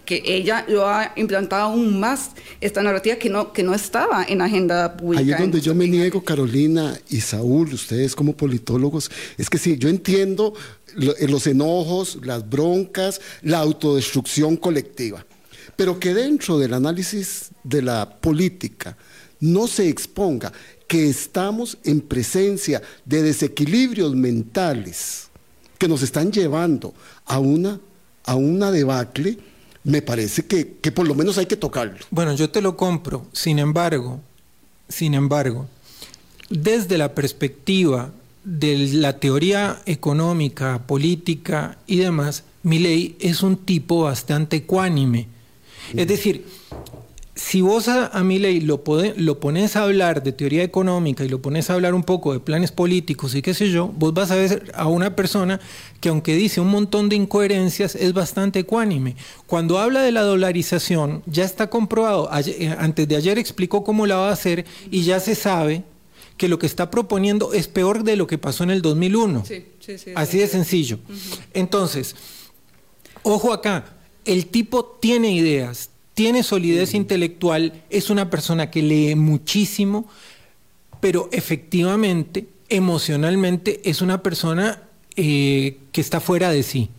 que 0.06 0.22
ella 0.26 0.66
lo 0.68 0.88
ha 0.88 1.14
implantado 1.16 1.64
aún 1.64 2.00
más 2.00 2.32
esta 2.60 2.84
narrativa 2.84 3.16
que 3.16 3.30
no, 3.30 3.54
que 3.54 3.64
no 3.64 3.74
estaba 3.74 4.26
en 4.28 4.40
la 4.40 4.46
agenda 4.46 4.98
pública. 4.98 5.24
Ahí 5.24 5.32
es 5.32 5.40
donde 5.40 5.62
yo 5.62 5.74
me 5.74 5.88
niego, 5.88 6.24
Carolina 6.24 7.00
y 7.10 7.22
Saúl, 7.22 7.74
ustedes 7.74 8.16
como 8.16 8.36
politólogos, 8.36 9.10
es 9.38 9.50
que 9.50 9.58
sí, 9.58 9.78
yo 9.78 9.90
entiendo 9.90 10.54
los 10.96 11.48
enojos, 11.48 12.20
las 12.24 12.50
broncas, 12.50 13.22
la 13.42 13.60
autodestrucción 13.60 14.58
colectiva, 14.58 15.26
pero 15.76 16.00
que 16.00 16.14
dentro 16.14 16.58
del 16.60 16.74
análisis 16.74 17.50
de 17.64 17.82
la 17.82 18.20
política 18.20 18.98
no 19.40 19.68
se 19.68 19.90
exponga 19.90 20.52
que 20.88 21.10
estamos 21.10 21.78
en 21.84 22.02
presencia 22.02 22.82
de 23.06 23.22
desequilibrios 23.22 24.16
mentales 24.16 25.30
que 25.78 25.88
nos 25.88 26.04
están 26.04 26.32
llevando 26.32 26.94
a 27.26 27.40
una, 27.40 27.80
a 28.26 28.36
una 28.36 28.72
debacle, 28.72 29.38
me 29.84 30.02
parece 30.02 30.46
que, 30.46 30.78
que 30.82 30.92
por 30.92 31.08
lo 31.08 31.16
menos 31.16 31.38
hay 31.38 31.48
que 31.48 31.58
tocarlo. 31.58 31.98
Bueno, 32.12 32.36
yo 32.36 32.50
te 32.50 32.62
lo 32.62 32.78
compro. 32.78 33.26
Sin 33.32 33.58
embargo, 33.58 34.20
sin 34.90 35.14
embargo, 35.14 35.68
desde 36.50 36.98
la 36.98 37.16
perspectiva 37.16 38.12
de 38.44 38.78
la 38.94 39.20
teoría 39.20 39.82
económica, 39.86 40.86
política 40.86 41.78
y 41.88 41.98
demás, 41.98 42.44
Milley 42.64 43.16
es 43.20 43.42
un 43.42 43.58
tipo 43.58 44.04
bastante 44.04 44.58
ecuánime. 44.58 45.28
Es 45.96 46.08
decir, 46.08 46.46
si 47.36 47.62
vos 47.62 47.88
a, 47.88 48.08
a 48.08 48.24
Milley 48.24 48.62
lo, 48.62 48.84
lo 49.16 49.40
pones 49.40 49.76
a 49.76 49.84
hablar 49.84 50.22
de 50.22 50.32
teoría 50.32 50.64
económica 50.64 51.24
y 51.24 51.30
lo 51.30 51.42
pones 51.42 51.70
a 51.70 51.74
hablar 51.74 51.94
un 51.94 52.04
poco 52.04 52.34
de 52.34 52.40
planes 52.40 52.72
políticos 52.72 53.36
y 53.36 53.42
qué 53.42 53.54
sé 53.54 53.72
yo, 53.72 53.88
vos 53.88 54.14
vas 54.14 54.32
a 54.32 54.36
ver 54.36 54.72
a 54.76 54.88
una 54.88 55.16
persona 55.16 55.60
que 56.00 56.10
aunque 56.10 56.36
dice 56.36 56.60
un 56.62 56.68
montón 56.68 57.10
de 57.10 57.16
incoherencias, 57.16 57.96
es 57.96 58.14
bastante 58.14 58.60
ecuánime. 58.60 59.16
Cuando 59.48 59.80
habla 59.80 60.02
de 60.02 60.12
la 60.12 60.22
dolarización, 60.22 61.24
ya 61.26 61.44
está 61.44 61.70
comprobado, 61.70 62.30
eh, 62.46 62.76
antes 62.78 63.08
de 63.08 63.16
ayer 63.16 63.40
explicó 63.40 63.84
cómo 63.84 64.06
la 64.06 64.18
va 64.18 64.30
a 64.30 64.34
hacer 64.34 64.66
y 64.90 65.04
ya 65.04 65.20
se 65.20 65.36
sabe 65.36 65.84
que 66.38 66.48
lo 66.48 66.60
que 66.60 66.66
está 66.66 66.92
proponiendo 66.92 67.54
es 67.54 67.68
peor 67.68 68.04
de 68.04 68.16
lo 68.16 68.28
que 68.28 68.38
pasó 68.38 68.64
en 68.64 68.72
el 68.72 68.82
2001. 68.82 69.44
Así 70.16 70.38
de 70.38 70.48
sencillo. 70.48 71.00
Entonces, 71.54 72.16
ojo 73.24 73.54
acá, 73.54 73.86
el 74.26 74.48
tipo 74.48 74.86
tiene 74.86 75.32
ideas, 75.32 75.90
tiene 76.14 76.44
solidez 76.44 76.94
intelectual, 76.94 77.84
es 77.90 78.10
una 78.10 78.30
persona 78.30 78.70
que 78.70 78.82
lee 78.82 79.16
muchísimo, 79.16 80.08
pero 81.00 81.30
efectivamente, 81.32 82.48
emocionalmente, 82.70 83.82
es 83.84 84.02
una 84.02 84.22
persona 84.22 84.84
eh, 85.16 85.78
que 85.92 86.02
está 86.02 86.20
fuera 86.20 86.52
de 86.52 86.64
sí. 86.64 86.90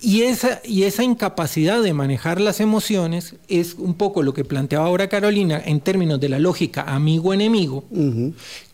Y 0.00 0.22
esa, 0.22 0.60
y 0.64 0.82
esa 0.82 1.02
incapacidad 1.02 1.82
de 1.82 1.94
manejar 1.94 2.38
las 2.38 2.60
emociones 2.60 3.36
es 3.48 3.74
un 3.74 3.94
poco 3.94 4.22
lo 4.22 4.34
que 4.34 4.44
planteaba 4.44 4.84
ahora 4.84 5.08
Carolina 5.08 5.62
en 5.64 5.80
términos 5.80 6.20
de 6.20 6.28
la 6.28 6.38
lógica 6.38 6.82
amigo-enemigo, 6.82 7.84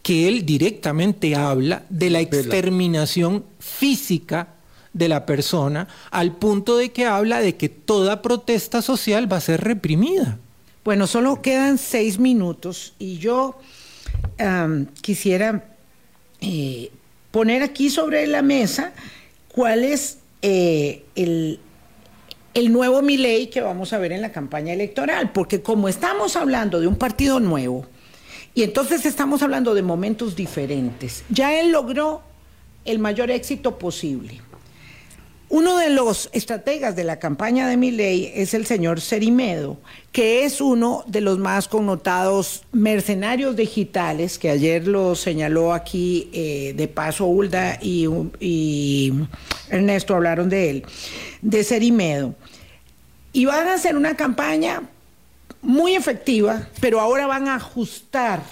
que 0.02 0.26
él 0.26 0.44
directamente 0.44 1.36
habla 1.36 1.84
de 1.88 2.10
la 2.10 2.20
exterminación 2.20 3.44
física 3.60 4.56
de 4.92 5.08
la 5.08 5.26
persona 5.26 5.88
al 6.10 6.36
punto 6.36 6.76
de 6.76 6.90
que 6.90 7.06
habla 7.06 7.40
de 7.40 7.56
que 7.56 7.68
toda 7.68 8.22
protesta 8.22 8.82
social 8.82 9.30
va 9.32 9.36
a 9.36 9.40
ser 9.40 9.62
reprimida. 9.62 10.38
Bueno, 10.84 11.06
solo 11.06 11.42
quedan 11.42 11.78
seis 11.78 12.18
minutos 12.18 12.94
y 12.98 13.18
yo 13.18 13.58
quisiera 15.02 15.64
eh, 16.40 16.90
poner 17.30 17.62
aquí 17.62 17.90
sobre 17.90 18.26
la 18.26 18.42
mesa 18.42 18.92
cuál 19.48 19.84
es 19.84 20.18
eh, 20.42 21.04
el, 21.14 21.60
el 22.54 22.72
nuevo 22.72 23.02
Milei 23.02 23.50
que 23.50 23.60
vamos 23.60 23.92
a 23.92 23.98
ver 23.98 24.12
en 24.12 24.22
la 24.22 24.32
campaña 24.32 24.72
electoral, 24.72 25.32
porque 25.32 25.60
como 25.60 25.88
estamos 25.88 26.36
hablando 26.36 26.80
de 26.80 26.86
un 26.86 26.96
partido 26.96 27.40
nuevo, 27.40 27.86
y 28.54 28.62
entonces 28.62 29.06
estamos 29.06 29.42
hablando 29.42 29.74
de 29.74 29.82
momentos 29.82 30.34
diferentes, 30.34 31.24
ya 31.28 31.60
él 31.60 31.70
logró 31.70 32.22
el 32.84 32.98
mayor 32.98 33.30
éxito 33.30 33.78
posible. 33.78 34.40
Uno 35.50 35.78
de 35.78 35.90
los 35.90 36.30
estrategas 36.32 36.94
de 36.94 37.02
la 37.02 37.18
campaña 37.18 37.66
de 37.66 37.76
Milei 37.76 38.30
es 38.36 38.54
el 38.54 38.66
señor 38.66 39.00
Cerimedo, 39.00 39.78
que 40.12 40.44
es 40.44 40.60
uno 40.60 41.02
de 41.08 41.20
los 41.20 41.38
más 41.38 41.66
connotados 41.66 42.62
mercenarios 42.70 43.56
digitales, 43.56 44.38
que 44.38 44.48
ayer 44.48 44.86
lo 44.86 45.16
señaló 45.16 45.74
aquí 45.74 46.30
eh, 46.32 46.72
de 46.76 46.86
paso 46.86 47.26
Hulda 47.26 47.80
y, 47.82 49.12
Ernesto 49.68 50.14
hablaron 50.14 50.48
de 50.48 50.70
él, 50.70 50.84
de 51.42 51.64
Cerimedo. 51.64 52.36
Y 53.32 53.46
van 53.46 53.66
a 53.66 53.74
hacer 53.74 53.96
una 53.96 54.14
campaña 54.16 54.82
muy 55.62 55.96
efectiva, 55.96 56.68
pero 56.80 57.00
ahora 57.00 57.26
van 57.26 57.48
a 57.48 57.56
ajustar 57.56 58.44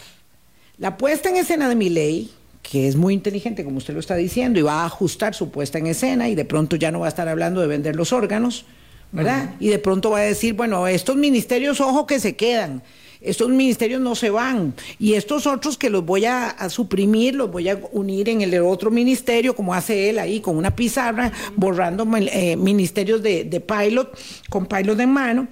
la 0.78 0.96
puesta 0.96 1.28
en 1.28 1.36
escena 1.36 1.68
de 1.68 1.76
Milei 1.76 2.37
que 2.70 2.86
es 2.86 2.96
muy 2.96 3.14
inteligente, 3.14 3.64
como 3.64 3.78
usted 3.78 3.94
lo 3.94 4.00
está 4.00 4.14
diciendo, 4.14 4.58
y 4.58 4.62
va 4.62 4.82
a 4.82 4.86
ajustar 4.86 5.34
su 5.34 5.50
puesta 5.50 5.78
en 5.78 5.86
escena 5.86 6.28
y 6.28 6.34
de 6.34 6.44
pronto 6.44 6.76
ya 6.76 6.90
no 6.90 7.00
va 7.00 7.06
a 7.06 7.08
estar 7.08 7.28
hablando 7.28 7.60
de 7.60 7.66
vender 7.66 7.96
los 7.96 8.12
órganos, 8.12 8.66
¿verdad? 9.10 9.54
Y 9.58 9.68
de 9.68 9.78
pronto 9.78 10.10
va 10.10 10.18
a 10.18 10.22
decir, 10.22 10.52
bueno, 10.52 10.86
estos 10.86 11.16
ministerios, 11.16 11.80
ojo 11.80 12.06
que 12.06 12.20
se 12.20 12.36
quedan. 12.36 12.82
Estos 13.22 13.48
ministerios 13.48 14.00
no 14.00 14.14
se 14.14 14.28
van. 14.30 14.74
Y 14.98 15.14
estos 15.14 15.46
otros 15.46 15.78
que 15.78 15.88
los 15.88 16.04
voy 16.04 16.26
a, 16.26 16.54
suprimir, 16.68 17.34
los 17.34 17.50
voy 17.50 17.70
a 17.70 17.80
unir 17.92 18.28
en 18.28 18.42
el 18.42 18.60
otro 18.60 18.90
ministerio, 18.90 19.56
como 19.56 19.72
hace 19.72 20.10
él 20.10 20.18
ahí, 20.18 20.40
con 20.40 20.56
una 20.56 20.76
pizarra, 20.76 21.32
borrando 21.56 22.06
eh, 22.16 22.56
ministerios 22.56 23.22
de, 23.22 23.44
de, 23.44 23.60
pilot, 23.60 24.16
con 24.50 24.66
pilot 24.66 25.00
en 25.00 25.10
mano. 25.10 25.48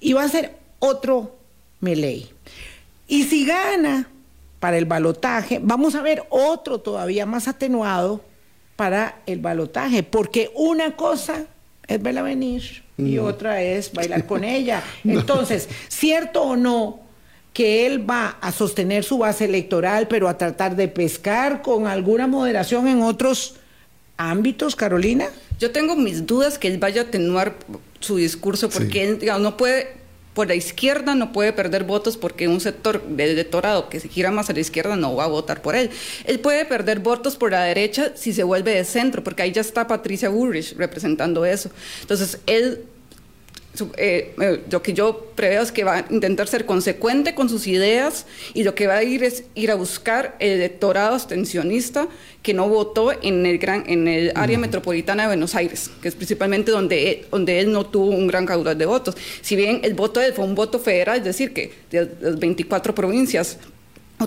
Y 0.00 0.12
va 0.12 0.22
a 0.22 0.28
ser 0.28 0.54
otro 0.78 1.36
Meley. 1.80 2.28
Y 3.08 3.24
si 3.24 3.44
gana 3.44 4.08
para 4.60 4.76
el 4.76 4.84
balotaje, 4.84 5.58
vamos 5.60 5.94
a 5.94 6.02
ver 6.02 6.22
otro 6.28 6.80
todavía 6.80 7.26
más 7.26 7.48
atenuado 7.48 8.20
para 8.76 9.20
el 9.26 9.40
balotaje, 9.40 10.02
porque 10.02 10.50
una 10.54 10.96
cosa 10.96 11.46
es 11.86 12.00
verla 12.00 12.22
venir 12.22 12.82
y 12.96 13.18
otra 13.18 13.62
es 13.62 13.92
bailar 13.92 14.26
con 14.26 14.44
ella. 14.58 14.82
Entonces, 15.02 15.68
¿cierto 15.88 16.42
o 16.42 16.56
no 16.56 17.00
que 17.54 17.86
él 17.86 18.08
va 18.08 18.38
a 18.40 18.52
sostener 18.52 19.02
su 19.02 19.18
base 19.18 19.46
electoral, 19.46 20.06
pero 20.08 20.28
a 20.28 20.38
tratar 20.38 20.76
de 20.76 20.88
pescar 20.88 21.62
con 21.62 21.86
alguna 21.86 22.26
moderación 22.26 22.86
en 22.86 23.02
otros 23.02 23.56
ámbitos, 24.18 24.76
Carolina? 24.76 25.26
Yo 25.58 25.72
tengo 25.72 25.96
mis 25.96 26.26
dudas 26.26 26.58
que 26.58 26.68
él 26.68 26.78
vaya 26.78 27.02
a 27.02 27.04
atenuar 27.06 27.56
su 27.98 28.16
discurso, 28.16 28.68
porque 28.68 29.08
él 29.08 29.18
no 29.40 29.56
puede 29.56 29.99
por 30.34 30.46
la 30.46 30.54
izquierda 30.54 31.14
no 31.14 31.32
puede 31.32 31.52
perder 31.52 31.84
votos 31.84 32.16
porque 32.16 32.48
un 32.48 32.60
sector 32.60 33.02
del 33.02 33.30
electorado 33.30 33.88
que 33.88 34.00
se 34.00 34.08
gira 34.08 34.30
más 34.30 34.48
a 34.48 34.52
la 34.52 34.60
izquierda 34.60 34.96
no 34.96 35.16
va 35.16 35.24
a 35.24 35.28
votar 35.28 35.60
por 35.60 35.74
él. 35.74 35.90
Él 36.24 36.38
puede 36.40 36.64
perder 36.64 37.00
votos 37.00 37.36
por 37.36 37.50
la 37.50 37.64
derecha 37.64 38.12
si 38.14 38.32
se 38.32 38.42
vuelve 38.42 38.74
de 38.74 38.84
centro, 38.84 39.24
porque 39.24 39.42
ahí 39.42 39.52
ya 39.52 39.60
está 39.60 39.86
Patricia 39.86 40.28
Bullrich 40.28 40.76
representando 40.76 41.44
eso. 41.44 41.70
Entonces, 42.02 42.38
él 42.46 42.84
eh, 43.96 44.34
eh, 44.40 44.62
lo 44.68 44.82
que 44.82 44.92
yo 44.92 45.30
preveo 45.36 45.62
es 45.62 45.70
que 45.70 45.84
va 45.84 45.98
a 45.98 46.04
intentar 46.10 46.48
ser 46.48 46.66
consecuente 46.66 47.34
con 47.34 47.48
sus 47.48 47.66
ideas 47.66 48.26
y 48.52 48.64
lo 48.64 48.74
que 48.74 48.86
va 48.86 48.96
a 48.96 49.02
ir 49.04 49.22
es 49.22 49.44
ir 49.54 49.70
a 49.70 49.76
buscar 49.76 50.36
el 50.40 50.52
electorado 50.52 51.14
abstencionista 51.14 52.08
que 52.42 52.52
no 52.52 52.68
votó 52.68 53.12
en 53.22 53.46
el 53.46 53.58
gran 53.58 53.84
en 53.86 54.08
el 54.08 54.32
área 54.34 54.58
metropolitana 54.58 55.22
de 55.22 55.28
Buenos 55.28 55.54
Aires, 55.54 55.90
que 56.02 56.08
es 56.08 56.14
principalmente 56.14 56.72
donde 56.72 57.10
él, 57.10 57.26
donde 57.30 57.60
él 57.60 57.72
no 57.72 57.86
tuvo 57.86 58.10
un 58.10 58.26
gran 58.26 58.44
caudal 58.44 58.76
de 58.76 58.86
votos. 58.86 59.14
Si 59.40 59.54
bien 59.56 59.80
el 59.84 59.94
voto 59.94 60.20
de 60.20 60.26
él 60.26 60.32
fue 60.32 60.44
un 60.44 60.54
voto 60.54 60.78
federal, 60.80 61.18
es 61.18 61.24
decir, 61.24 61.52
que 61.52 61.72
de 61.90 62.10
las 62.20 62.38
24 62.38 62.94
provincias 62.94 63.58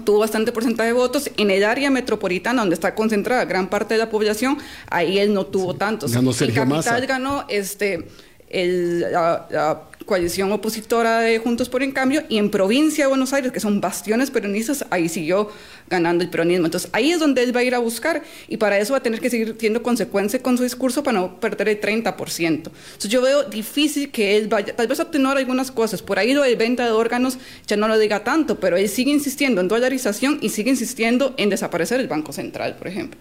tuvo 0.02 0.20
bastante 0.20 0.52
porcentaje 0.52 0.88
de 0.88 0.94
votos. 0.94 1.30
En 1.38 1.52
el 1.52 1.64
área 1.64 1.90
metropolitana, 1.90 2.62
donde 2.62 2.76
está 2.76 2.96
concentrada 2.96 3.46
gran 3.46 3.70
parte 3.70 3.94
de 3.94 4.00
la 4.00 4.10
población, 4.10 4.58
ahí 4.90 5.20
él 5.20 5.34
no 5.34 5.46
tuvo 5.46 5.76
tantos. 5.76 6.14
Ganó 6.14 6.32
en 6.32 6.52
capital 6.52 7.06
ganó 7.06 7.46
este 7.50 8.08
la, 8.54 9.82
coalición 10.06 10.52
opositora 10.52 11.22
de 11.22 11.40
Juntos 11.40 11.70
por 11.70 11.82
el 11.82 11.94
Cambio, 11.94 12.24
y 12.28 12.38
en 12.38 12.50
provincia 12.52 13.06
de 13.06 13.08
Buenos 13.08 13.32
Aires, 13.32 13.54
que 13.54 13.62
son 13.62 13.80
bastiones 13.80 14.32
peronistas, 14.32 14.86
ahí 14.90 15.08
siguió 15.08 15.50
ganando 15.90 16.26
el 16.26 16.30
peronismo. 16.30 16.66
Entonces 16.66 16.90
ahí 16.92 17.12
es 17.12 17.20
donde 17.20 17.42
él 17.42 17.56
va 17.56 17.62
a 17.62 17.64
ir 17.64 17.74
a 17.74 17.80
buscar, 17.80 18.22
y 18.50 18.58
para 18.58 18.78
eso 18.78 18.92
va 18.92 18.98
a 18.98 19.04
tener 19.04 19.22
que 19.22 19.30
seguir 19.30 19.58
teniendo 19.58 19.82
consecuencia 19.82 20.42
con 20.42 20.58
su 20.58 20.64
discurso 20.64 21.04
para 21.04 21.20
no 21.20 21.40
perder 21.40 21.70
el 21.70 21.80
30%. 21.80 22.46
Entonces 22.48 23.10
yo 23.10 23.22
veo 23.22 23.44
difícil 23.44 24.12
que 24.12 24.38
él 24.38 24.48
vaya, 24.50 24.76
tal 24.76 24.88
vez 24.88 25.00
obtener 25.00 25.38
algunas 25.38 25.72
cosas, 25.72 26.02
por 26.02 26.20
ahí 26.20 26.34
lo 26.34 26.44
de 26.44 26.56
venta 26.56 26.86
de 26.86 26.92
órganos 26.92 27.38
ya 27.66 27.78
no 27.78 27.88
lo 27.88 27.98
diga 27.98 28.24
tanto, 28.24 28.60
pero 28.60 28.76
él 28.76 28.90
sigue 28.90 29.12
insistiendo 29.12 29.62
en 29.62 29.70
dolarización 29.70 30.40
y 30.42 30.50
sigue 30.50 30.70
insistiendo 30.70 31.34
en 31.38 31.50
desaparecer 31.50 32.02
el 32.02 32.08
Banco 32.08 32.34
Central, 32.34 32.76
por 32.76 32.88
ejemplo. 32.88 33.20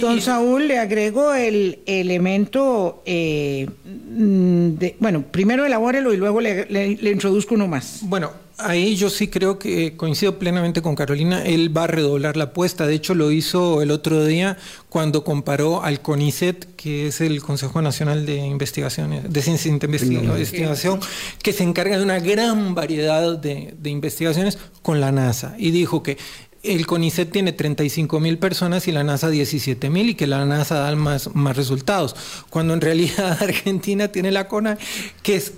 Don 0.00 0.20
Saúl, 0.20 0.68
le 0.68 0.78
agrego 0.78 1.32
el 1.32 1.78
elemento, 1.86 3.02
eh, 3.06 3.66
de, 3.84 4.96
bueno, 5.00 5.22
primero 5.22 5.64
elabórelo 5.64 6.12
y 6.12 6.18
luego 6.18 6.42
le, 6.42 6.98
introduzco 7.10 7.54
uno 7.54 7.68
más. 7.68 8.00
Bueno, 8.02 8.32
ahí 8.58 8.96
yo 8.96 9.08
sí 9.08 9.28
creo 9.28 9.58
que 9.58 9.96
coincido 9.96 10.38
plenamente 10.38 10.82
con 10.82 10.94
Carolina, 10.94 11.42
él 11.42 11.74
va 11.74 11.84
a 11.84 11.86
redoblar 11.86 12.36
la 12.36 12.44
apuesta, 12.44 12.86
de 12.86 12.94
hecho 12.94 13.14
lo 13.14 13.30
hizo 13.30 13.80
el 13.80 13.90
otro 13.90 14.26
día 14.26 14.58
cuando 14.90 15.24
comparó 15.24 15.82
al 15.82 16.02
CONICET, 16.02 16.76
que 16.76 17.06
es 17.06 17.22
el 17.22 17.40
Consejo 17.40 17.80
Nacional 17.80 18.26
de 18.26 18.36
Investigaciones, 18.36 19.32
de 19.32 19.40
Ciencia 19.40 19.70
de 19.70 19.86
Investigación, 19.86 21.00
que 21.42 21.54
se 21.54 21.62
encarga 21.62 21.96
de 21.96 22.04
una 22.04 22.20
gran 22.20 22.74
variedad 22.74 23.38
de, 23.38 23.74
de 23.78 23.90
investigaciones 23.90 24.58
con 24.82 25.00
la 25.00 25.12
NASA, 25.12 25.54
y 25.58 25.70
dijo 25.70 26.02
que 26.02 26.18
el 26.62 26.86
CONICET 26.86 27.30
tiene 27.30 27.52
35 27.52 28.20
mil 28.20 28.38
personas 28.38 28.86
y 28.86 28.92
la 28.92 29.02
NASA 29.02 29.30
17 29.30 29.90
mil 29.90 30.10
y 30.10 30.14
que 30.14 30.26
la 30.26 30.44
NASA 30.46 30.76
da 30.76 30.94
más, 30.94 31.34
más 31.34 31.56
resultados, 31.56 32.14
cuando 32.50 32.74
en 32.74 32.80
realidad 32.80 33.38
Argentina 33.42 34.08
tiene 34.08 34.30
la 34.30 34.48
CONA, 34.48 34.78
que 35.22 35.36
es 35.36 35.54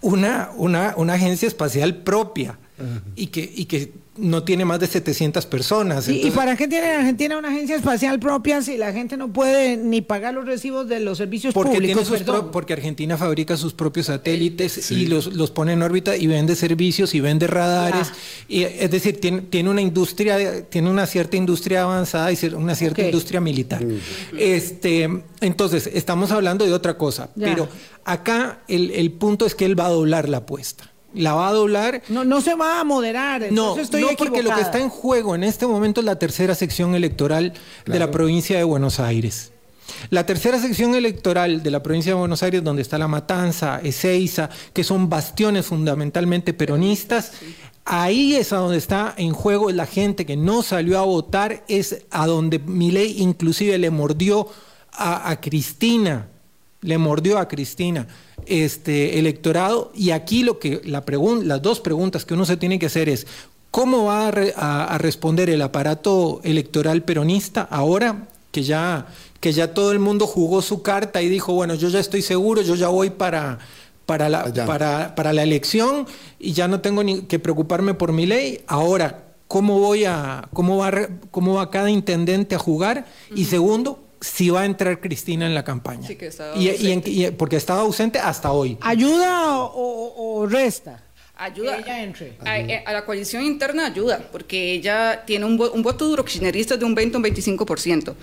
una, 0.00 0.50
una, 0.56 0.94
una 0.96 1.14
agencia 1.14 1.48
espacial 1.48 1.96
propia 1.96 2.58
y 3.16 3.28
que, 3.28 3.52
y 3.54 3.64
que 3.64 3.92
no 4.18 4.42
tiene 4.42 4.64
más 4.64 4.80
de 4.80 4.86
700 4.86 5.46
personas. 5.46 6.08
¿Y, 6.08 6.30
para 6.30 6.56
qué 6.56 6.68
tiene 6.68 6.88
Argentina 6.88 7.38
una 7.38 7.48
agencia 7.48 7.76
espacial 7.76 8.18
propia 8.18 8.62
si 8.62 8.76
la 8.76 8.92
gente 8.92 9.16
no 9.16 9.32
puede 9.32 9.76
ni 9.76 10.00
pagar 10.00 10.34
los 10.34 10.44
recibos 10.44 10.88
de 10.88 11.00
los 11.00 11.18
servicios 11.18 11.54
públicos? 11.54 12.10
porque 12.52 12.72
Argentina 12.72 13.16
fabrica 13.16 13.56
sus 13.56 13.72
propios 13.72 14.06
satélites 14.06 14.90
y 14.90 15.06
los, 15.06 15.34
los, 15.34 15.50
pone 15.50 15.72
en 15.72 15.82
órbita 15.82 16.16
y 16.16 16.26
vende 16.26 16.54
servicios 16.56 17.14
y 17.14 17.20
vende 17.20 17.46
radares. 17.46 18.12
Y, 18.48 18.62
es 18.62 18.90
decir, 18.90 19.20
tiene, 19.20 19.42
tiene, 19.42 19.70
una 19.70 19.80
industria, 19.80 20.64
tiene 20.68 20.90
una 20.90 21.06
cierta 21.06 21.36
industria 21.36 21.82
avanzada 21.82 22.32
y 22.32 22.38
una 22.54 22.74
cierta 22.74 23.02
industria 23.02 23.40
militar. 23.40 23.84
Este, 24.36 25.08
entonces, 25.40 25.88
estamos 25.92 26.30
hablando 26.30 26.64
de 26.64 26.72
otra 26.72 26.96
cosa. 26.96 27.30
Pero 27.38 27.68
acá 28.04 28.60
el, 28.68 28.90
el 28.90 29.12
punto 29.12 29.46
es 29.46 29.54
que 29.54 29.64
él 29.64 29.78
va 29.78 29.86
a 29.86 29.90
doblar 29.90 30.28
la 30.28 30.38
apuesta 30.38 30.90
la 31.14 31.34
va 31.34 31.48
a 31.48 31.52
doblar. 31.52 32.02
No, 32.08 32.24
no 32.24 32.40
se 32.40 32.54
va 32.54 32.80
a 32.80 32.84
moderar. 32.84 33.50
No, 33.50 33.76
no 33.76 34.08
porque 34.16 34.42
lo 34.42 34.54
que 34.54 34.60
está 34.60 34.78
en 34.78 34.88
juego 34.88 35.34
en 35.34 35.44
este 35.44 35.66
momento 35.66 36.00
es 36.00 36.06
la 36.06 36.18
tercera 36.18 36.54
sección 36.54 36.94
electoral 36.94 37.52
de 37.86 37.98
la 37.98 38.10
provincia 38.10 38.58
de 38.58 38.64
Buenos 38.64 39.00
Aires. 39.00 39.52
La 40.10 40.26
tercera 40.26 40.60
sección 40.60 40.94
electoral 40.94 41.62
de 41.62 41.70
la 41.70 41.82
provincia 41.82 42.12
de 42.12 42.18
Buenos 42.18 42.42
Aires, 42.42 42.62
donde 42.62 42.82
está 42.82 42.98
La 42.98 43.08
Matanza, 43.08 43.80
Ezeiza, 43.82 44.50
que 44.74 44.84
son 44.84 45.08
bastiones 45.08 45.64
fundamentalmente 45.64 46.52
peronistas, 46.52 47.32
ahí 47.86 48.34
es 48.34 48.52
a 48.52 48.56
donde 48.56 48.76
está 48.76 49.14
en 49.16 49.32
juego 49.32 49.70
la 49.70 49.86
gente 49.86 50.26
que 50.26 50.36
no 50.36 50.62
salió 50.62 50.98
a 50.98 51.04
votar, 51.04 51.64
es 51.68 52.04
a 52.10 52.26
donde 52.26 52.58
Milei 52.58 53.22
inclusive 53.22 53.78
le 53.78 53.90
mordió 53.90 54.48
a, 54.92 55.30
a 55.30 55.40
Cristina, 55.40 56.28
le 56.82 56.98
mordió 56.98 57.38
a 57.38 57.48
Cristina 57.48 58.06
este 58.48 59.18
electorado 59.18 59.92
y 59.94 60.10
aquí 60.10 60.42
lo 60.42 60.58
que 60.58 60.80
la 60.84 61.04
las 61.42 61.62
dos 61.62 61.80
preguntas 61.80 62.24
que 62.24 62.34
uno 62.34 62.44
se 62.44 62.56
tiene 62.56 62.78
que 62.78 62.86
hacer 62.86 63.08
es 63.08 63.26
cómo 63.70 64.04
va 64.04 64.28
a, 64.28 64.98
responder 64.98 65.50
el 65.50 65.62
aparato 65.62 66.40
electoral 66.44 67.02
peronista 67.02 67.62
ahora 67.62 68.28
que 68.50 68.62
ya 68.62 69.06
que 69.40 69.52
ya 69.52 69.74
todo 69.74 69.92
el 69.92 69.98
mundo 69.98 70.26
jugó 70.26 70.62
su 70.62 70.82
carta 70.82 71.22
y 71.22 71.28
dijo 71.28 71.52
bueno 71.52 71.74
yo 71.74 71.88
ya 71.88 72.00
estoy 72.00 72.22
seguro 72.22 72.62
yo 72.62 72.74
ya 72.74 72.88
voy 72.88 73.10
para 73.10 73.58
para 74.08 74.30
la, 74.30 74.50
para, 74.64 75.14
para 75.14 75.34
la 75.34 75.42
elección 75.42 76.06
y 76.38 76.54
ya 76.54 76.66
no 76.66 76.80
tengo 76.80 77.04
ni 77.04 77.24
que 77.24 77.38
preocuparme 77.38 77.92
por 77.92 78.12
mi 78.12 78.24
ley. 78.24 78.62
Ahora 78.66 79.26
cómo 79.48 79.80
voy 79.80 80.06
a 80.06 80.48
cómo 80.54 80.78
va 80.78 80.92
cómo 81.30 81.54
va 81.54 81.70
cada 81.70 81.90
intendente 81.90 82.54
a 82.54 82.58
jugar 82.58 83.04
y 83.34 83.44
segundo 83.44 84.07
si 84.20 84.50
va 84.50 84.62
a 84.62 84.64
entrar 84.64 85.00
Cristina 85.00 85.46
en 85.46 85.54
la 85.54 85.64
campaña. 85.64 86.06
Sí, 86.06 86.16
que 86.16 86.30
y, 86.56 87.30
porque 87.32 87.56
estaba 87.56 87.80
ausente 87.82 88.18
hasta 88.18 88.52
hoy. 88.52 88.78
¿Ayuda 88.80 89.58
o, 89.58 90.46
resta? 90.48 91.02
Ayuda. 91.36 91.78
ella 91.78 92.02
entre. 92.02 92.36
Eh, 92.44 92.82
a, 92.84 92.92
la 92.92 93.04
coalición 93.04 93.44
interna 93.44 93.86
ayuda, 93.86 94.28
porque 94.32 94.72
ella 94.72 95.22
tiene 95.24 95.44
un, 95.44 95.60
un 95.60 95.82
voto 95.82 96.06
duro 96.06 96.24
kirchnerista 96.24 96.76
de 96.76 96.84
un 96.84 96.96
20 96.96 97.16
o 97.16 97.20
un 97.20 97.24
25%. 97.26 98.14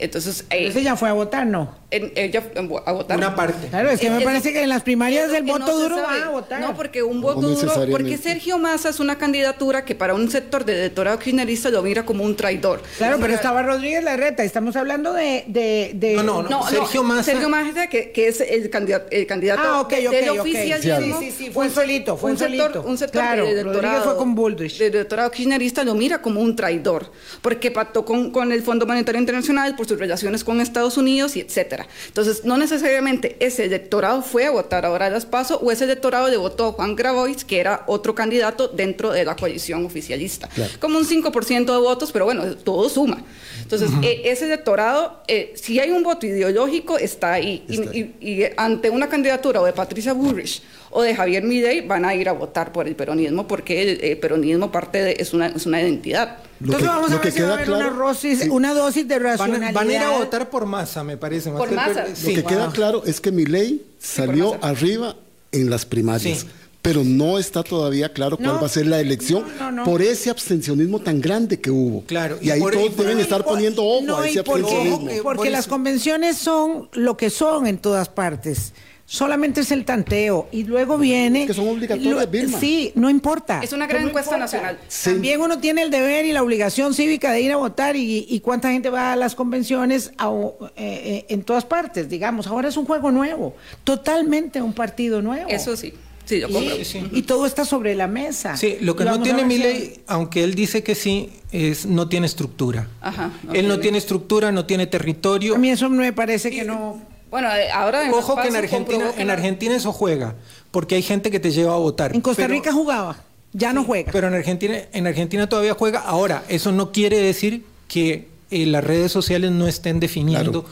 Entonces, 0.00 0.46
eh, 0.50 0.72
ella 0.74 0.96
fue 0.96 1.10
a 1.10 1.12
votar, 1.12 1.46
¿no? 1.46 1.78
ella 1.90 2.42
a 2.86 2.92
votar. 2.92 3.18
Una 3.18 3.34
parte. 3.34 3.68
Claro, 3.68 3.90
es 3.90 4.00
que 4.00 4.10
me 4.10 4.20
parece 4.20 4.52
que 4.52 4.62
en 4.62 4.68
las 4.68 4.82
primarias 4.82 5.30
del 5.30 5.42
voto 5.42 5.78
duro 5.78 5.96
va 5.96 6.26
a 6.26 6.30
votar. 6.30 6.60
No, 6.60 6.74
porque 6.74 7.02
un 7.02 7.20
voto 7.20 7.40
duro, 7.40 7.72
porque 7.90 8.16
Sergio 8.16 8.58
Massa 8.58 8.90
es 8.90 9.00
una 9.00 9.18
candidatura 9.18 9.84
que 9.84 9.94
para 9.94 10.14
un 10.14 10.30
sector 10.30 10.64
de 10.64 10.78
electorado 10.78 11.18
kirchnerista 11.18 11.70
lo 11.70 11.82
mira 11.82 12.04
como 12.04 12.24
un 12.24 12.36
traidor. 12.36 12.82
Claro, 12.98 13.18
pero 13.20 13.34
estaba 13.34 13.62
Rodríguez 13.62 14.04
Larreta, 14.04 14.44
estamos 14.44 14.76
hablando 14.76 15.12
de... 15.12 15.44
de, 15.46 15.92
de... 15.94 16.14
No, 16.14 16.42
no, 16.42 16.42
no, 16.48 16.68
Sergio 16.68 17.02
Massa. 17.02 17.24
Sergio 17.24 17.48
Massa, 17.48 17.88
que, 17.88 18.12
que 18.12 18.28
es 18.28 18.40
el 18.40 18.70
candidato, 18.70 19.06
el 19.10 19.26
candidato 19.26 19.62
ah, 19.64 19.80
okay, 19.80 20.06
okay, 20.06 20.20
del 20.20 20.40
oficialismo. 20.40 21.18
Sí, 21.18 21.30
sí, 21.30 21.44
sí, 21.44 21.50
fue 21.50 21.66
un 21.66 21.70
solito, 21.70 22.16
fue 22.16 22.32
un, 22.32 22.38
solito. 22.38 22.64
Sector, 22.64 22.86
un 22.86 22.98
sector 22.98 23.22
claro, 23.22 23.44
de 23.44 23.52
electorado, 23.52 24.04
fue 24.04 24.16
con 24.16 24.34
Bullrich. 24.34 24.80
El 24.80 24.94
electorado 24.94 25.30
kirchnerista 25.30 25.84
lo 25.84 25.94
mira 25.94 26.22
como 26.22 26.40
un 26.40 26.54
traidor, 26.54 27.10
porque 27.42 27.70
pactó 27.70 28.04
con, 28.04 28.30
con 28.30 28.52
el 28.52 28.62
Fondo 28.62 28.86
Monetario 28.86 29.20
Internacional, 29.20 29.74
por 29.76 29.86
sus 29.90 29.98
relaciones 29.98 30.44
con 30.44 30.60
Estados 30.60 30.96
Unidos 30.96 31.36
y 31.36 31.40
etcétera. 31.40 31.86
Entonces, 32.06 32.44
no 32.44 32.56
necesariamente 32.56 33.36
ese 33.40 33.64
electorado 33.64 34.22
fue 34.22 34.46
a 34.46 34.50
votar 34.50 34.86
ahora 34.86 35.06
a 35.06 35.10
las 35.10 35.26
PASO 35.26 35.58
o 35.58 35.70
ese 35.70 35.84
electorado 35.84 36.28
le 36.28 36.36
votó 36.36 36.68
a 36.68 36.72
Juan 36.72 36.94
Grabois, 36.94 37.44
que 37.44 37.58
era 37.58 37.82
otro 37.86 38.14
candidato 38.14 38.68
dentro 38.68 39.10
de 39.10 39.24
la 39.24 39.34
coalición 39.34 39.84
oficialista. 39.84 40.48
Como 40.78 40.98
un 40.98 41.06
5% 41.06 41.64
de 41.64 41.78
votos, 41.78 42.12
pero 42.12 42.24
bueno, 42.24 42.56
todo 42.56 42.88
suma. 42.88 43.22
Entonces, 43.62 43.90
eh, 44.02 44.22
ese 44.24 44.46
electorado, 44.46 45.22
eh, 45.26 45.52
si 45.56 45.80
hay 45.80 45.90
un 45.90 46.02
voto 46.02 46.26
ideológico, 46.26 46.98
está 46.98 47.32
ahí. 47.32 47.64
y, 47.68 48.44
ante 48.56 48.90
una 48.90 49.08
candidatura 49.08 49.60
o 49.60 49.64
de 49.64 49.72
Patricia 49.72 50.12
Bullrich 50.12 50.62
o 50.90 51.02
de 51.02 51.14
Javier 51.14 51.44
Midey, 51.44 51.86
van 51.86 52.04
a 52.04 52.14
ir 52.14 52.28
a 52.28 52.32
votar 52.32 52.72
por 52.72 52.88
el 52.88 52.96
peronismo 52.96 53.46
porque 53.46 54.10
el, 54.12 54.18
peronismo 54.18 54.72
parte 54.72 55.02
de, 55.02 55.16
es, 55.18 55.32
una, 55.32 55.46
es 55.46 55.64
una 55.66 55.80
identidad. 55.80 56.38
Entonces 56.60 56.88
vamos 56.88 57.12
a 57.12 57.18
ver 57.18 57.32
si 57.32 57.40
va 57.40 57.48
a 57.48 57.52
haber 57.54 57.70
una, 57.70 57.90
dosis, 57.90 58.48
una 58.50 58.74
dosis 58.74 59.06
de 59.06 59.18
racionalidad. 59.18 59.72
Van, 59.72 59.88
a 59.88 59.92
ir 59.92 59.98
a 59.98 60.10
votar 60.10 60.50
por 60.50 60.66
masa, 60.66 61.04
me 61.04 61.16
parece. 61.16 61.50
Por 61.50 61.70
masa. 61.70 62.06
Lo 62.06 62.28
que 62.28 62.44
queda 62.44 62.70
claro 62.72 63.02
es 63.06 63.20
que 63.20 63.30
Milei 63.30 63.82
salió 63.98 64.58
arriba 64.62 65.16
en 65.52 65.70
las 65.70 65.86
primarias. 65.86 66.46
Pero 66.82 67.04
no 67.04 67.38
está 67.38 67.62
todavía 67.62 68.10
claro 68.10 68.38
cuál 68.38 68.56
va 68.62 68.64
a 68.64 68.70
ser 68.70 68.86
la 68.86 69.00
elección 69.00 69.44
por 69.84 70.00
ese 70.00 70.30
abstencionismo 70.30 70.98
tan 70.98 71.20
grande 71.20 71.60
que 71.60 71.70
hubo. 71.70 72.04
Claro. 72.04 72.38
Y, 72.40 72.48
ahí 72.48 72.60
todos 72.60 72.96
deben 72.96 73.18
estar 73.18 73.44
poniendo 73.44 73.84
ojo 73.84 74.16
a 74.16 74.26
ese 74.26 74.38
abstencionismo. 74.40 75.10
porque 75.22 75.50
las 75.50 75.66
convenciones 75.66 76.38
son 76.38 76.88
lo 76.94 77.18
que 77.18 77.28
son 77.28 77.66
en 77.66 77.76
todas 77.76 78.08
partes 78.08 78.72
solamente 79.10 79.62
es 79.62 79.72
el 79.72 79.84
tanteo 79.84 80.48
y 80.52 80.62
luego 80.62 80.96
viene... 80.96 81.44
que 81.44 81.52
son 81.52 81.68
obligatorias, 81.68 82.30
Vilma. 82.30 82.60
Sí, 82.60 82.92
no 82.94 83.10
importa. 83.10 83.60
Es 83.60 83.72
una 83.72 83.88
gran 83.88 84.06
encuesta 84.06 84.38
nacional. 84.38 84.78
También 85.02 85.40
uno 85.40 85.58
tiene 85.58 85.82
el 85.82 85.90
deber 85.90 86.26
y 86.26 86.32
la 86.32 86.44
obligación 86.44 86.94
cívica 86.94 87.32
de 87.32 87.40
ir 87.40 87.50
a 87.50 87.56
votar 87.56 87.96
y, 87.96 88.40
cuánta 88.44 88.70
gente 88.70 88.88
va 88.88 89.12
a 89.12 89.16
las 89.16 89.34
convenciones 89.34 90.12
eh, 90.16 90.70
eh, 90.76 91.26
en 91.28 91.42
todas 91.42 91.64
partes, 91.64 92.08
digamos. 92.08 92.46
Ahora 92.46 92.68
es 92.68 92.76
un 92.76 92.86
juego 92.86 93.10
nuevo, 93.10 93.56
totalmente 93.82 94.62
un 94.62 94.74
partido 94.74 95.20
nuevo. 95.20 95.50
Eso 95.50 95.76
sí. 95.76 95.92
Sí, 96.24 96.38
yo 96.38 96.46
y, 96.48 97.18
y, 97.18 97.22
todo 97.22 97.46
está 97.46 97.64
sobre 97.64 97.96
la 97.96 98.06
mesa. 98.06 98.56
Sí, 98.56 98.76
lo 98.80 98.94
que 98.94 99.04
no 99.04 99.20
tiene 99.20 99.44
mi 99.44 99.58
ley, 99.58 100.02
aunque 100.06 100.44
él 100.44 100.54
dice 100.54 100.84
que 100.84 100.94
sí, 100.94 101.30
es 101.50 101.84
no 101.84 102.08
tiene 102.08 102.26
estructura. 102.26 102.86
Ajá, 103.00 103.32
él 103.52 103.66
no 103.66 103.80
tiene 103.80 103.98
estructura, 103.98 104.52
no 104.52 104.66
tiene 104.66 104.86
territorio. 104.86 105.56
A 105.56 105.58
mí 105.58 105.70
eso 105.70 105.88
me 105.88 106.12
parece 106.12 106.52
que 106.52 106.62
no 106.62 107.09
bueno, 107.30 107.48
eh, 107.54 107.70
ahora 107.70 108.06
en 108.06 108.12
Ojo 108.12 108.36
que 108.40 108.48
en 108.48 108.56
Argentina, 108.56 109.12
en 109.16 109.30
Argentina 109.30 109.76
eso 109.76 109.92
juega, 109.92 110.34
porque 110.70 110.96
hay 110.96 111.02
gente 111.02 111.30
que 111.30 111.40
te 111.40 111.50
lleva 111.50 111.74
a 111.74 111.78
votar. 111.78 112.14
En 112.14 112.20
Costa 112.20 112.46
Rica 112.46 112.72
jugaba, 112.72 113.16
ya 113.52 113.72
no 113.72 113.84
juega. 113.84 114.12
Pero 114.12 114.28
en 114.28 114.34
Argentina, 114.34 114.78
en 114.92 115.06
Argentina 115.06 115.48
todavía 115.48 115.74
juega. 115.74 116.00
Ahora, 116.00 116.44
eso 116.48 116.72
no 116.72 116.92
quiere 116.92 117.18
decir 117.18 117.64
que 117.88 118.28
eh, 118.50 118.66
las 118.66 118.82
redes 118.82 119.12
sociales 119.12 119.52
no 119.52 119.68
estén 119.68 120.00
definiendo 120.00 120.66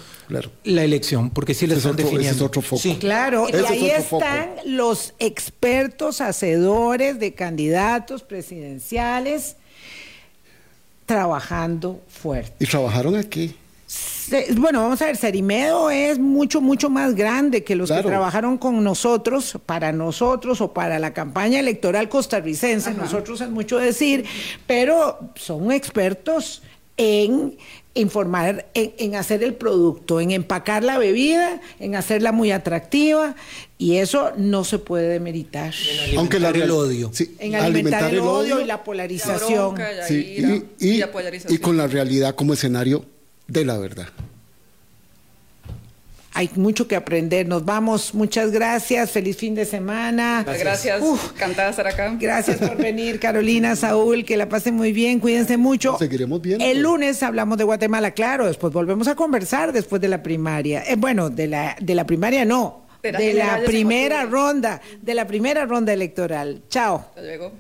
la 0.65 0.83
elección, 0.83 1.31
porque 1.31 1.55
sí 1.55 1.67
la 1.67 1.75
están 1.75 1.95
definiendo. 1.95 2.37
es 2.37 2.43
otro 2.43 2.61
foco. 2.61 2.83
Sí, 2.83 2.97
claro. 2.97 3.47
y 3.49 3.55
ahí 3.55 3.91
están 3.91 4.51
los 4.67 5.15
expertos 5.21 6.21
hacedores 6.21 7.21
de 7.21 7.35
candidatos 7.35 8.23
presidenciales 8.23 9.57
trabajando 11.07 12.03
fuerte. 12.09 12.53
¿Y 12.59 12.67
trabajaron 12.67 13.17
aquí? 13.17 13.55
Bueno, 14.57 14.83
vamos 14.83 15.01
a 15.03 15.07
ver, 15.07 15.17
Serimedo 15.17 15.91
es 15.91 16.19
mucho, 16.19 16.61
mucho 16.61 16.91
más 16.91 17.15
grande 17.15 17.65
que 17.65 17.75
los 17.75 17.91
que 17.91 18.03
trabajaron 18.03 18.59
con 18.59 18.83
nosotros, 18.85 19.59
para 19.65 19.93
nosotros 19.93 20.61
o 20.61 20.73
para 20.73 20.99
la 20.99 21.13
campaña 21.13 21.61
electoral 21.61 22.09
costarricense. 22.09 22.93
Nosotros 22.95 23.41
es 23.41 23.51
mucho 23.51 23.79
decir, 23.79 24.25
pero 24.67 25.19
son 25.35 25.73
expertos 25.73 26.63
en 26.97 27.57
informar, 27.95 28.67
en, 28.75 29.15
hacer 29.15 29.43
el 29.43 29.55
producto, 29.55 30.21
en 30.21 30.31
empacar 30.33 30.85
la 30.85 30.99
bebida, 30.99 31.61
en 31.81 31.95
hacerla 31.95 32.33
muy 32.33 32.51
atractiva, 32.51 33.35
y 33.77 33.97
eso 33.97 34.33
no 34.37 34.65
se 34.65 34.79
puede 34.79 35.09
demeritar. 35.09 35.73
En 36.09 36.19
Aunque 36.19 36.37
el 36.37 36.71
odio. 36.71 37.11
en 37.39 37.55
alimentar, 37.55 38.13
el, 38.13 38.21
odio, 38.21 38.61
y 38.61 38.65
la 38.65 38.85
polarización. 38.85 39.77
y 41.49 41.59
con 41.59 41.77
la 41.77 41.87
realidad 41.87 42.35
como 42.35 42.53
escenario 42.53 43.05
de 43.49 43.65
la 43.65 43.79
verdad. 43.79 44.07
Hay 46.39 46.49
mucho 46.55 46.87
que 46.87 46.95
aprender. 46.95 47.49
Nos 47.49 47.65
vamos. 47.65 48.15
Muchas 48.15 48.53
gracias. 48.53 49.11
Feliz 49.11 49.37
fin 49.39 49.57
de 49.57 49.65
semana. 49.65 50.45
Gracias. 50.47 51.03
Encantada 51.35 51.71
estar 51.71 51.89
acá. 51.89 52.15
Gracias 52.17 52.59
por 52.59 52.77
venir, 52.81 53.19
Carolina, 53.19 53.75
Saúl. 53.75 54.25
Que 54.25 54.37
la 54.37 54.49
pasen 54.49 54.77
muy 54.77 54.93
bien. 54.93 55.19
Cuídense 55.19 55.57
mucho. 55.57 55.99
seguiremos 55.99 56.41
bien. 56.41 56.61
El 56.61 56.83
lunes 56.83 57.25
hablamos 57.25 57.59
de 57.59 57.65
Guatemala, 57.65 58.13
claro. 58.13 58.47
Después 58.47 58.73
volvemos 58.73 59.09
a 59.09 59.17
conversar 59.17 59.73
después 59.73 60.01
de 60.01 60.07
la 60.07 60.23
primaria. 60.23 60.85
Eh, 60.87 60.95
bueno, 60.97 61.29
de 61.29 61.49
la, 61.49 61.77
de 61.81 61.97
la 61.97 62.07
primaria 62.07 62.45
no. 62.45 62.87
De, 63.03 63.35
la 63.35 63.61
primera 63.65 64.25
ronda. 64.25 64.81
De 65.03 65.15
la 65.15 65.27
primera 65.27 65.67
ronda 65.67 65.93
electoral. 65.93 66.63
Chao. 66.69 67.05
Hasta 67.09 67.23
luego. 67.23 67.53